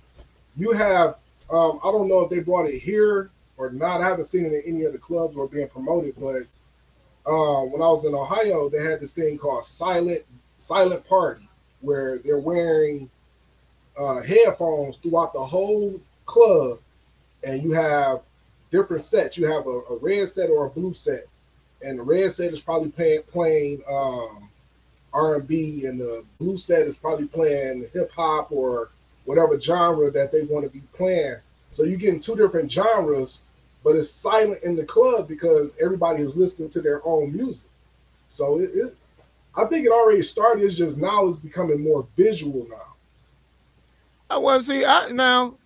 you 0.55 0.71
have 0.71 1.17
um, 1.51 1.79
I 1.83 1.91
don't 1.91 2.07
know 2.07 2.21
if 2.21 2.29
they 2.29 2.39
brought 2.39 2.67
it 2.67 2.79
here 2.79 3.29
or 3.57 3.69
not. 3.69 4.01
I 4.01 4.07
haven't 4.07 4.23
seen 4.23 4.45
it 4.45 4.53
in 4.53 4.75
any 4.75 4.85
of 4.85 4.93
the 4.93 4.97
clubs 4.97 5.35
or 5.35 5.47
being 5.47 5.67
promoted, 5.67 6.15
but 6.19 6.43
uh, 7.25 7.61
when 7.61 7.81
I 7.81 7.89
was 7.89 8.05
in 8.05 8.15
Ohio, 8.15 8.69
they 8.69 8.83
had 8.83 8.99
this 8.99 9.11
thing 9.11 9.37
called 9.37 9.65
silent 9.65 10.23
silent 10.57 11.03
party 11.05 11.47
where 11.81 12.19
they're 12.19 12.37
wearing 12.37 13.09
uh, 13.97 14.21
headphones 14.21 14.97
throughout 14.97 15.33
the 15.33 15.43
whole 15.43 15.99
club, 16.25 16.79
and 17.43 17.61
you 17.63 17.71
have 17.71 18.21
different 18.69 19.01
sets. 19.01 19.37
You 19.37 19.47
have 19.47 19.65
a, 19.65 19.81
a, 19.93 19.97
red 19.97 20.27
set 20.27 20.49
or 20.49 20.65
a 20.65 20.69
blue 20.69 20.93
set, 20.93 21.25
and 21.83 21.99
the 21.99 22.03
red 22.03 22.31
set 22.31 22.51
is 22.51 22.61
probably 22.61 22.91
playing 23.21 23.81
um, 23.89 24.49
R 25.13 25.35
and 25.35 25.47
B, 25.47 25.85
and 25.85 25.99
the 25.99 26.23
blue 26.39 26.57
set 26.57 26.87
is 26.87 26.97
probably 26.97 27.27
playing 27.27 27.87
hip 27.93 28.11
hop 28.11 28.51
or 28.51 28.89
whatever 29.25 29.59
genre 29.59 30.09
that 30.11 30.31
they 30.31 30.43
want 30.43 30.65
to 30.65 30.71
be 30.71 30.83
playing. 30.93 31.37
So 31.71 31.83
you're 31.83 31.97
getting 31.97 32.19
two 32.19 32.35
different 32.35 32.71
genres, 32.71 33.43
but 33.83 33.95
it's 33.95 34.09
silent 34.09 34.63
in 34.63 34.75
the 34.75 34.83
club 34.83 35.27
because 35.27 35.75
everybody 35.81 36.21
is 36.21 36.37
listening 36.37 36.69
to 36.69 36.81
their 36.81 37.05
own 37.05 37.33
music. 37.33 37.69
So 38.27 38.59
it, 38.59 38.71
it 38.73 38.95
I 39.55 39.65
think 39.65 39.85
it 39.85 39.91
already 39.91 40.21
started. 40.21 40.63
It's 40.63 40.75
just 40.75 40.97
now 40.97 41.25
it's 41.27 41.37
becoming 41.37 41.81
more 41.81 42.07
visual 42.15 42.65
now. 42.69 42.95
I 44.29 44.37
want 44.37 44.61
to 44.61 44.67
see. 44.67 44.85
I 44.85 45.09
now, 45.11 45.57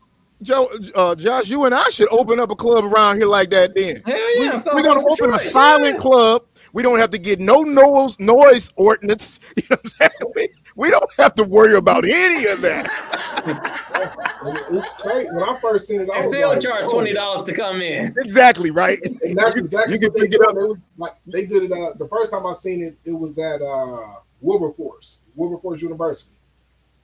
Joe, 0.41 0.69
uh, 0.95 1.13
Josh, 1.15 1.49
you 1.49 1.65
and 1.65 1.75
I 1.75 1.89
should 1.89 2.11
open 2.11 2.39
up 2.39 2.49
a 2.49 2.55
club 2.55 2.83
around 2.83 3.17
here 3.17 3.27
like 3.27 3.51
that. 3.51 3.75
Then 3.75 4.01
Hell 4.05 4.43
yeah, 4.43 4.59
we, 4.73 4.81
are 4.81 4.85
gonna 4.85 5.05
open 5.07 5.33
a 5.33 5.39
silent 5.39 5.95
yeah. 5.95 6.01
club. 6.01 6.43
We 6.73 6.81
don't 6.81 6.99
have 6.99 7.11
to 7.11 7.19
get 7.19 7.39
no 7.39 7.61
noise 7.61 8.19
noise 8.19 8.71
ordinance. 8.75 9.39
You 9.55 9.63
know 9.69 9.77
what 9.81 9.85
I'm 9.85 9.89
saying? 9.89 10.33
We, 10.35 10.49
we 10.75 10.89
don't 10.89 11.09
have 11.17 11.35
to 11.35 11.43
worry 11.43 11.75
about 11.75 12.05
any 12.05 12.47
of 12.47 12.61
that. 12.61 12.89
it's 13.45 15.01
great. 15.01 15.31
When 15.33 15.43
I 15.43 15.57
first 15.61 15.87
seen 15.87 16.01
it, 16.01 16.09
I 16.09 16.17
was 16.17 16.27
still 16.27 16.49
like, 16.49 16.61
charge 16.61 16.85
oh. 16.85 16.93
twenty 16.93 17.13
dollars 17.13 17.43
to 17.43 17.53
come 17.53 17.81
in. 17.81 18.13
Exactly 18.17 18.71
right. 18.71 18.99
And 19.25 19.35
that's 19.35 19.57
exactly 19.57 19.93
you 19.93 19.99
can 19.99 20.11
pick 20.11 20.33
it 20.33 20.41
up. 20.41 20.55
It 20.55 20.67
was 20.67 20.77
like 20.97 21.15
they 21.25 21.45
did 21.45 21.63
it. 21.63 21.71
Uh, 21.71 21.93
the 21.93 22.07
first 22.07 22.31
time 22.31 22.45
I 22.45 22.51
seen 22.51 22.83
it, 22.83 22.97
it 23.05 23.13
was 23.13 23.37
at 23.39 23.61
uh, 23.61 24.19
Wilberforce, 24.41 25.21
Wilberforce 25.35 25.81
University. 25.81 26.33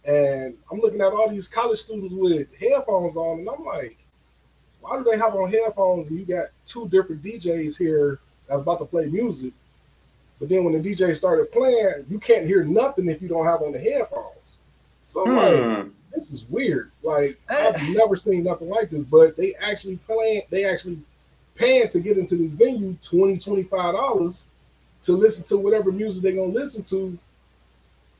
And 0.06 0.58
I'm 0.72 0.80
looking 0.80 1.02
at 1.02 1.14
all 1.14 1.30
these 1.30 1.48
college 1.48 1.78
students 1.78 2.14
with 2.14 2.56
headphones 2.56 3.18
on, 3.18 3.40
and 3.40 3.50
I'm 3.50 3.64
like, 3.64 3.98
why 4.80 4.98
do 4.98 5.04
they 5.04 5.18
have 5.18 5.36
on 5.36 5.52
headphones 5.52 6.10
and 6.10 6.20
you 6.20 6.26
got 6.26 6.48
two 6.66 6.90
different 6.90 7.22
DJs 7.22 7.78
here 7.78 8.20
that's 8.48 8.64
about 8.64 8.80
to 8.80 8.86
play 8.86 9.06
music? 9.06 9.54
But 10.40 10.50
then 10.50 10.64
when 10.64 10.74
the 10.74 10.80
DJ 10.80 11.16
started 11.16 11.52
playing, 11.52 12.06
you 12.10 12.18
can't 12.18 12.48
hear 12.48 12.64
nothing 12.64 13.08
if 13.10 13.22
you 13.22 13.28
don't 13.28 13.46
have 13.46 13.62
on 13.62 13.74
the 13.74 13.80
headphones. 13.80 14.58
So 15.06 15.24
I'm 15.24 15.32
hmm. 15.32 15.38
like, 15.38 15.86
this 16.14 16.32
is 16.32 16.46
weird. 16.50 16.92
Like 17.04 17.40
I've 17.50 17.82
never 17.90 18.16
seen 18.16 18.44
nothing 18.44 18.70
like 18.70 18.90
this. 18.90 19.06
But 19.06 19.38
they 19.38 19.56
actually 19.56 19.98
playing, 19.98 20.44
they 20.50 20.66
actually 20.66 21.00
paying 21.56 21.88
to 21.90 22.00
get 22.00 22.18
into 22.18 22.36
this 22.36 22.54
venue 22.54 22.96
20 23.02 23.38
25 23.38 23.94
dollars 23.94 24.48
to 25.04 25.14
listen 25.14 25.44
to 25.46 25.58
whatever 25.58 25.92
music 25.92 26.24
they're 26.24 26.34
gonna 26.34 26.46
listen 26.46 26.84
to. 26.84 27.18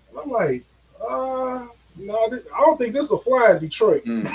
And 0.10 0.20
I'm 0.22 0.30
like, 0.30 0.64
uh, 1.02 1.68
no, 1.98 2.16
I 2.16 2.62
don't 2.62 2.78
think 2.78 2.94
this 2.94 3.12
will 3.12 3.20
fly 3.20 3.52
in 3.52 3.60
Detroit. 3.60 4.04
Mm. 4.06 4.28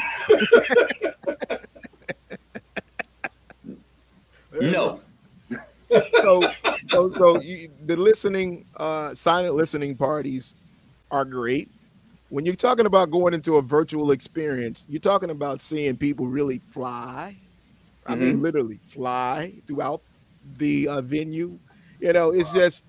no. 4.60 5.00
so, 6.20 6.48
so, 6.90 7.10
so 7.10 7.40
you, 7.40 7.68
the 7.84 7.96
listening, 7.96 8.66
uh, 8.76 9.14
silent 9.14 9.54
listening 9.54 9.96
parties 9.96 10.54
are 11.10 11.24
great. 11.24 11.70
When 12.28 12.44
you're 12.44 12.56
talking 12.56 12.86
about 12.86 13.10
going 13.10 13.34
into 13.34 13.56
a 13.56 13.62
virtual 13.62 14.10
experience, 14.10 14.84
you're 14.88 15.00
talking 15.00 15.30
about 15.30 15.62
seeing 15.62 15.96
people 15.96 16.26
really 16.26 16.58
fly. 16.58 17.36
I 18.06 18.12
mm-hmm. 18.12 18.24
mean, 18.24 18.42
literally 18.42 18.80
fly 18.88 19.52
throughout 19.66 20.02
the 20.58 20.88
uh, 20.88 21.00
venue. 21.02 21.58
You 22.00 22.12
know, 22.12 22.30
it's 22.32 22.52
just 22.52 22.84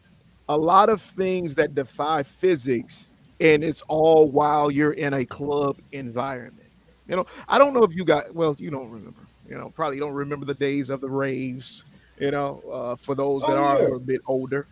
a 0.49 0.57
lot 0.57 0.89
of 0.89 1.01
things 1.01 1.55
that 1.55 1.75
defy 1.75 2.23
physics 2.23 3.07
and 3.39 3.63
it's 3.63 3.83
all 3.87 4.29
while 4.29 4.71
you're 4.71 4.93
in 4.93 5.13
a 5.13 5.25
club 5.25 5.77
environment. 5.91 6.69
You 7.07 7.15
know, 7.15 7.25
I 7.47 7.57
don't 7.57 7.73
know 7.73 7.83
if 7.83 7.95
you 7.95 8.03
got 8.03 8.33
well, 8.33 8.55
you 8.57 8.69
don't 8.69 8.89
remember. 8.89 9.21
You 9.47 9.57
know, 9.57 9.69
probably 9.69 9.99
don't 9.99 10.13
remember 10.13 10.45
the 10.45 10.53
days 10.53 10.89
of 10.89 11.01
the 11.01 11.09
raves. 11.09 11.85
You 12.19 12.31
know, 12.31 12.63
uh, 12.71 12.95
for 12.95 13.15
those 13.15 13.43
that 13.43 13.57
oh, 13.57 13.63
are 13.63 13.81
yeah. 13.89 13.95
a 13.95 13.99
bit 13.99 14.21
older. 14.25 14.67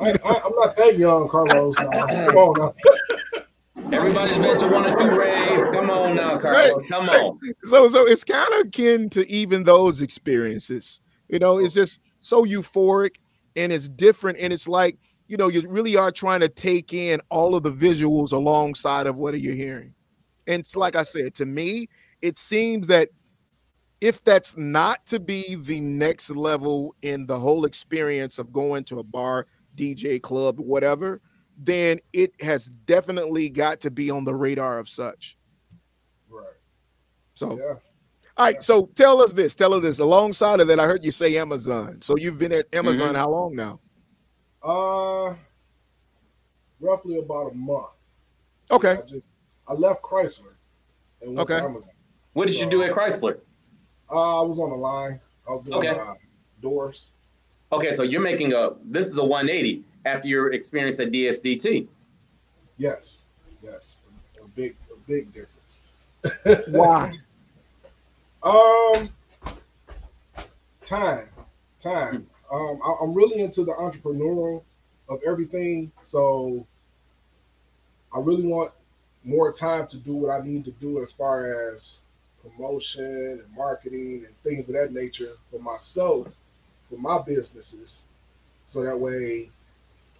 I, 0.00 0.10
am 0.10 0.52
not 0.56 0.74
that 0.76 0.96
young, 0.98 1.28
Carlos. 1.28 1.76
Come 1.76 1.88
on 1.88 2.58
now. 2.58 2.74
Everybody's 3.92 4.36
been 4.36 4.56
to 4.58 4.68
one 4.68 4.86
or 4.86 4.94
two 4.94 5.18
raves. 5.18 5.68
Come 5.68 5.90
on 5.90 6.16
now, 6.16 6.38
Carlos. 6.38 6.74
Right. 6.74 6.88
Come 6.88 7.08
on. 7.08 7.38
So, 7.64 7.88
so 7.88 8.06
it's 8.06 8.24
kind 8.24 8.52
of 8.54 8.66
akin 8.66 9.08
to 9.10 9.28
even 9.30 9.64
those 9.64 10.02
experiences. 10.02 11.00
You 11.28 11.38
know, 11.38 11.58
it's 11.58 11.74
just 11.74 12.00
so 12.20 12.44
euphoric 12.44 13.16
and 13.56 13.72
it's 13.72 13.88
different, 13.88 14.38
and 14.38 14.52
it's 14.52 14.68
like 14.68 14.98
you 15.28 15.36
know, 15.36 15.48
you 15.48 15.68
really 15.68 15.94
are 15.94 16.10
trying 16.10 16.40
to 16.40 16.48
take 16.48 16.92
in 16.92 17.20
all 17.28 17.54
of 17.54 17.62
the 17.62 17.70
visuals 17.70 18.32
alongside 18.32 19.06
of 19.06 19.16
what 19.16 19.34
are 19.34 19.38
you're 19.38 19.54
hearing. 19.54 19.94
And 20.46 20.60
it's 20.60 20.74
like 20.74 20.96
I 20.96 21.02
said, 21.02 21.34
to 21.34 21.46
me, 21.46 21.88
it 22.22 22.38
seems 22.38 22.86
that 22.86 23.10
if 24.00 24.24
that's 24.24 24.56
not 24.56 25.04
to 25.06 25.20
be 25.20 25.54
the 25.54 25.80
next 25.80 26.30
level 26.30 26.94
in 27.02 27.26
the 27.26 27.38
whole 27.38 27.66
experience 27.66 28.38
of 28.38 28.52
going 28.52 28.84
to 28.84 29.00
a 29.00 29.02
bar, 29.02 29.46
DJ 29.76 30.20
club, 30.20 30.58
whatever, 30.58 31.20
then 31.58 31.98
it 32.12 32.40
has 32.40 32.66
definitely 32.68 33.50
got 33.50 33.80
to 33.80 33.90
be 33.90 34.10
on 34.10 34.24
the 34.24 34.34
radar 34.34 34.78
of 34.78 34.88
such. 34.88 35.36
Right. 36.30 36.44
So, 37.34 37.58
yeah. 37.58 37.74
all 38.36 38.46
right. 38.46 38.62
So 38.62 38.86
tell 38.94 39.20
us 39.20 39.32
this. 39.32 39.56
Tell 39.56 39.74
us 39.74 39.82
this. 39.82 39.98
Alongside 39.98 40.60
of 40.60 40.68
that, 40.68 40.78
I 40.78 40.86
heard 40.86 41.04
you 41.04 41.10
say 41.10 41.36
Amazon. 41.36 42.00
So 42.00 42.16
you've 42.16 42.38
been 42.38 42.52
at 42.52 42.72
Amazon 42.72 43.08
mm-hmm. 43.08 43.16
how 43.16 43.30
long 43.30 43.56
now? 43.56 43.80
Uh, 44.62 45.34
roughly 46.80 47.18
about 47.18 47.52
a 47.52 47.54
month. 47.54 47.90
Okay. 48.70 48.92
I 48.92 49.02
just 49.02 49.28
I 49.66 49.72
left 49.72 50.02
Chrysler 50.02 50.54
and 51.20 51.34
went 51.34 51.50
okay. 51.50 51.60
to 51.60 51.64
Amazon. 51.64 51.94
What 52.34 52.48
did 52.48 52.56
so, 52.56 52.64
you 52.64 52.70
do 52.70 52.82
at 52.82 52.92
Chrysler? 52.92 53.40
Uh, 54.10 54.40
I 54.40 54.42
was 54.42 54.58
on 54.58 54.70
the 54.70 54.76
line. 54.76 55.20
I 55.46 55.52
was 55.52 55.62
doing 55.64 55.78
okay. 55.78 55.98
uh, 55.98 56.14
doors. 56.60 57.12
Okay, 57.70 57.92
so 57.92 58.02
you're 58.02 58.22
making 58.22 58.52
a 58.54 58.70
this 58.84 59.06
is 59.08 59.18
a 59.18 59.24
180 59.24 59.84
after 60.04 60.28
your 60.28 60.52
experience 60.52 60.98
at 61.00 61.10
DSDT. 61.10 61.86
Yes, 62.78 63.26
yes, 63.62 64.00
a, 64.38 64.44
a 64.44 64.48
big 64.48 64.76
a 64.92 64.96
big 65.06 65.32
difference. 65.32 65.80
Why? 66.68 67.12
um, 68.42 69.08
time, 70.82 71.28
time. 71.78 72.16
Hmm 72.16 72.34
um, 72.50 72.80
I, 72.84 73.02
am 73.02 73.14
really 73.14 73.40
into 73.40 73.64
the 73.64 73.72
entrepreneurial 73.72 74.62
of 75.08 75.20
everything. 75.26 75.92
So 76.00 76.66
I 78.14 78.20
really 78.20 78.44
want 78.44 78.72
more 79.24 79.52
time 79.52 79.86
to 79.88 79.98
do 79.98 80.16
what 80.16 80.30
I 80.30 80.44
need 80.44 80.64
to 80.64 80.70
do 80.72 81.00
as 81.00 81.12
far 81.12 81.70
as 81.72 82.00
promotion 82.42 83.42
and 83.44 83.56
marketing 83.56 84.24
and 84.26 84.34
things 84.42 84.68
of 84.68 84.74
that 84.76 84.92
nature 84.92 85.32
for 85.50 85.60
myself, 85.60 86.28
for 86.88 86.96
my 86.96 87.20
businesses. 87.22 88.04
So 88.66 88.82
that 88.82 88.98
way 88.98 89.50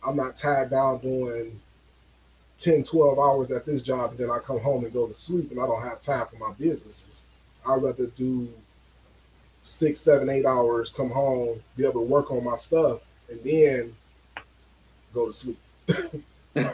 I'm 0.06 0.16
not 0.16 0.36
tied 0.36 0.70
down 0.70 0.98
doing 0.98 1.60
10, 2.58 2.82
12 2.82 3.18
hours 3.18 3.50
at 3.50 3.64
this 3.64 3.82
job 3.82 4.10
and 4.10 4.18
then 4.18 4.30
I 4.30 4.38
come 4.38 4.60
home 4.60 4.84
and 4.84 4.92
go 4.92 5.06
to 5.06 5.12
sleep 5.12 5.50
and 5.50 5.60
I 5.60 5.66
don't 5.66 5.82
have 5.82 5.98
time 6.00 6.26
for 6.26 6.36
my 6.36 6.52
businesses. 6.58 7.24
I'd 7.66 7.82
rather 7.82 8.06
do 8.06 8.48
six, 9.62 10.00
seven, 10.00 10.28
eight 10.28 10.46
hours, 10.46 10.90
come 10.90 11.10
home, 11.10 11.60
be 11.76 11.84
able 11.84 12.00
to 12.00 12.06
work 12.06 12.30
on 12.30 12.44
my 12.44 12.56
stuff, 12.56 13.04
and 13.28 13.42
then 13.44 13.94
go 15.12 15.26
to 15.26 15.32
sleep. 15.32 15.58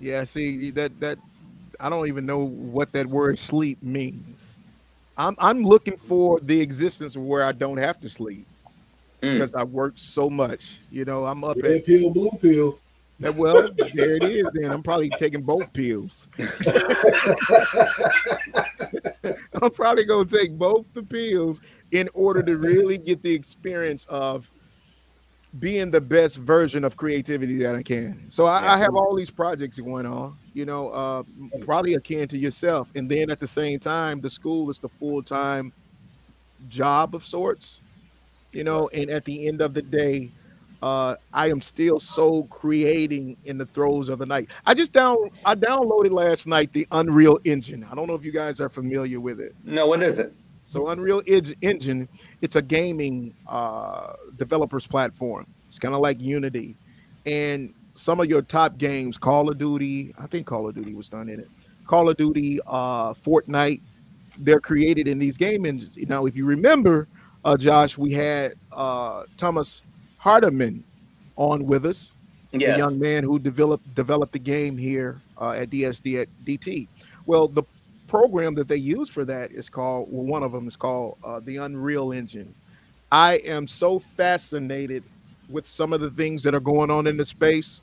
yeah, 0.00 0.24
see 0.24 0.70
that 0.70 0.98
that 1.00 1.18
I 1.78 1.88
don't 1.88 2.08
even 2.08 2.24
know 2.26 2.46
what 2.46 2.92
that 2.92 3.06
word 3.06 3.38
sleep 3.38 3.82
means. 3.82 4.56
I'm 5.16 5.36
I'm 5.38 5.62
looking 5.62 5.98
for 5.98 6.40
the 6.40 6.60
existence 6.60 7.16
of 7.16 7.22
where 7.22 7.44
I 7.44 7.52
don't 7.52 7.78
have 7.78 8.00
to 8.00 8.08
sleep 8.08 8.46
mm. 9.22 9.34
because 9.34 9.52
I 9.54 9.64
worked 9.64 10.00
so 10.00 10.28
much. 10.28 10.78
You 10.90 11.04
know, 11.04 11.24
I'm 11.24 11.44
up 11.44 11.56
Red 11.62 11.76
at 11.76 11.86
pill, 11.86 12.10
blue 12.10 12.30
pill. 12.40 12.78
That, 13.20 13.36
well, 13.36 13.70
there 13.94 14.16
it 14.16 14.24
is. 14.24 14.46
Then 14.54 14.72
I'm 14.72 14.82
probably 14.82 15.10
taking 15.10 15.42
both 15.42 15.72
pills. 15.72 16.26
I'm 19.62 19.70
probably 19.70 20.04
gonna 20.04 20.24
take 20.24 20.58
both 20.58 20.86
the 20.92 21.04
pills 21.04 21.60
in 21.92 22.08
order 22.14 22.42
to 22.42 22.56
really 22.56 22.98
get 22.98 23.22
the 23.22 23.32
experience 23.32 24.06
of 24.06 24.50
being 25.58 25.90
the 25.90 26.00
best 26.00 26.38
version 26.38 26.82
of 26.82 26.96
creativity 26.96 27.58
that 27.58 27.76
I 27.76 27.82
can. 27.82 28.24
So 28.30 28.46
I, 28.46 28.74
I 28.74 28.78
have 28.78 28.94
all 28.94 29.14
these 29.14 29.30
projects 29.30 29.78
going 29.78 30.06
on, 30.06 30.36
you 30.54 30.64
know, 30.64 30.88
uh, 30.88 31.22
probably 31.60 31.94
akin 31.94 32.26
to 32.28 32.38
yourself. 32.38 32.88
And 32.94 33.08
then 33.10 33.30
at 33.30 33.38
the 33.38 33.46
same 33.46 33.78
time, 33.78 34.20
the 34.20 34.30
school 34.30 34.70
is 34.70 34.80
the 34.80 34.88
full 34.88 35.22
time 35.22 35.72
job 36.68 37.14
of 37.14 37.24
sorts, 37.24 37.80
you 38.52 38.64
know. 38.64 38.88
And 38.88 39.10
at 39.10 39.24
the 39.24 39.48
end 39.48 39.60
of 39.60 39.74
the 39.74 39.82
day, 39.82 40.30
uh, 40.82 41.16
I 41.32 41.48
am 41.48 41.60
still 41.60 42.00
so 42.00 42.44
creating 42.44 43.36
in 43.44 43.58
the 43.58 43.66
throes 43.66 44.08
of 44.08 44.18
the 44.18 44.26
night. 44.26 44.48
I 44.66 44.74
just 44.74 44.92
down 44.92 45.16
I 45.44 45.54
downloaded 45.54 46.10
last 46.10 46.46
night 46.46 46.72
the 46.72 46.86
Unreal 46.92 47.38
Engine. 47.44 47.86
I 47.90 47.94
don't 47.94 48.06
know 48.08 48.14
if 48.14 48.24
you 48.24 48.32
guys 48.32 48.60
are 48.60 48.68
familiar 48.68 49.20
with 49.20 49.40
it. 49.40 49.54
No, 49.64 49.86
what 49.86 50.02
is 50.02 50.18
it? 50.18 50.34
So 50.66 50.88
Unreal 50.88 51.22
Engine, 51.26 52.08
it's 52.40 52.56
a 52.56 52.62
gaming 52.62 53.34
uh, 53.46 54.14
developers 54.38 54.86
platform. 54.86 55.46
It's 55.68 55.78
kind 55.78 55.94
of 55.94 56.00
like 56.00 56.20
Unity, 56.20 56.76
and 57.26 57.74
some 57.94 58.20
of 58.20 58.26
your 58.26 58.42
top 58.42 58.78
games, 58.78 59.18
Call 59.18 59.50
of 59.50 59.58
Duty, 59.58 60.14
I 60.18 60.26
think 60.26 60.46
Call 60.46 60.68
of 60.68 60.74
Duty 60.74 60.94
was 60.94 61.08
done 61.08 61.28
in 61.28 61.40
it. 61.40 61.50
Call 61.86 62.08
of 62.08 62.16
Duty, 62.16 62.60
uh, 62.66 63.12
Fortnite, 63.12 63.82
they're 64.38 64.60
created 64.60 65.08
in 65.08 65.18
these 65.18 65.36
game 65.36 65.66
engines. 65.66 65.96
Now, 66.08 66.26
if 66.26 66.36
you 66.36 66.46
remember, 66.46 67.08
uh, 67.44 67.56
Josh, 67.56 67.98
we 67.98 68.12
had 68.12 68.54
uh, 68.72 69.24
Thomas 69.36 69.82
Hardiman 70.18 70.84
on 71.36 71.66
with 71.66 71.86
us, 71.86 72.12
yes. 72.52 72.76
a 72.76 72.78
young 72.78 72.98
man 72.98 73.24
who 73.24 73.38
developed 73.38 73.94
developed 73.94 74.32
the 74.32 74.38
game 74.38 74.76
here 74.76 75.20
uh, 75.40 75.50
at 75.50 75.70
DSD 75.70 76.22
at 76.22 76.28
DT. 76.44 76.88
Well, 77.26 77.48
the 77.48 77.64
program 78.06 78.54
that 78.54 78.68
they 78.68 78.76
use 78.76 79.08
for 79.08 79.24
that 79.24 79.50
is 79.52 79.68
called 79.68 80.08
well, 80.10 80.24
one 80.24 80.42
of 80.42 80.52
them 80.52 80.68
is 80.68 80.76
called 80.76 81.18
uh, 81.24 81.40
the 81.40 81.56
Unreal 81.56 82.12
Engine. 82.12 82.54
I 83.10 83.34
am 83.38 83.66
so 83.66 83.98
fascinated 83.98 85.02
with 85.48 85.66
some 85.66 85.92
of 85.92 86.00
the 86.00 86.10
things 86.10 86.42
that 86.44 86.54
are 86.54 86.60
going 86.60 86.90
on 86.90 87.06
in 87.06 87.16
the 87.16 87.24
space. 87.24 87.82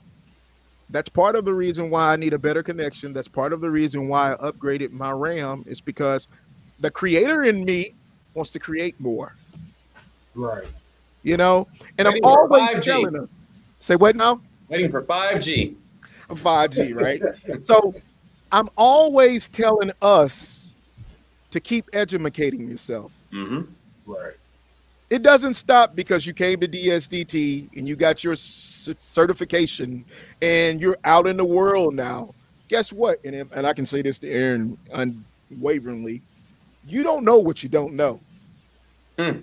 That's 0.90 1.10
part 1.10 1.36
of 1.36 1.46
the 1.46 1.54
reason 1.54 1.92
why 1.92 2.14
I 2.14 2.16
need 2.16 2.34
a 2.34 2.40
better 2.40 2.64
connection. 2.64 3.14
That's 3.14 3.28
part 3.28 3.54
of 3.54 3.62
the 3.62 3.70
reason 3.70 4.08
why 4.08 4.34
I 4.34 4.36
upgraded 4.38 4.92
my 4.92 5.12
RAM 5.12 5.64
is 5.68 5.82
because 5.82 6.28
the 6.80 6.90
creator 6.90 7.44
in 7.44 7.64
me 7.64 7.94
wants 8.34 8.52
to 8.54 8.60
create 8.60 9.00
more. 9.00 9.36
Right. 10.36 10.66
You 11.24 11.38
know, 11.38 11.68
and 11.98 12.08
Waiting 12.08 12.24
I'm 12.24 12.30
always 12.30 12.86
telling 12.86 13.14
them, 13.14 13.30
say 13.80 13.96
what 13.96 14.16
now? 14.16 14.42
Waiting 14.70 14.90
for 14.90 15.04
5G. 15.04 15.76
5G, 16.30 16.96
right? 17.52 17.66
so 17.66 17.94
I'm 18.52 18.70
always 18.78 19.50
telling 19.50 19.92
us 20.02 20.72
to 21.52 21.60
keep 21.60 21.90
educating 21.94 22.70
yourself. 22.70 23.12
Mm-hmm. 23.34 23.62
Right. 24.06 24.34
It 25.10 25.24
doesn't 25.24 25.56
stop 25.56 25.96
because 25.96 26.26
you 26.26 26.34
came 26.34 26.60
to 26.60 26.68
DSDT 26.68 27.76
and 27.76 27.88
you 27.88 27.96
got 27.96 28.24
your 28.24 28.36
certification 28.36 30.06
and 30.42 30.80
you're 30.80 31.00
out 31.04 31.26
in 31.26 31.36
the 31.36 31.46
world 31.46 31.96
now. 31.96 32.36
Guess 32.68 32.94
what? 32.94 33.20
And, 33.26 33.36
and 33.36 33.66
I 33.66 33.74
can 33.74 33.86
say 33.86 34.04
this 34.04 34.20
to 34.20 34.30
Aaron 34.30 34.78
unwaveringly 34.94 36.22
you 36.90 37.04
don't 37.04 37.24
know 37.24 37.38
what 37.38 37.64
you 37.64 37.70
don't 37.70 37.94
know. 37.94 38.20
Mm. 39.18 39.42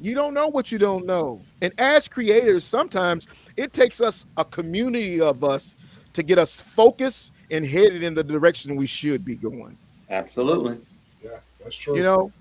You 0.00 0.14
don't 0.14 0.34
know 0.34 0.48
what 0.48 0.72
you 0.72 0.78
don't 0.78 1.06
know. 1.06 1.40
And 1.62 1.72
as 1.78 2.08
creators, 2.08 2.64
sometimes 2.64 3.28
it 3.56 3.72
takes 3.72 4.00
us 4.00 4.26
a 4.36 4.44
community 4.44 5.20
of 5.20 5.44
us 5.44 5.76
to 6.12 6.22
get 6.22 6.38
us 6.38 6.60
focused 6.60 7.32
and 7.50 7.64
headed 7.64 8.02
in 8.02 8.14
the 8.14 8.24
direction 8.24 8.76
we 8.76 8.86
should 8.86 9.24
be 9.24 9.36
going. 9.36 9.78
Absolutely. 10.10 10.78
Yeah, 11.22 11.38
that's 11.62 11.76
true. 11.76 11.96
You 11.96 12.02
know, 12.02 12.32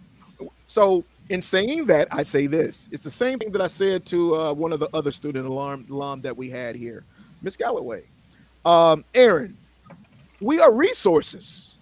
so 0.68 1.04
in 1.30 1.42
saying 1.42 1.86
that, 1.86 2.08
I 2.12 2.24
say 2.24 2.48
this. 2.48 2.90
It's 2.92 3.04
the 3.04 3.12
same 3.12 3.40
thing 3.40 3.52
that 3.52 3.62
I 3.62 3.68
said 3.68 4.06
to 4.08 4.36
uh, 4.36 4.54
one 4.54 4.74
of 4.74 4.80
the 4.80 4.90
other 4.94 5.12
student 5.12 5.48
alarm 5.48 5.86
alum 5.90 6.22
that 6.22 6.36
we 6.36 6.50
had 6.50 6.76
here, 6.76 7.06
Miss 7.42 7.56
Galloway. 7.56 8.04
Um, 8.66 9.06
Aaron, 9.14 9.58
we 10.42 10.60
are 10.60 10.74
resources. 10.74 11.76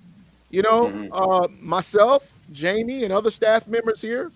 You 0.50 0.62
know, 0.62 0.88
mm-hmm. 0.88 1.14
uh, 1.14 1.48
myself, 1.62 2.24
Jamie, 2.52 3.04
and 3.04 3.14
other 3.14 3.32
staff 3.32 3.68
members 3.68 4.02
here. 4.02 4.32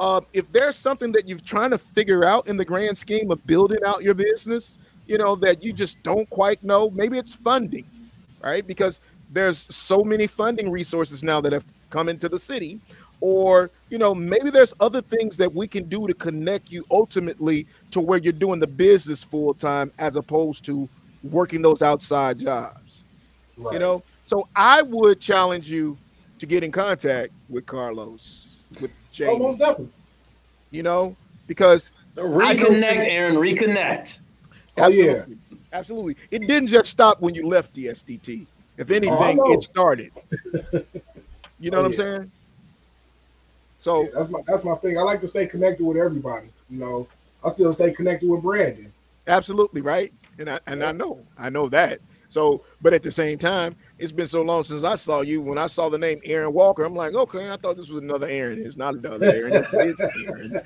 Uh, 0.00 0.20
if 0.32 0.50
there's 0.52 0.76
something 0.76 1.12
that 1.12 1.28
you're 1.28 1.38
trying 1.38 1.70
to 1.70 1.78
figure 1.78 2.24
out 2.24 2.48
in 2.48 2.56
the 2.56 2.64
grand 2.64 2.98
scheme 2.98 3.30
of 3.30 3.44
building 3.46 3.78
out 3.86 4.02
your 4.02 4.14
business, 4.14 4.78
you 5.06 5.18
know, 5.18 5.36
that 5.36 5.62
you 5.62 5.72
just 5.72 6.02
don't 6.02 6.28
quite 6.30 6.62
know, 6.64 6.90
maybe 6.90 7.18
it's 7.18 7.34
funding, 7.34 7.86
right? 8.42 8.66
Because 8.66 9.00
there's 9.30 9.72
so 9.74 10.02
many 10.02 10.26
funding 10.26 10.70
resources 10.70 11.22
now 11.22 11.40
that 11.40 11.52
have 11.52 11.64
come 11.90 12.08
into 12.08 12.28
the 12.28 12.38
city 12.38 12.80
or 13.20 13.70
you 13.88 13.98
know 13.98 14.14
maybe 14.14 14.50
there's 14.50 14.74
other 14.80 15.00
things 15.00 15.36
that 15.36 15.52
we 15.52 15.66
can 15.66 15.84
do 15.84 16.06
to 16.06 16.14
connect 16.14 16.70
you 16.70 16.84
ultimately 16.90 17.66
to 17.90 18.00
where 18.00 18.18
you're 18.18 18.32
doing 18.32 18.60
the 18.60 18.66
business 18.66 19.22
full 19.22 19.54
time 19.54 19.92
as 19.98 20.16
opposed 20.16 20.64
to 20.64 20.88
working 21.22 21.62
those 21.62 21.82
outside 21.82 22.38
jobs 22.38 23.04
right. 23.56 23.72
you 23.72 23.78
know 23.78 24.02
so 24.26 24.46
i 24.54 24.82
would 24.82 25.20
challenge 25.20 25.70
you 25.70 25.96
to 26.38 26.46
get 26.46 26.62
in 26.62 26.70
contact 26.70 27.32
with 27.48 27.64
carlos 27.64 28.56
with 28.80 28.90
Jay. 29.14 29.26
almost 29.26 29.58
definitely 29.58 29.92
you 30.70 30.82
know 30.82 31.16
because 31.46 31.92
reconnect 32.16 32.82
aaron 32.82 33.36
reconnect 33.36 34.20
oh 34.78 34.88
yeah 34.88 35.24
absolutely 35.72 36.16
it 36.30 36.46
didn't 36.46 36.68
just 36.68 36.90
stop 36.90 37.20
when 37.20 37.34
you 37.34 37.46
left 37.46 37.72
the 37.74 37.86
sdt 37.86 38.46
if 38.76 38.90
oh, 38.90 38.94
anything 38.94 39.40
oh, 39.40 39.52
it 39.52 39.62
started 39.62 40.10
you 41.60 41.70
know 41.70 41.78
oh, 41.78 41.82
what 41.82 41.86
i'm 41.86 41.92
yeah. 41.92 41.96
saying 41.96 42.32
so 43.84 44.04
yeah, 44.04 44.08
that's 44.14 44.30
my 44.30 44.40
that's 44.46 44.64
my 44.64 44.74
thing. 44.76 44.96
I 44.96 45.02
like 45.02 45.20
to 45.20 45.28
stay 45.28 45.44
connected 45.46 45.84
with 45.84 45.98
everybody. 45.98 46.46
You 46.70 46.78
know, 46.78 47.06
I 47.44 47.50
still 47.50 47.70
stay 47.70 47.92
connected 47.92 48.30
with 48.30 48.40
Brandon. 48.40 48.90
Absolutely 49.26 49.82
right, 49.82 50.10
and 50.38 50.48
I 50.48 50.58
and 50.66 50.80
yeah. 50.80 50.88
I 50.88 50.92
know 50.92 51.20
I 51.36 51.50
know 51.50 51.68
that. 51.68 52.00
So, 52.28 52.64
but 52.82 52.92
at 52.92 53.02
the 53.02 53.12
same 53.12 53.38
time, 53.38 53.76
it's 53.98 54.12
been 54.12 54.26
so 54.26 54.42
long 54.42 54.62
since 54.62 54.84
I 54.84 54.96
saw 54.96 55.20
you. 55.20 55.40
When 55.40 55.58
I 55.58 55.66
saw 55.66 55.88
the 55.88 55.98
name 55.98 56.20
Aaron 56.24 56.52
Walker, 56.52 56.84
I'm 56.84 56.94
like, 56.94 57.14
okay, 57.14 57.50
I 57.50 57.56
thought 57.56 57.76
this 57.76 57.90
was 57.90 58.02
another 58.02 58.28
Aaron. 58.28 58.60
It's 58.60 58.76
not 58.76 58.94
another 58.94 59.26
Aaron. 59.26 59.52
It's 59.52 59.70
this 59.70 60.00
Aaron. 60.26 60.60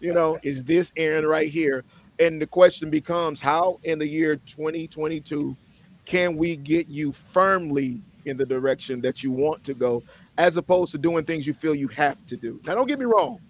You 0.00 0.14
know, 0.14 0.38
is 0.42 0.62
this 0.64 0.92
Aaron 0.96 1.26
right 1.26 1.50
here? 1.50 1.84
And 2.20 2.40
the 2.40 2.46
question 2.46 2.90
becomes, 2.90 3.40
how 3.40 3.80
in 3.84 3.98
the 3.98 4.06
year 4.06 4.36
2022 4.36 5.56
can 6.04 6.36
we 6.36 6.56
get 6.56 6.88
you 6.88 7.12
firmly 7.12 8.00
in 8.24 8.36
the 8.36 8.46
direction 8.46 9.00
that 9.00 9.22
you 9.22 9.32
want 9.32 9.64
to 9.64 9.74
go? 9.74 10.02
as 10.38 10.56
opposed 10.56 10.92
to 10.92 10.98
doing 10.98 11.24
things 11.24 11.46
you 11.46 11.52
feel 11.52 11.74
you 11.74 11.88
have 11.88 12.24
to 12.26 12.36
do. 12.36 12.60
Now, 12.64 12.76
don't 12.76 12.86
get 12.86 12.98
me 12.98 13.04
wrong. 13.04 13.40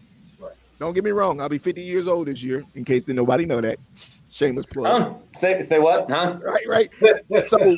Don't 0.79 0.93
get 0.93 1.03
me 1.03 1.11
wrong. 1.11 1.41
I'll 1.41 1.49
be 1.49 1.59
50 1.59 1.83
years 1.83 2.07
old 2.07 2.29
this 2.29 2.43
year, 2.43 2.65
in 2.75 2.85
case 2.85 3.07
nobody 3.09 3.47
know 3.47 3.61
that. 3.61 3.79
Shameless 4.31 4.67
plug. 4.67 4.87
Huh? 4.87 5.15
Say 5.35 5.63
say 5.63 5.79
what? 5.79 6.09
Huh? 6.09 6.39
Right, 6.41 6.91
right. 7.01 7.49
so 7.49 7.77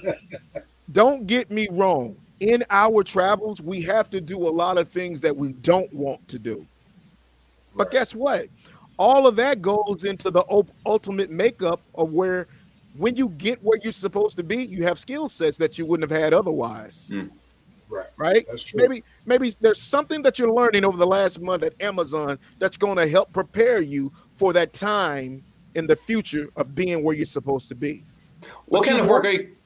don't 0.93 1.27
get 1.27 1.51
me 1.51 1.69
wrong. 1.71 2.17
In 2.41 2.65
our 2.71 3.03
travels, 3.03 3.61
we 3.61 3.83
have 3.83 4.11
to 4.11 4.21
do 4.21 4.49
a 4.49 4.51
lot 4.51 4.79
of 4.79 4.89
things 4.89 5.21
that 5.23 5.35
we 5.35 5.53
don't 5.53 5.93
want 5.93 6.27
to 6.29 6.39
do. 6.39 6.57
Right. 6.57 6.67
But 7.77 7.91
guess 7.91 8.15
what? 8.15 8.47
All 8.99 9.27
of 9.27 9.37
that 9.37 9.63
goes 9.63 10.05
into 10.05 10.31
the 10.31 10.45
ultimate 10.85 11.31
makeup 11.31 11.81
of 11.95 12.13
where 12.13 12.49
when 12.97 13.17
you 13.17 13.31
get 13.31 13.63
where 13.63 13.79
you're 13.83 13.93
supposed 13.93 14.37
to 14.37 14.43
be, 14.43 14.63
you 14.63 14.85
have 14.85 14.99
skill 14.99 15.29
sets 15.29 15.57
that 15.59 15.79
you 15.79 15.87
wouldn't 15.87 16.11
have 16.11 16.21
had 16.21 16.35
otherwise. 16.35 17.09
Mm. 17.11 17.31
Right. 17.91 18.07
Right. 18.17 18.47
Maybe 18.75 19.03
maybe 19.27 19.53
there's 19.61 19.81
something 19.81 20.23
that 20.23 20.39
you're 20.39 20.53
learning 20.53 20.85
over 20.85 20.97
the 20.97 21.07
last 21.07 21.41
month 21.41 21.65
at 21.65 21.81
Amazon 21.83 22.39
that's 22.59 22.77
going 22.77 22.97
to 22.97 23.09
help 23.09 23.33
prepare 23.33 23.81
you 23.81 24.13
for 24.33 24.53
that 24.53 24.73
time 24.73 25.43
in 25.75 25.87
the 25.87 25.97
future 25.97 26.49
of 26.57 26.75
being 26.75 27.03
where 27.03 27.15
you're 27.15 27.27
supposed 27.27 27.69
to 27.69 27.75
be. 27.75 28.05
What 28.67 28.85
but 28.85 28.89
kind 28.89 29.01
of 29.01 29.09
work 29.09 29.25
are 29.25 29.31
you? 29.31 29.57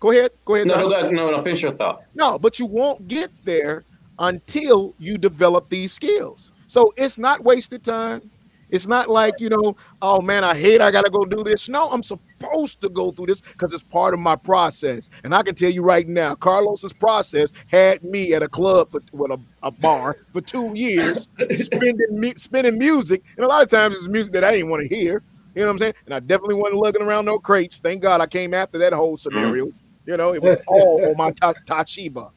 Go 0.00 0.10
ahead. 0.10 0.30
Go 0.44 0.54
ahead. 0.54 0.68
No, 0.68 0.88
no, 0.88 1.10
no, 1.10 1.30
no, 1.30 1.42
finish 1.42 1.62
your 1.62 1.72
thought. 1.72 2.02
No, 2.14 2.38
but 2.38 2.58
you 2.58 2.66
won't 2.66 3.06
get 3.08 3.30
there 3.44 3.84
until 4.18 4.94
you 4.98 5.18
develop 5.18 5.68
these 5.68 5.92
skills. 5.92 6.52
So 6.66 6.92
it's 6.96 7.18
not 7.18 7.44
wasted 7.44 7.84
time. 7.84 8.30
It's 8.72 8.86
not 8.86 9.10
like, 9.10 9.38
you 9.38 9.50
know, 9.50 9.76
oh 10.00 10.22
man, 10.22 10.44
I 10.44 10.54
hate 10.54 10.80
I 10.80 10.90
got 10.90 11.04
to 11.04 11.10
go 11.10 11.26
do 11.26 11.44
this. 11.44 11.68
No, 11.68 11.90
I'm 11.90 12.02
supposed 12.02 12.80
to 12.80 12.88
go 12.88 13.10
through 13.10 13.26
this 13.26 13.42
because 13.42 13.74
it's 13.74 13.82
part 13.82 14.14
of 14.14 14.20
my 14.20 14.34
process. 14.34 15.10
And 15.24 15.34
I 15.34 15.42
can 15.42 15.54
tell 15.54 15.70
you 15.70 15.82
right 15.82 16.08
now, 16.08 16.34
Carlos's 16.34 16.94
process 16.94 17.52
had 17.66 18.02
me 18.02 18.32
at 18.32 18.42
a 18.42 18.48
club 18.48 18.90
for 18.90 19.02
with 19.12 19.30
a, 19.30 19.38
a 19.62 19.70
bar 19.70 20.16
for 20.32 20.40
two 20.40 20.72
years, 20.74 21.28
spending 21.54 22.34
spinning 22.38 22.78
music. 22.78 23.22
And 23.36 23.44
a 23.44 23.48
lot 23.48 23.62
of 23.62 23.70
times 23.70 23.94
it's 23.94 24.08
music 24.08 24.32
that 24.32 24.42
I 24.42 24.52
didn't 24.52 24.70
want 24.70 24.88
to 24.88 24.96
hear. 24.96 25.22
You 25.54 25.60
know 25.60 25.66
what 25.66 25.72
I'm 25.72 25.78
saying? 25.78 25.94
And 26.06 26.14
I 26.14 26.20
definitely 26.20 26.54
wasn't 26.54 26.80
lugging 26.80 27.02
around 27.02 27.26
no 27.26 27.38
crates. 27.38 27.78
Thank 27.78 28.00
God 28.00 28.22
I 28.22 28.26
came 28.26 28.54
after 28.54 28.78
that 28.78 28.94
whole 28.94 29.18
scenario. 29.18 29.66
Mm. 29.66 29.74
You 30.06 30.16
know, 30.16 30.32
it 30.32 30.42
was 30.42 30.56
all 30.66 31.04
on 31.10 31.16
my 31.18 31.30
ta- 31.32 31.52
Toshiba. 31.66 32.30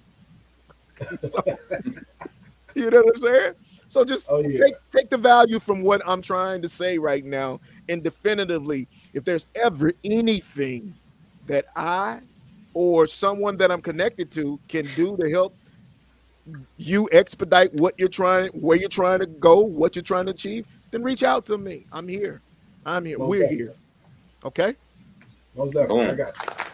so, 1.21 1.43
you 2.75 2.91
know 2.91 3.03
what 3.03 3.15
I'm 3.15 3.21
saying? 3.21 3.53
So 3.88 4.03
just 4.03 4.27
oh, 4.29 4.41
yeah. 4.41 4.57
take 4.57 4.75
take 4.91 5.09
the 5.09 5.17
value 5.17 5.59
from 5.59 5.81
what 5.81 6.01
I'm 6.05 6.21
trying 6.21 6.61
to 6.61 6.69
say 6.69 6.97
right 6.97 7.23
now, 7.23 7.59
and 7.88 8.03
definitively, 8.03 8.88
if 9.13 9.23
there's 9.23 9.47
ever 9.55 9.93
anything 10.03 10.93
that 11.47 11.65
I 11.75 12.21
or 12.73 13.07
someone 13.07 13.57
that 13.57 13.71
I'm 13.71 13.81
connected 13.81 14.31
to 14.31 14.59
can 14.67 14.88
do 14.95 15.15
to 15.17 15.29
help 15.29 15.55
you 16.77 17.09
expedite 17.11 17.73
what 17.73 17.95
you're 17.97 18.09
trying, 18.09 18.49
where 18.49 18.77
you're 18.77 18.89
trying 18.89 19.19
to 19.19 19.25
go, 19.25 19.59
what 19.59 19.95
you're 19.95 20.03
trying 20.03 20.25
to 20.25 20.31
achieve, 20.31 20.67
then 20.91 21.01
reach 21.01 21.23
out 21.23 21.45
to 21.47 21.57
me. 21.57 21.86
I'm 21.91 22.07
here. 22.07 22.41
I'm 22.86 23.05
here. 23.05 23.17
Most 23.17 23.29
We're 23.29 23.41
definitely. 23.41 23.65
here. 23.65 23.75
Okay. 24.43 24.75
Most 25.55 25.73
definitely. 25.73 26.05
Boom. 26.05 26.13
I 26.13 26.15
got 26.15 26.59
you. 26.59 26.64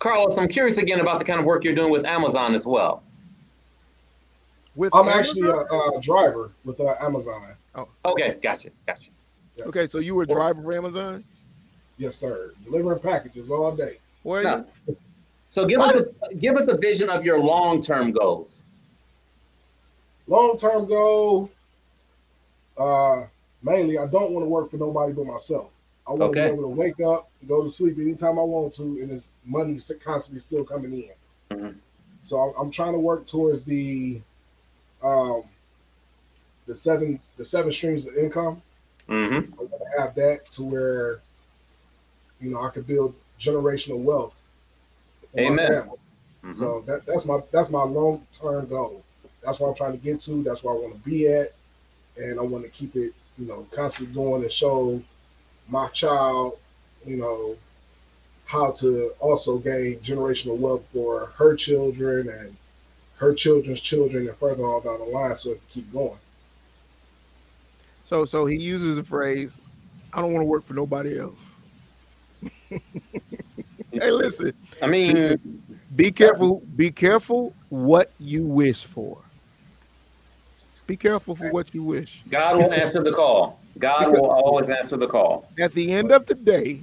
Carlos, 0.00 0.38
I'm 0.38 0.48
curious 0.48 0.78
again 0.78 1.00
about 1.00 1.18
the 1.18 1.24
kind 1.24 1.38
of 1.38 1.46
work 1.46 1.62
you're 1.62 1.74
doing 1.74 1.92
with 1.92 2.04
Amazon 2.04 2.54
as 2.54 2.66
well. 2.66 3.02
With 4.74 4.94
I'm 4.94 5.08
actually 5.08 5.48
a, 5.48 5.54
a 5.54 6.00
driver 6.00 6.52
with 6.64 6.80
uh, 6.80 6.94
Amazon. 7.02 7.54
Okay, 8.04 8.36
gotcha, 8.42 8.70
gotcha. 8.86 9.10
okay. 9.60 9.86
So 9.86 9.98
you 9.98 10.14
were 10.14 10.22
a 10.22 10.26
driver 10.26 10.62
for 10.62 10.72
Amazon? 10.72 11.22
Yes, 11.98 12.16
sir. 12.16 12.52
Delivering 12.64 13.00
packages 13.00 13.50
all 13.50 13.72
day. 13.76 13.98
Where 14.22 14.40
are 14.40 14.44
No. 14.44 14.66
you? 14.88 14.96
So 15.50 15.66
give 15.66 15.80
us 15.80 15.96
a 15.96 16.34
give 16.36 16.56
us 16.56 16.68
a 16.68 16.76
vision 16.76 17.10
of 17.10 17.24
your 17.24 17.38
long-term 17.38 18.12
goals. 18.12 18.62
Long 20.28 20.56
term 20.56 20.86
goal, 20.86 21.50
uh, 22.78 23.24
mainly, 23.62 23.98
I 23.98 24.06
don't 24.06 24.32
want 24.32 24.44
to 24.44 24.48
work 24.48 24.70
for 24.70 24.76
nobody 24.78 25.12
but 25.12 25.26
myself. 25.26 25.70
I 26.10 26.12
want 26.14 26.32
to 26.32 26.40
be 26.40 26.46
able 26.46 26.62
to 26.64 26.68
wake 26.68 27.00
up, 27.00 27.30
go 27.46 27.62
to 27.62 27.68
sleep 27.68 27.96
anytime 27.98 28.36
I 28.38 28.42
want 28.42 28.72
to, 28.74 28.82
and 28.82 29.10
this 29.10 29.30
money 29.44 29.74
is 29.74 29.92
constantly 30.04 30.40
still 30.40 30.64
coming 30.64 30.92
in. 30.92 31.56
Mhm. 31.56 31.76
So 32.20 32.36
I'm, 32.58 32.70
trying 32.70 32.92
to 32.92 32.98
work 32.98 33.26
towards 33.26 33.62
the 33.62 34.20
um, 35.02 35.44
the 36.66 36.74
seven 36.74 37.20
the 37.36 37.44
seven 37.44 37.70
streams 37.70 38.06
of 38.06 38.16
income. 38.16 38.60
Mm-hmm. 39.08 39.52
I 39.54 39.56
want 39.56 39.70
to 39.70 40.00
have 40.00 40.14
that 40.16 40.50
to 40.52 40.64
where 40.64 41.20
you 42.40 42.50
know 42.50 42.60
I 42.60 42.70
could 42.70 42.86
build 42.86 43.14
generational 43.38 44.02
wealth. 44.02 44.38
for 45.32 45.40
Amen. 45.40 45.68
Mm-hmm. 45.68 46.52
So 46.52 46.80
that, 46.82 47.06
that's 47.06 47.24
my 47.24 47.40
that's 47.52 47.70
my 47.70 47.84
long 47.84 48.26
term 48.32 48.66
goal. 48.66 49.04
That's 49.44 49.60
what 49.60 49.68
I'm 49.68 49.74
trying 49.74 49.92
to 49.92 49.98
get 49.98 50.18
to. 50.20 50.42
That's 50.42 50.64
where 50.64 50.74
I 50.74 50.78
want 50.78 50.92
to 50.94 51.08
be 51.08 51.28
at, 51.28 51.54
and 52.16 52.38
I 52.38 52.42
want 52.42 52.64
to 52.64 52.70
keep 52.70 52.96
it, 52.96 53.14
you 53.38 53.46
know, 53.46 53.66
constantly 53.70 54.14
going 54.14 54.42
and 54.42 54.52
show 54.52 55.00
my 55.70 55.88
child, 55.88 56.58
you 57.06 57.16
know, 57.16 57.56
how 58.44 58.72
to 58.72 59.12
also 59.20 59.58
gain 59.58 59.96
generational 60.00 60.58
wealth 60.58 60.86
for 60.92 61.26
her 61.38 61.54
children 61.54 62.28
and 62.28 62.56
her 63.16 63.32
children's 63.32 63.80
children 63.80 64.26
and 64.26 64.36
further 64.38 64.64
on 64.64 64.82
down 64.82 64.98
the 64.98 65.04
line, 65.04 65.36
so 65.36 65.50
it 65.50 65.54
can 65.54 65.82
keep 65.82 65.92
going. 65.92 66.18
So 68.04 68.24
so 68.24 68.46
he 68.46 68.56
uses 68.56 68.96
the 68.96 69.04
phrase, 69.04 69.52
I 70.12 70.20
don't 70.20 70.32
want 70.32 70.42
to 70.42 70.46
work 70.46 70.64
for 70.64 70.74
nobody 70.74 71.18
else. 71.18 71.38
hey, 72.70 74.10
listen, 74.10 74.52
I 74.82 74.86
mean, 74.86 75.62
be 75.94 76.10
careful, 76.10 76.62
be 76.74 76.90
careful 76.90 77.54
what 77.68 78.10
you 78.18 78.44
wish 78.44 78.84
for. 78.84 79.22
Be 80.90 80.96
careful 80.96 81.36
for 81.36 81.52
what 81.52 81.72
you 81.72 81.84
wish. 81.84 82.24
God 82.28 82.56
will 82.56 82.72
answer 82.72 83.00
the 83.00 83.12
call. 83.12 83.60
God 83.78 84.10
will 84.10 84.28
always 84.28 84.70
answer 84.70 84.96
the 84.96 85.06
call. 85.06 85.48
At 85.56 85.72
the 85.72 85.92
end 85.92 86.10
of 86.10 86.26
the 86.26 86.34
day, 86.34 86.80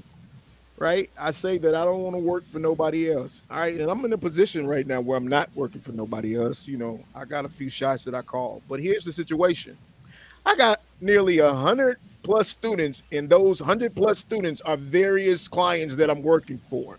right? 0.77 1.09
I 1.19 1.31
say 1.31 1.57
that 1.57 1.75
I 1.75 1.83
don't 1.83 2.03
want 2.03 2.15
to 2.15 2.21
work 2.21 2.45
for 2.49 2.59
nobody 2.59 3.11
else. 3.11 3.41
All 3.51 3.57
right. 3.57 3.77
And 3.77 3.91
I'm 3.91 4.05
in 4.05 4.13
a 4.13 4.17
position 4.17 4.65
right 4.65 4.87
now 4.87 5.01
where 5.01 5.17
I'm 5.17 5.27
not 5.27 5.49
working 5.55 5.81
for 5.81 5.91
nobody 5.91 6.37
else. 6.37 6.69
You 6.69 6.77
know, 6.77 7.03
I 7.13 7.25
got 7.25 7.43
a 7.43 7.49
few 7.49 7.69
shots 7.69 8.05
that 8.05 8.15
I 8.15 8.21
call. 8.21 8.61
But 8.69 8.79
here's 8.79 9.03
the 9.03 9.11
situation. 9.11 9.77
I 10.45 10.55
got 10.55 10.79
nearly 11.01 11.39
a 11.39 11.53
hundred 11.53 11.97
plus 12.23 12.47
students, 12.47 13.03
and 13.11 13.29
those 13.29 13.59
hundred 13.59 13.93
plus 13.93 14.19
students 14.19 14.61
are 14.61 14.77
various 14.77 15.49
clients 15.49 15.97
that 15.97 16.09
I'm 16.09 16.23
working 16.23 16.61
for. 16.69 16.97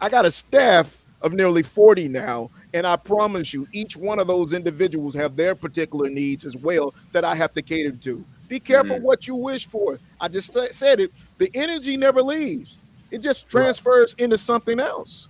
I 0.00 0.08
got 0.08 0.26
a 0.26 0.30
staff 0.32 0.98
of 1.22 1.32
nearly 1.32 1.62
40 1.62 2.08
now, 2.08 2.50
and 2.74 2.86
I 2.86 2.96
promise 2.96 3.52
you, 3.54 3.66
each 3.72 3.96
one 3.96 4.18
of 4.18 4.26
those 4.26 4.52
individuals 4.52 5.14
have 5.14 5.36
their 5.36 5.54
particular 5.54 6.08
needs 6.10 6.44
as 6.44 6.56
well 6.56 6.94
that 7.12 7.24
I 7.24 7.34
have 7.34 7.54
to 7.54 7.62
cater 7.62 7.92
to. 7.92 8.24
Be 8.48 8.60
careful 8.60 8.96
Mhm. 8.96 9.02
what 9.02 9.26
you 9.26 9.34
wish 9.34 9.66
for. 9.66 9.98
I 10.20 10.28
just 10.28 10.52
said 10.72 11.00
it. 11.00 11.10
The 11.38 11.50
energy 11.54 11.96
never 11.96 12.22
leaves. 12.22 12.80
It 13.10 13.18
just 13.18 13.48
transfers 13.48 14.14
into 14.18 14.38
something 14.38 14.80
else. 14.80 15.28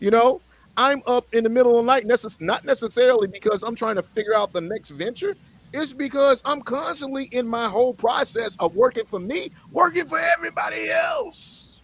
You 0.00 0.10
know, 0.10 0.40
I'm 0.76 1.02
up 1.06 1.26
in 1.34 1.42
the 1.44 1.50
middle 1.50 1.78
of 1.78 1.86
the 1.86 1.90
night, 1.92 2.06
necess- 2.06 2.40
not 2.40 2.64
necessarily 2.64 3.28
because 3.28 3.62
I'm 3.62 3.74
trying 3.74 3.96
to 3.96 4.02
figure 4.02 4.34
out 4.34 4.52
the 4.52 4.60
next 4.60 4.90
venture. 4.90 5.34
It's 5.72 5.92
because 5.92 6.42
I'm 6.44 6.60
constantly 6.62 7.24
in 7.32 7.46
my 7.46 7.68
whole 7.68 7.94
process 7.94 8.56
of 8.60 8.76
working 8.76 9.04
for 9.06 9.18
me, 9.18 9.50
working 9.72 10.06
for 10.06 10.18
everybody 10.18 10.90
else. 10.90 11.78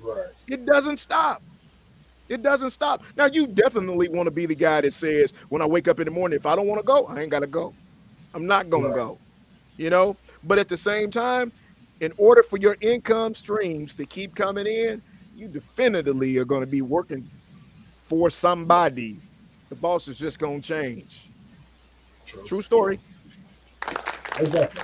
Right. 0.00 0.26
It 0.48 0.66
doesn't 0.66 0.98
stop. 0.98 1.42
It 2.28 2.42
doesn't 2.42 2.70
stop. 2.70 3.02
Now, 3.16 3.26
you 3.26 3.46
definitely 3.46 4.08
want 4.08 4.26
to 4.26 4.30
be 4.30 4.46
the 4.46 4.54
guy 4.54 4.80
that 4.80 4.92
says, 4.92 5.34
when 5.50 5.60
I 5.60 5.66
wake 5.66 5.88
up 5.88 6.00
in 6.00 6.06
the 6.06 6.10
morning, 6.10 6.36
if 6.38 6.46
I 6.46 6.56
don't 6.56 6.66
want 6.66 6.80
to 6.80 6.86
go, 6.86 7.06
I 7.06 7.20
ain't 7.20 7.30
got 7.30 7.40
to 7.40 7.46
go. 7.46 7.74
I'm 8.32 8.46
not 8.46 8.70
going 8.70 8.84
to 8.84 8.94
go. 8.94 9.18
You 9.76 9.90
know, 9.90 10.16
but 10.44 10.58
at 10.58 10.68
the 10.68 10.76
same 10.76 11.10
time, 11.10 11.52
in 12.00 12.12
order 12.16 12.42
for 12.42 12.58
your 12.58 12.76
income 12.80 13.34
streams 13.34 13.94
to 13.96 14.06
keep 14.06 14.34
coming 14.34 14.66
in, 14.66 15.02
you 15.36 15.48
definitively 15.48 16.36
are 16.38 16.44
going 16.44 16.60
to 16.60 16.66
be 16.66 16.80
working 16.82 17.28
for 18.04 18.30
somebody. 18.30 19.20
The 19.68 19.74
boss 19.74 20.08
is 20.08 20.18
just 20.18 20.38
going 20.38 20.62
to 20.62 20.68
change. 20.68 21.30
True. 22.24 22.44
True 22.44 22.62
story. 22.62 23.00
Exactly. 24.38 24.82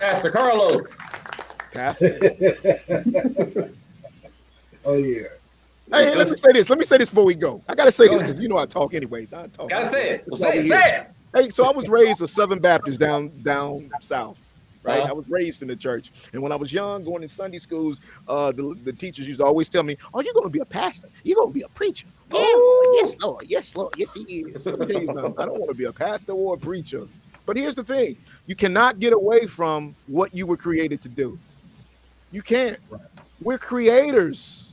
Pastor 0.00 0.30
Carlos. 0.30 0.98
Pastor. 1.72 2.18
oh 4.86 4.94
yeah. 4.96 5.28
Hey, 5.90 6.14
let 6.16 6.28
me 6.28 6.36
say 6.36 6.52
this. 6.52 6.68
Let 6.68 6.78
me 6.80 6.84
say 6.84 6.98
this 6.98 7.08
before 7.10 7.24
we 7.24 7.34
go. 7.34 7.62
I 7.68 7.74
gotta 7.74 7.92
say 7.92 8.08
this 8.08 8.22
because 8.22 8.40
you 8.40 8.48
know 8.48 8.58
I 8.58 8.66
talk 8.66 8.94
anyways. 8.94 9.32
I 9.32 9.46
talk. 9.48 9.70
Gotta 9.70 9.88
say 9.88 10.10
it. 10.10 10.24
Well, 10.26 10.40
That's 10.40 10.64
say 10.66 10.74
it. 10.74 10.80
Say 10.80 10.96
it. 10.96 11.06
Hey, 11.34 11.50
so 11.50 11.64
I 11.64 11.70
was 11.72 11.88
raised 11.88 12.22
a 12.22 12.28
Southern 12.28 12.58
Baptist 12.58 12.98
down 12.98 13.30
down 13.42 13.90
south, 14.00 14.40
right? 14.82 15.00
Uh-huh. 15.00 15.10
I 15.10 15.12
was 15.12 15.28
raised 15.28 15.62
in 15.62 15.68
the 15.68 15.76
church, 15.76 16.10
and 16.32 16.42
when 16.42 16.50
I 16.50 16.56
was 16.56 16.72
young, 16.72 17.04
going 17.04 17.22
in 17.22 17.28
Sunday 17.28 17.58
schools, 17.58 18.00
uh, 18.26 18.50
the, 18.52 18.74
the 18.84 18.92
teachers 18.92 19.28
used 19.28 19.38
to 19.40 19.44
always 19.46 19.68
tell 19.68 19.82
me, 19.84 19.96
"Oh, 20.14 20.20
you're 20.22 20.34
going 20.34 20.46
to 20.46 20.50
be 20.50 20.60
a 20.60 20.64
pastor. 20.64 21.08
You're 21.24 21.36
going 21.36 21.50
to 21.50 21.54
be 21.54 21.62
a 21.62 21.68
preacher." 21.68 22.06
Yeah, 22.32 22.38
Oh. 22.40 23.00
yes, 23.02 23.16
Lord. 23.22 23.44
Yes, 23.48 23.76
Lord. 23.76 23.94
Yes, 23.96 24.14
He 24.14 24.22
is. 24.22 24.66
Let 24.66 24.80
me 24.80 24.86
tell 24.86 25.00
you 25.02 25.06
something. 25.06 25.34
I 25.38 25.44
don't 25.44 25.58
want 25.58 25.68
to 25.70 25.76
be 25.76 25.84
a 25.84 25.92
pastor 25.92 26.32
or 26.32 26.54
a 26.54 26.58
preacher. 26.58 27.06
But 27.44 27.56
here's 27.56 27.76
the 27.76 27.84
thing: 27.84 28.16
you 28.46 28.56
cannot 28.56 28.98
get 28.98 29.12
away 29.12 29.46
from 29.46 29.94
what 30.08 30.34
you 30.34 30.46
were 30.46 30.56
created 30.56 31.00
to 31.02 31.08
do. 31.08 31.38
You 32.32 32.42
can't. 32.42 32.78
We're 33.42 33.58
creators. 33.58 34.65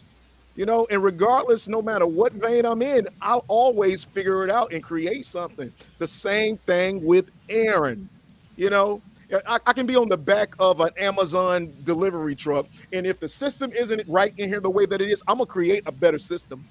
You 0.55 0.67
know, 0.67 0.85
and 0.91 1.03
regardless, 1.03 1.67
no 1.67 1.81
matter 1.81 2.05
what 2.05 2.33
vein 2.33 2.65
I'm 2.65 2.81
in, 2.83 3.07
I'll 3.21 3.43
always 3.47 4.03
figure 4.03 4.43
it 4.43 4.51
out 4.51 4.71
and 4.71 4.83
create 4.83 5.25
something. 5.25 5.73
The 5.97 6.07
same 6.07 6.57
thing 6.57 7.03
with 7.03 7.31
Aaron. 7.49 8.07
You 8.55 8.69
know, 8.69 9.01
I, 9.47 9.59
I 9.65 9.73
can 9.73 9.87
be 9.87 9.95
on 9.95 10.09
the 10.09 10.17
back 10.17 10.53
of 10.59 10.79
an 10.79 10.89
Amazon 10.97 11.73
delivery 11.85 12.35
truck, 12.35 12.67
and 12.91 13.07
if 13.07 13.19
the 13.19 13.27
system 13.27 13.71
isn't 13.71 14.07
right 14.07 14.33
in 14.37 14.47
here 14.47 14.59
the 14.59 14.69
way 14.69 14.85
that 14.85 15.01
it 15.01 15.09
is, 15.09 15.23
I'm 15.27 15.37
gonna 15.37 15.47
create 15.47 15.83
a 15.87 15.91
better 15.91 16.19
system. 16.19 16.67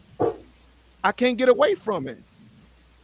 I 1.02 1.10
can't 1.10 1.36
get 1.36 1.48
away 1.48 1.74
from 1.74 2.06
it. 2.06 2.18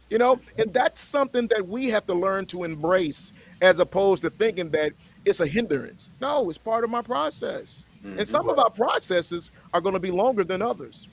You 0.09 0.17
know, 0.17 0.39
and 0.57 0.73
that's 0.73 1.01
something 1.01 1.47
that 1.47 1.67
we 1.67 1.89
have 1.89 2.07
to 2.07 2.13
learn 2.13 2.45
to 2.47 2.63
embrace 2.63 3.33
as 3.61 3.79
opposed 3.79 4.23
to 4.23 4.29
thinking 4.31 4.69
that 4.71 4.93
it's 5.25 5.39
a 5.39 5.45
hindrance. 5.45 6.11
No, 6.19 6.49
it's 6.49 6.57
part 6.57 6.83
of 6.83 6.89
my 6.89 7.01
process. 7.01 7.85
And 8.03 8.27
some 8.27 8.47
of 8.47 8.55
mm-hmm. 8.55 8.61
our 8.61 8.69
processes 8.69 9.51
are 9.73 9.81
going 9.81 9.93
to 9.93 9.99
be 9.99 10.11
longer 10.11 10.43
than 10.43 10.61
others. 10.61 11.07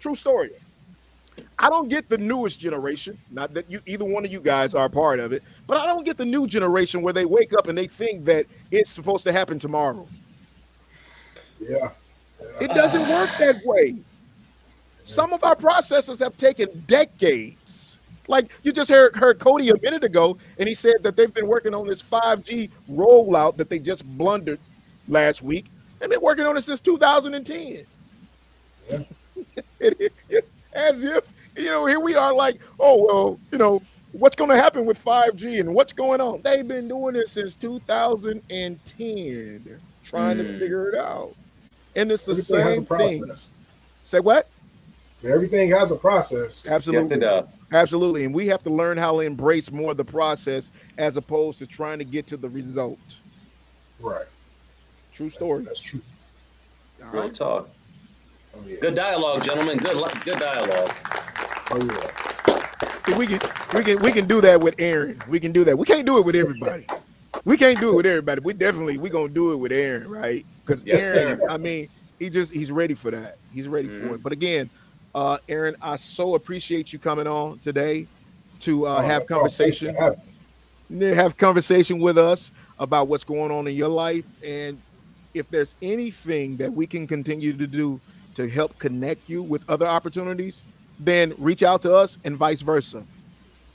True 0.00 0.14
story. 0.14 0.50
I 1.58 1.68
don't 1.68 1.88
get 1.88 2.08
the 2.08 2.18
newest 2.18 2.60
generation, 2.60 3.18
not 3.30 3.54
that 3.54 3.70
you 3.70 3.80
either 3.86 4.04
one 4.04 4.24
of 4.24 4.32
you 4.32 4.40
guys 4.40 4.74
are 4.74 4.86
a 4.86 4.90
part 4.90 5.18
of 5.18 5.32
it, 5.32 5.42
but 5.66 5.76
I 5.76 5.86
don't 5.86 6.04
get 6.04 6.16
the 6.16 6.24
new 6.24 6.46
generation 6.46 7.02
where 7.02 7.12
they 7.12 7.24
wake 7.24 7.52
up 7.52 7.68
and 7.68 7.76
they 7.76 7.86
think 7.86 8.24
that 8.26 8.46
it's 8.70 8.90
supposed 8.90 9.24
to 9.24 9.32
happen 9.32 9.58
tomorrow. 9.58 10.06
Yeah. 11.60 11.90
It 12.60 12.68
doesn't 12.68 13.08
work 13.08 13.30
that 13.38 13.64
way. 13.64 13.96
Some 15.04 15.32
of 15.32 15.42
our 15.44 15.56
processes 15.56 16.18
have 16.20 16.36
taken 16.36 16.84
decades. 16.86 17.98
Like 18.26 18.50
you 18.62 18.72
just 18.72 18.90
heard, 18.90 19.14
heard 19.16 19.38
Cody 19.38 19.70
a 19.70 19.78
minute 19.82 20.04
ago, 20.04 20.38
and 20.58 20.68
he 20.68 20.74
said 20.74 21.02
that 21.02 21.16
they've 21.16 21.32
been 21.32 21.46
working 21.46 21.74
on 21.74 21.86
this 21.86 22.02
5G 22.02 22.70
rollout 22.90 23.56
that 23.58 23.68
they 23.68 23.78
just 23.78 24.04
blundered 24.16 24.60
last 25.08 25.42
week. 25.42 25.66
They've 26.04 26.10
been 26.10 26.20
working 26.20 26.44
on 26.44 26.54
it 26.54 26.60
since 26.60 26.82
2010. 26.82 27.86
Yeah. 28.90 28.98
It- 29.80 30.12
it- 30.28 30.48
as 30.74 31.02
if, 31.02 31.24
you 31.56 31.64
know, 31.66 31.86
here 31.86 31.98
we 32.00 32.14
are 32.14 32.34
like, 32.34 32.60
oh, 32.78 33.04
well, 33.06 33.40
you 33.52 33.56
know, 33.58 33.80
what's 34.12 34.36
going 34.36 34.50
to 34.50 34.56
happen 34.56 34.84
with 34.84 35.02
5G 35.02 35.60
and 35.60 35.74
what's 35.74 35.94
going 35.94 36.20
on? 36.20 36.42
They've 36.42 36.66
been 36.68 36.88
doing 36.88 37.16
it 37.16 37.28
since 37.30 37.54
2010, 37.54 39.80
trying 40.04 40.36
to 40.36 40.44
Hmm. 40.44 40.58
figure 40.58 40.90
it 40.90 40.98
out. 40.98 41.34
And 41.96 42.12
it's 42.12 42.26
the 42.26 42.32
Everything 42.32 42.56
a 42.56 42.74
same 42.74 42.84
thing. 42.84 43.20
process. 43.24 43.50
Say 44.04 44.20
what? 44.20 44.48
So 45.16 45.32
everything 45.32 45.70
has 45.70 45.90
a 45.90 45.96
process. 45.96 46.66
Absolutely. 46.66 47.02
Yes, 47.04 47.10
it 47.12 47.20
does. 47.20 47.56
Absolutely. 47.72 48.24
And 48.24 48.34
we 48.34 48.46
have 48.48 48.62
to 48.64 48.70
learn 48.70 48.98
how 48.98 49.12
to 49.12 49.20
embrace 49.20 49.70
more 49.70 49.92
of 49.92 49.96
the 49.96 50.04
process 50.04 50.70
as 50.98 51.16
opposed 51.16 51.60
to 51.60 51.66
trying 51.66 51.98
to 51.98 52.04
get 52.04 52.26
to 52.26 52.36
the 52.36 52.48
result. 52.50 52.98
Right. 54.00 54.26
True 55.14 55.30
story. 55.30 55.64
that's 55.64 55.80
true. 55.80 56.00
All 57.02 57.10
Real 57.10 57.22
right. 57.22 57.34
talk. 57.34 57.68
Oh 58.54 58.60
yeah. 58.66 58.76
Good 58.80 58.94
dialogue, 58.94 59.44
gentlemen. 59.44 59.78
Good, 59.78 59.96
li- 59.96 60.20
good 60.24 60.38
dialogue. 60.38 60.92
Oh 61.70 61.80
yeah. 61.80 63.00
See, 63.06 63.14
we 63.14 63.26
can 63.26 63.40
we 63.74 63.84
can 63.84 63.98
we 64.00 64.12
can 64.12 64.26
do 64.26 64.40
that 64.40 64.60
with 64.60 64.74
Aaron. 64.78 65.22
We 65.28 65.38
can 65.38 65.52
do 65.52 65.62
that. 65.64 65.76
We 65.76 65.86
can't 65.86 66.06
do 66.06 66.18
it 66.18 66.24
with 66.24 66.34
everybody. 66.34 66.86
We 67.44 67.56
can't 67.56 67.78
do 67.78 67.90
it 67.90 67.96
with 67.96 68.06
everybody. 68.06 68.40
We 68.40 68.54
definitely 68.54 68.98
we 68.98 69.08
gonna 69.08 69.28
do 69.28 69.52
it 69.52 69.56
with 69.56 69.72
Aaron, 69.72 70.08
right? 70.08 70.44
Because 70.64 70.82
yes, 70.84 71.02
Aaron, 71.02 71.38
sir. 71.38 71.46
I 71.48 71.58
mean, 71.58 71.88
he 72.18 72.30
just 72.30 72.52
he's 72.52 72.72
ready 72.72 72.94
for 72.94 73.10
that. 73.10 73.38
He's 73.52 73.68
ready 73.68 73.88
mm-hmm. 73.88 74.08
for 74.08 74.14
it. 74.14 74.22
But 74.22 74.32
again, 74.32 74.70
uh, 75.14 75.38
Aaron, 75.48 75.76
I 75.82 75.96
so 75.96 76.34
appreciate 76.34 76.92
you 76.92 76.98
coming 76.98 77.26
on 77.26 77.58
today 77.58 78.06
to 78.60 78.86
uh, 78.86 78.96
oh, 78.96 79.00
have 79.02 79.26
conversation, 79.26 79.94
oh, 80.00 80.16
have 81.00 81.36
conversation 81.36 82.00
with 82.00 82.18
us 82.18 82.50
about 82.78 83.08
what's 83.08 83.24
going 83.24 83.50
on 83.52 83.68
in 83.68 83.76
your 83.76 83.88
life, 83.88 84.26
and 84.42 84.80
if 85.34 85.50
there's 85.50 85.74
anything 85.82 86.56
that 86.56 86.72
we 86.72 86.86
can 86.86 87.06
continue 87.06 87.52
to 87.52 87.66
do 87.66 88.00
to 88.36 88.48
help 88.48 88.78
connect 88.78 89.28
you 89.28 89.42
with 89.42 89.68
other 89.68 89.86
opportunities, 89.86 90.62
then 90.98 91.34
reach 91.38 91.62
out 91.62 91.82
to 91.82 91.94
us 91.94 92.18
and 92.24 92.36
vice 92.36 92.62
versa. 92.62 93.04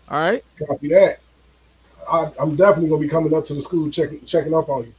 All 0.09 0.19
right. 0.19 0.43
Copy 0.67 0.89
that. 0.89 1.19
I, 2.09 2.31
am 2.39 2.55
definitely 2.55 2.89
gonna 2.89 3.01
be 3.01 3.07
coming 3.07 3.33
up 3.33 3.45
to 3.45 3.53
the 3.53 3.61
school 3.61 3.89
checking 3.91 4.23
checking 4.25 4.53
up 4.53 4.69
on 4.69 4.85
you. 4.85 4.93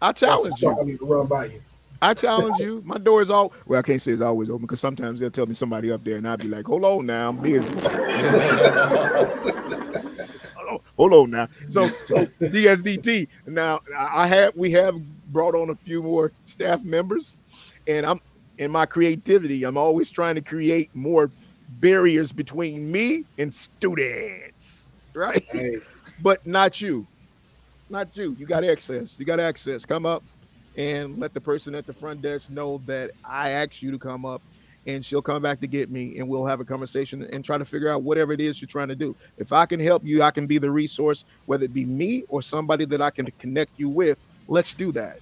I 0.00 0.12
challenge 0.12 0.62
you. 0.62 0.78
I 0.78 0.84
need 0.84 0.98
to 0.98 1.06
run 1.06 1.26
by 1.26 1.46
you. 1.46 1.60
I 2.02 2.14
challenge 2.14 2.58
you. 2.58 2.82
My 2.86 2.96
door 2.96 3.20
is 3.20 3.30
all 3.30 3.52
well. 3.66 3.80
I 3.80 3.82
can't 3.82 4.00
say 4.00 4.12
it's 4.12 4.22
always 4.22 4.48
open 4.48 4.62
because 4.62 4.80
sometimes 4.80 5.20
they'll 5.20 5.30
tell 5.30 5.46
me 5.46 5.54
somebody 5.54 5.92
up 5.92 6.02
there, 6.04 6.16
and 6.16 6.26
I'll 6.26 6.36
be 6.36 6.48
like, 6.48 6.66
"Hold 6.66 6.84
on 6.84 7.06
now, 7.06 7.28
I'm 7.28 7.36
busy." 7.38 7.68
hold, 10.96 11.12
on, 11.12 11.30
now. 11.30 11.48
So, 11.68 11.88
so 12.06 12.24
DSDT. 12.40 13.28
Now 13.46 13.80
I 13.96 14.26
have 14.28 14.56
we 14.56 14.70
have 14.72 15.00
brought 15.32 15.54
on 15.54 15.70
a 15.70 15.74
few 15.74 16.02
more 16.02 16.32
staff 16.44 16.82
members, 16.82 17.36
and 17.86 18.04
I'm 18.04 18.20
in 18.58 18.70
my 18.70 18.86
creativity. 18.86 19.64
I'm 19.64 19.76
always 19.76 20.10
trying 20.10 20.34
to 20.34 20.40
create 20.40 20.90
more 20.94 21.30
barriers 21.80 22.32
between 22.32 22.90
me 22.90 23.24
and 23.38 23.54
students, 23.54 24.92
right? 25.14 25.42
Hey. 25.50 25.78
but 26.22 26.46
not 26.46 26.80
you, 26.80 27.06
not 27.88 28.16
you. 28.16 28.36
You 28.38 28.46
got 28.46 28.64
access. 28.64 29.18
You 29.18 29.24
got 29.24 29.40
access. 29.40 29.84
Come 29.84 30.06
up 30.06 30.22
and 30.76 31.18
let 31.18 31.34
the 31.34 31.40
person 31.40 31.74
at 31.74 31.86
the 31.86 31.92
front 31.92 32.22
desk 32.22 32.50
know 32.50 32.80
that 32.86 33.10
I 33.24 33.50
asked 33.50 33.82
you 33.82 33.90
to 33.90 33.98
come 33.98 34.24
up 34.24 34.42
and 34.86 35.04
she'll 35.04 35.22
come 35.22 35.42
back 35.42 35.60
to 35.60 35.66
get 35.66 35.90
me 35.90 36.18
and 36.18 36.28
we'll 36.28 36.46
have 36.46 36.60
a 36.60 36.64
conversation 36.64 37.22
and 37.32 37.44
try 37.44 37.58
to 37.58 37.64
figure 37.64 37.88
out 37.88 38.02
whatever 38.02 38.32
it 38.32 38.40
is 38.40 38.60
you're 38.60 38.68
trying 38.68 38.88
to 38.88 38.96
do. 38.96 39.14
If 39.36 39.52
I 39.52 39.66
can 39.66 39.80
help 39.80 40.04
you, 40.04 40.22
I 40.22 40.30
can 40.30 40.46
be 40.46 40.58
the 40.58 40.70
resource, 40.70 41.24
whether 41.46 41.64
it 41.64 41.74
be 41.74 41.84
me 41.84 42.24
or 42.28 42.42
somebody 42.42 42.84
that 42.86 43.02
I 43.02 43.10
can 43.10 43.30
connect 43.38 43.78
you 43.78 43.88
with. 43.88 44.18
Let's 44.50 44.74
do 44.74 44.90
that. 44.92 45.20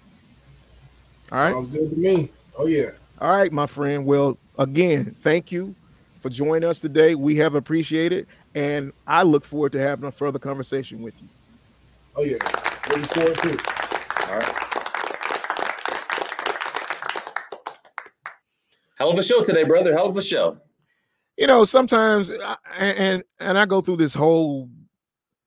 All 1.30 1.42
right. 1.42 1.52
Sounds 1.52 1.66
good 1.66 1.90
to 1.90 1.96
me. 1.96 2.32
Oh 2.56 2.66
yeah. 2.66 2.92
All 3.20 3.30
right, 3.30 3.52
my 3.52 3.66
friend. 3.66 4.06
Well, 4.06 4.38
again, 4.58 5.14
thank 5.18 5.52
you 5.52 5.74
for 6.20 6.30
joining 6.30 6.66
us 6.66 6.80
today. 6.80 7.14
We 7.14 7.36
have 7.36 7.54
appreciated, 7.54 8.26
and 8.54 8.90
I 9.06 9.24
look 9.24 9.44
forward 9.44 9.72
to 9.72 9.80
having 9.80 10.08
a 10.08 10.10
further 10.10 10.38
conversation 10.38 11.02
with 11.02 11.12
you. 11.20 11.28
Oh 12.16 12.22
yeah, 12.22 12.38
looking 12.88 13.04
forward 13.04 13.36
to. 13.36 13.50
It. 13.50 14.28
All 14.28 14.38
right. 14.38 14.54
Hell 18.98 19.10
of 19.10 19.18
a 19.18 19.22
show 19.22 19.42
today, 19.42 19.64
brother. 19.64 19.92
Hell 19.92 20.06
of 20.06 20.16
a 20.16 20.22
show. 20.22 20.56
You 21.36 21.48
know, 21.48 21.66
sometimes, 21.66 22.32
and 22.80 23.22
and 23.40 23.58
I 23.58 23.66
go 23.66 23.82
through 23.82 23.96
this 23.96 24.14
whole 24.14 24.70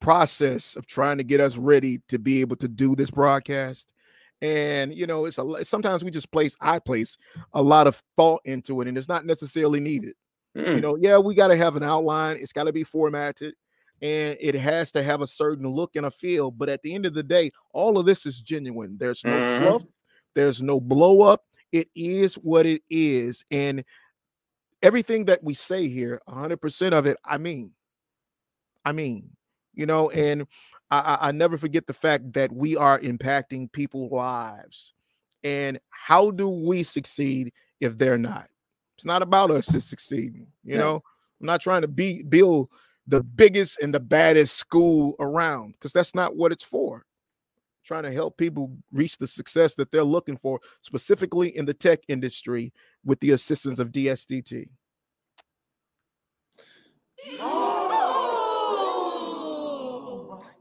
process 0.01 0.75
of 0.75 0.85
trying 0.87 1.17
to 1.17 1.23
get 1.23 1.39
us 1.39 1.55
ready 1.55 2.01
to 2.09 2.19
be 2.19 2.41
able 2.41 2.57
to 2.57 2.67
do 2.67 2.95
this 2.95 3.11
broadcast. 3.11 3.93
And 4.41 4.93
you 4.93 5.05
know, 5.05 5.25
it's 5.25 5.37
a 5.37 5.63
sometimes 5.63 6.03
we 6.03 6.11
just 6.11 6.31
place 6.31 6.55
I 6.59 6.79
place 6.79 7.17
a 7.53 7.61
lot 7.61 7.87
of 7.87 8.01
thought 8.17 8.41
into 8.43 8.81
it, 8.81 8.87
and 8.87 8.97
it's 8.97 9.07
not 9.07 9.25
necessarily 9.25 9.79
needed. 9.79 10.15
Mm. 10.57 10.75
You 10.75 10.81
know, 10.81 10.97
yeah, 10.99 11.17
we 11.19 11.35
got 11.35 11.49
to 11.49 11.55
have 11.55 11.75
an 11.75 11.83
outline. 11.83 12.37
It's 12.37 12.51
got 12.51 12.63
to 12.63 12.73
be 12.73 12.83
formatted, 12.83 13.53
and 14.01 14.35
it 14.39 14.55
has 14.55 14.91
to 14.93 15.03
have 15.03 15.21
a 15.21 15.27
certain 15.27 15.67
look 15.67 15.95
and 15.95 16.07
a 16.07 16.11
feel. 16.11 16.49
But 16.49 16.69
at 16.69 16.81
the 16.81 16.95
end 16.95 17.05
of 17.05 17.13
the 17.13 17.23
day, 17.23 17.51
all 17.71 17.99
of 17.99 18.05
this 18.05 18.25
is 18.25 18.41
genuine. 18.41 18.97
There's 18.97 19.23
no 19.23 19.31
mm. 19.31 19.61
fluff. 19.61 19.83
There's 20.33 20.61
no 20.61 20.79
blow 20.79 21.21
up. 21.21 21.43
It 21.71 21.89
is 21.95 22.35
what 22.35 22.65
it 22.65 22.81
is. 22.89 23.45
And 23.51 23.83
everything 24.81 25.25
that 25.25 25.43
we 25.43 25.53
say 25.53 25.87
here, 25.87 26.19
100% 26.27 26.91
of 26.93 27.05
it, 27.05 27.17
I 27.23 27.37
mean, 27.37 27.73
I 28.83 28.91
mean, 28.91 29.29
you 29.81 29.85
know, 29.87 30.09
and 30.11 30.47
I, 30.91 31.17
I 31.19 31.31
never 31.31 31.57
forget 31.57 31.87
the 31.87 31.93
fact 31.93 32.33
that 32.33 32.51
we 32.53 32.77
are 32.77 32.99
impacting 32.99 33.71
people's 33.71 34.11
lives. 34.11 34.93
And 35.43 35.79
how 35.89 36.31
do 36.31 36.47
we 36.47 36.83
succeed 36.83 37.51
if 37.79 37.97
they're 37.97 38.17
not? 38.17 38.47
It's 38.95 39.05
not 39.05 39.23
about 39.23 39.51
us 39.51 39.65
just 39.65 39.89
succeeding. 39.89 40.47
You 40.63 40.75
yeah. 40.75 40.77
know, 40.77 40.95
I'm 41.39 41.47
not 41.47 41.61
trying 41.61 41.81
to 41.81 41.87
be 41.87 42.21
build 42.21 42.69
the 43.07 43.23
biggest 43.23 43.81
and 43.81 43.93
the 43.93 43.99
baddest 43.99 44.55
school 44.55 45.15
around 45.19 45.73
because 45.73 45.91
that's 45.91 46.13
not 46.13 46.35
what 46.35 46.51
it's 46.51 46.63
for 46.63 47.05
trying 47.83 48.03
to 48.03 48.13
help 48.13 48.37
people 48.37 48.71
reach 48.91 49.17
the 49.17 49.27
success 49.27 49.75
that 49.75 49.91
they're 49.91 50.03
looking 50.03 50.37
for, 50.37 50.59
specifically 50.81 51.55
in 51.57 51.65
the 51.65 51.73
tech 51.73 51.99
industry 52.07 52.71
with 53.03 53.19
the 53.19 53.31
assistance 53.31 53.79
of 53.79 53.91
DSDT. 53.91 54.69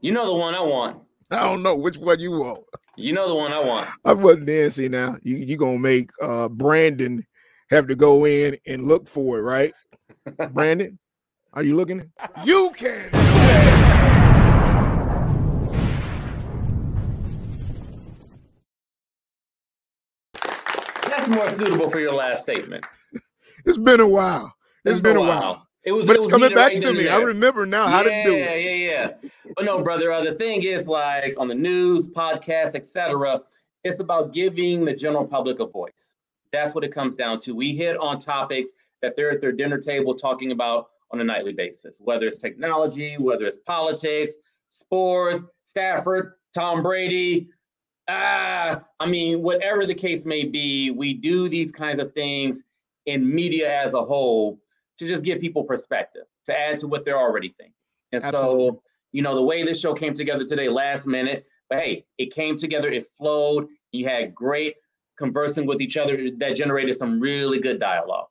You 0.03 0.11
know 0.11 0.25
the 0.25 0.33
one 0.33 0.55
I 0.55 0.61
want. 0.61 0.97
I 1.29 1.43
don't 1.43 1.61
know 1.61 1.75
which 1.75 1.95
one 1.95 2.19
you 2.19 2.31
want. 2.31 2.63
You 2.97 3.13
know 3.13 3.27
the 3.27 3.35
one 3.35 3.53
I 3.53 3.59
want. 3.59 3.87
I 4.03 4.13
wasn't 4.13 4.47
Nancy 4.47 4.89
now. 4.89 5.17
You 5.21 5.37
you 5.37 5.57
gonna 5.57 5.77
make 5.77 6.09
uh 6.19 6.49
Brandon 6.49 7.23
have 7.69 7.87
to 7.87 7.95
go 7.95 8.25
in 8.25 8.57
and 8.65 8.87
look 8.87 9.07
for 9.07 9.37
it, 9.37 9.43
right? 9.43 9.73
Brandon, 10.53 10.97
are 11.53 11.61
you 11.61 11.75
looking? 11.75 12.11
You 12.43 12.71
can 12.75 13.11
That's 21.05 21.27
more 21.27 21.47
suitable 21.51 21.91
for 21.91 21.99
your 21.99 22.15
last 22.15 22.41
statement. 22.41 22.83
It's 23.63 23.77
been 23.77 23.99
a 23.99 24.07
while. 24.07 24.51
it's, 24.83 24.93
it's 24.93 25.01
been, 25.01 25.13
been, 25.13 25.17
a 25.17 25.27
while. 25.27 25.39
while. 25.39 25.67
It 25.83 25.93
was, 25.93 26.05
but 26.05 26.15
it 26.15 26.23
it's 26.23 26.31
coming 26.31 26.53
back 26.53 26.73
right 26.73 26.81
to 26.81 26.93
me. 26.93 27.03
There. 27.03 27.13
I 27.13 27.17
remember 27.17 27.65
now 27.65 27.87
how 27.87 28.03
yeah, 28.03 28.23
to 28.23 28.29
do 28.29 28.35
it. 28.35 28.39
Yeah, 28.39 28.55
yeah, 28.55 29.09
yeah. 29.23 29.29
But 29.55 29.65
no, 29.65 29.81
brother. 29.81 30.11
Uh, 30.11 30.23
the 30.23 30.33
thing 30.33 30.63
is, 30.63 30.87
like 30.87 31.35
on 31.37 31.47
the 31.47 31.55
news, 31.55 32.07
podcasts, 32.07 32.75
etc., 32.75 33.41
it's 33.83 33.99
about 33.99 34.31
giving 34.33 34.85
the 34.85 34.93
general 34.93 35.25
public 35.25 35.59
a 35.59 35.65
voice. 35.65 36.13
That's 36.51 36.75
what 36.75 36.83
it 36.83 36.93
comes 36.93 37.15
down 37.15 37.39
to. 37.41 37.55
We 37.55 37.75
hit 37.75 37.97
on 37.97 38.19
topics 38.19 38.71
that 39.01 39.15
they're 39.15 39.31
at 39.31 39.41
their 39.41 39.51
dinner 39.51 39.79
table 39.79 40.13
talking 40.13 40.51
about 40.51 40.89
on 41.11 41.19
a 41.19 41.23
nightly 41.23 41.53
basis, 41.53 41.97
whether 41.99 42.27
it's 42.27 42.37
technology, 42.37 43.17
whether 43.17 43.45
it's 43.45 43.57
politics, 43.57 44.33
sports, 44.67 45.43
Stafford, 45.63 46.33
Tom 46.53 46.83
Brady, 46.83 47.49
ah, 48.07 48.83
I 48.99 49.05
mean, 49.05 49.41
whatever 49.41 49.85
the 49.85 49.95
case 49.95 50.25
may 50.25 50.43
be, 50.43 50.91
we 50.91 51.13
do 51.13 51.49
these 51.49 51.71
kinds 51.71 51.99
of 51.99 52.13
things 52.13 52.63
in 53.05 53.33
media 53.33 53.81
as 53.81 53.93
a 53.93 54.03
whole 54.03 54.59
to 54.97 55.07
just 55.07 55.23
give 55.23 55.39
people 55.39 55.63
perspective, 55.63 56.23
to 56.45 56.57
add 56.57 56.77
to 56.79 56.87
what 56.87 57.03
they're 57.03 57.17
already 57.17 57.53
thinking. 57.57 57.73
And 58.11 58.23
Absolutely. 58.23 58.67
so, 58.67 58.83
you 59.11 59.21
know, 59.21 59.35
the 59.35 59.41
way 59.41 59.63
this 59.63 59.79
show 59.79 59.93
came 59.93 60.13
together 60.13 60.45
today, 60.45 60.69
last 60.69 61.07
minute, 61.07 61.45
but 61.69 61.79
hey, 61.79 62.05
it 62.17 62.33
came 62.33 62.57
together, 62.57 62.89
it 62.89 63.05
flowed. 63.17 63.67
You 63.91 64.07
had 64.07 64.35
great 64.35 64.75
conversing 65.17 65.65
with 65.65 65.81
each 65.81 65.97
other 65.97 66.29
that 66.37 66.55
generated 66.55 66.95
some 66.95 67.19
really 67.19 67.59
good 67.59 67.79
dialogue. 67.79 68.29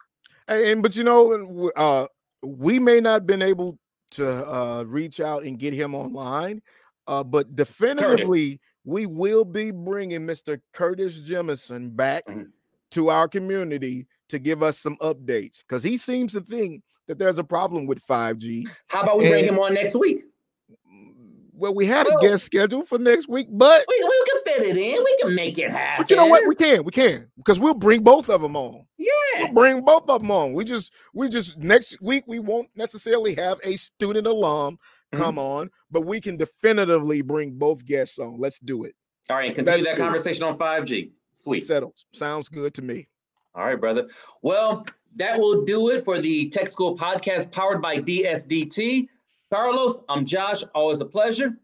And 0.48 0.82
but 0.82 0.96
you 0.96 1.04
know, 1.04 1.70
uh, 1.76 2.06
we 2.42 2.78
may 2.78 3.00
not 3.00 3.26
been 3.26 3.42
able 3.42 3.78
to 4.12 4.52
uh, 4.52 4.84
reach 4.86 5.20
out 5.20 5.44
and 5.44 5.58
get 5.58 5.72
him 5.72 5.94
online, 5.94 6.60
uh, 7.06 7.22
but 7.24 7.54
definitively. 7.54 8.50
Curtis 8.50 8.66
we 8.84 9.06
will 9.06 9.44
be 9.44 9.70
bringing 9.70 10.26
Mr. 10.26 10.60
Curtis 10.72 11.20
Jemison 11.20 11.94
back 11.94 12.26
mm-hmm. 12.26 12.44
to 12.92 13.10
our 13.10 13.28
community 13.28 14.06
to 14.30 14.38
give 14.38 14.62
us 14.62 14.78
some 14.78 14.96
updates 14.96 15.62
because 15.66 15.82
he 15.82 15.96
seems 15.96 16.32
to 16.32 16.40
think 16.40 16.82
that 17.06 17.18
there's 17.18 17.38
a 17.38 17.44
problem 17.44 17.86
with 17.86 18.04
5G. 18.06 18.68
How 18.88 19.02
about 19.02 19.18
we 19.18 19.24
and, 19.24 19.32
bring 19.32 19.44
him 19.44 19.58
on 19.58 19.74
next 19.74 19.94
week? 19.94 20.24
Well, 21.52 21.74
we 21.74 21.84
had 21.84 22.06
well, 22.06 22.16
a 22.16 22.20
guest 22.22 22.46
scheduled 22.46 22.88
for 22.88 22.98
next 22.98 23.28
week, 23.28 23.48
but 23.50 23.84
we, 23.86 24.02
we 24.02 24.24
can 24.30 24.42
fit 24.44 24.62
it 24.68 24.76
in. 24.78 25.04
We 25.04 25.16
can 25.20 25.34
make 25.34 25.58
it 25.58 25.70
happen. 25.70 26.02
But 26.02 26.10
you 26.10 26.16
know 26.16 26.24
what? 26.24 26.48
We 26.48 26.54
can, 26.54 26.84
we 26.84 26.90
can, 26.90 27.30
because 27.36 27.60
we'll 27.60 27.74
bring 27.74 28.02
both 28.02 28.30
of 28.30 28.40
them 28.40 28.56
on. 28.56 28.86
Yeah, 28.96 29.10
we'll 29.40 29.52
bring 29.52 29.84
both 29.84 30.08
of 30.08 30.22
them 30.22 30.30
on. 30.30 30.54
We 30.54 30.64
just, 30.64 30.90
we 31.12 31.28
just 31.28 31.58
next 31.58 32.00
week 32.00 32.24
we 32.26 32.38
won't 32.38 32.68
necessarily 32.76 33.34
have 33.34 33.58
a 33.62 33.76
student 33.76 34.26
alum 34.26 34.78
mm-hmm. 35.12 35.22
come 35.22 35.38
on, 35.38 35.70
but 35.90 36.02
we 36.02 36.18
can 36.18 36.38
definitively 36.38 37.20
bring 37.20 37.52
both 37.58 37.84
guests 37.84 38.18
on. 38.18 38.38
Let's 38.38 38.58
do 38.58 38.84
it. 38.84 38.94
All 39.28 39.36
right, 39.36 39.54
continue 39.54 39.84
Let's 39.84 39.98
that 39.98 40.02
conversation 40.02 40.44
it. 40.44 40.48
on 40.48 40.58
5G. 40.58 41.10
Sweet. 41.34 41.66
Settles. 41.66 42.06
Sounds 42.12 42.48
good 42.48 42.72
to 42.74 42.82
me. 42.82 43.08
All 43.54 43.64
right, 43.64 43.80
brother. 43.80 44.08
Well, 44.42 44.84
that 45.16 45.38
will 45.38 45.64
do 45.64 45.90
it 45.90 46.04
for 46.04 46.18
the 46.18 46.48
Tech 46.50 46.68
School 46.68 46.96
podcast 46.96 47.50
powered 47.50 47.82
by 47.82 47.96
DSDT. 47.98 49.08
Carlos, 49.52 50.00
I'm 50.08 50.24
Josh. 50.24 50.62
Always 50.74 51.00
a 51.00 51.06
pleasure. 51.06 51.56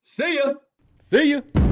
See 0.00 0.36
ya. 0.36 0.54
See 0.98 1.30
ya. 1.32 1.63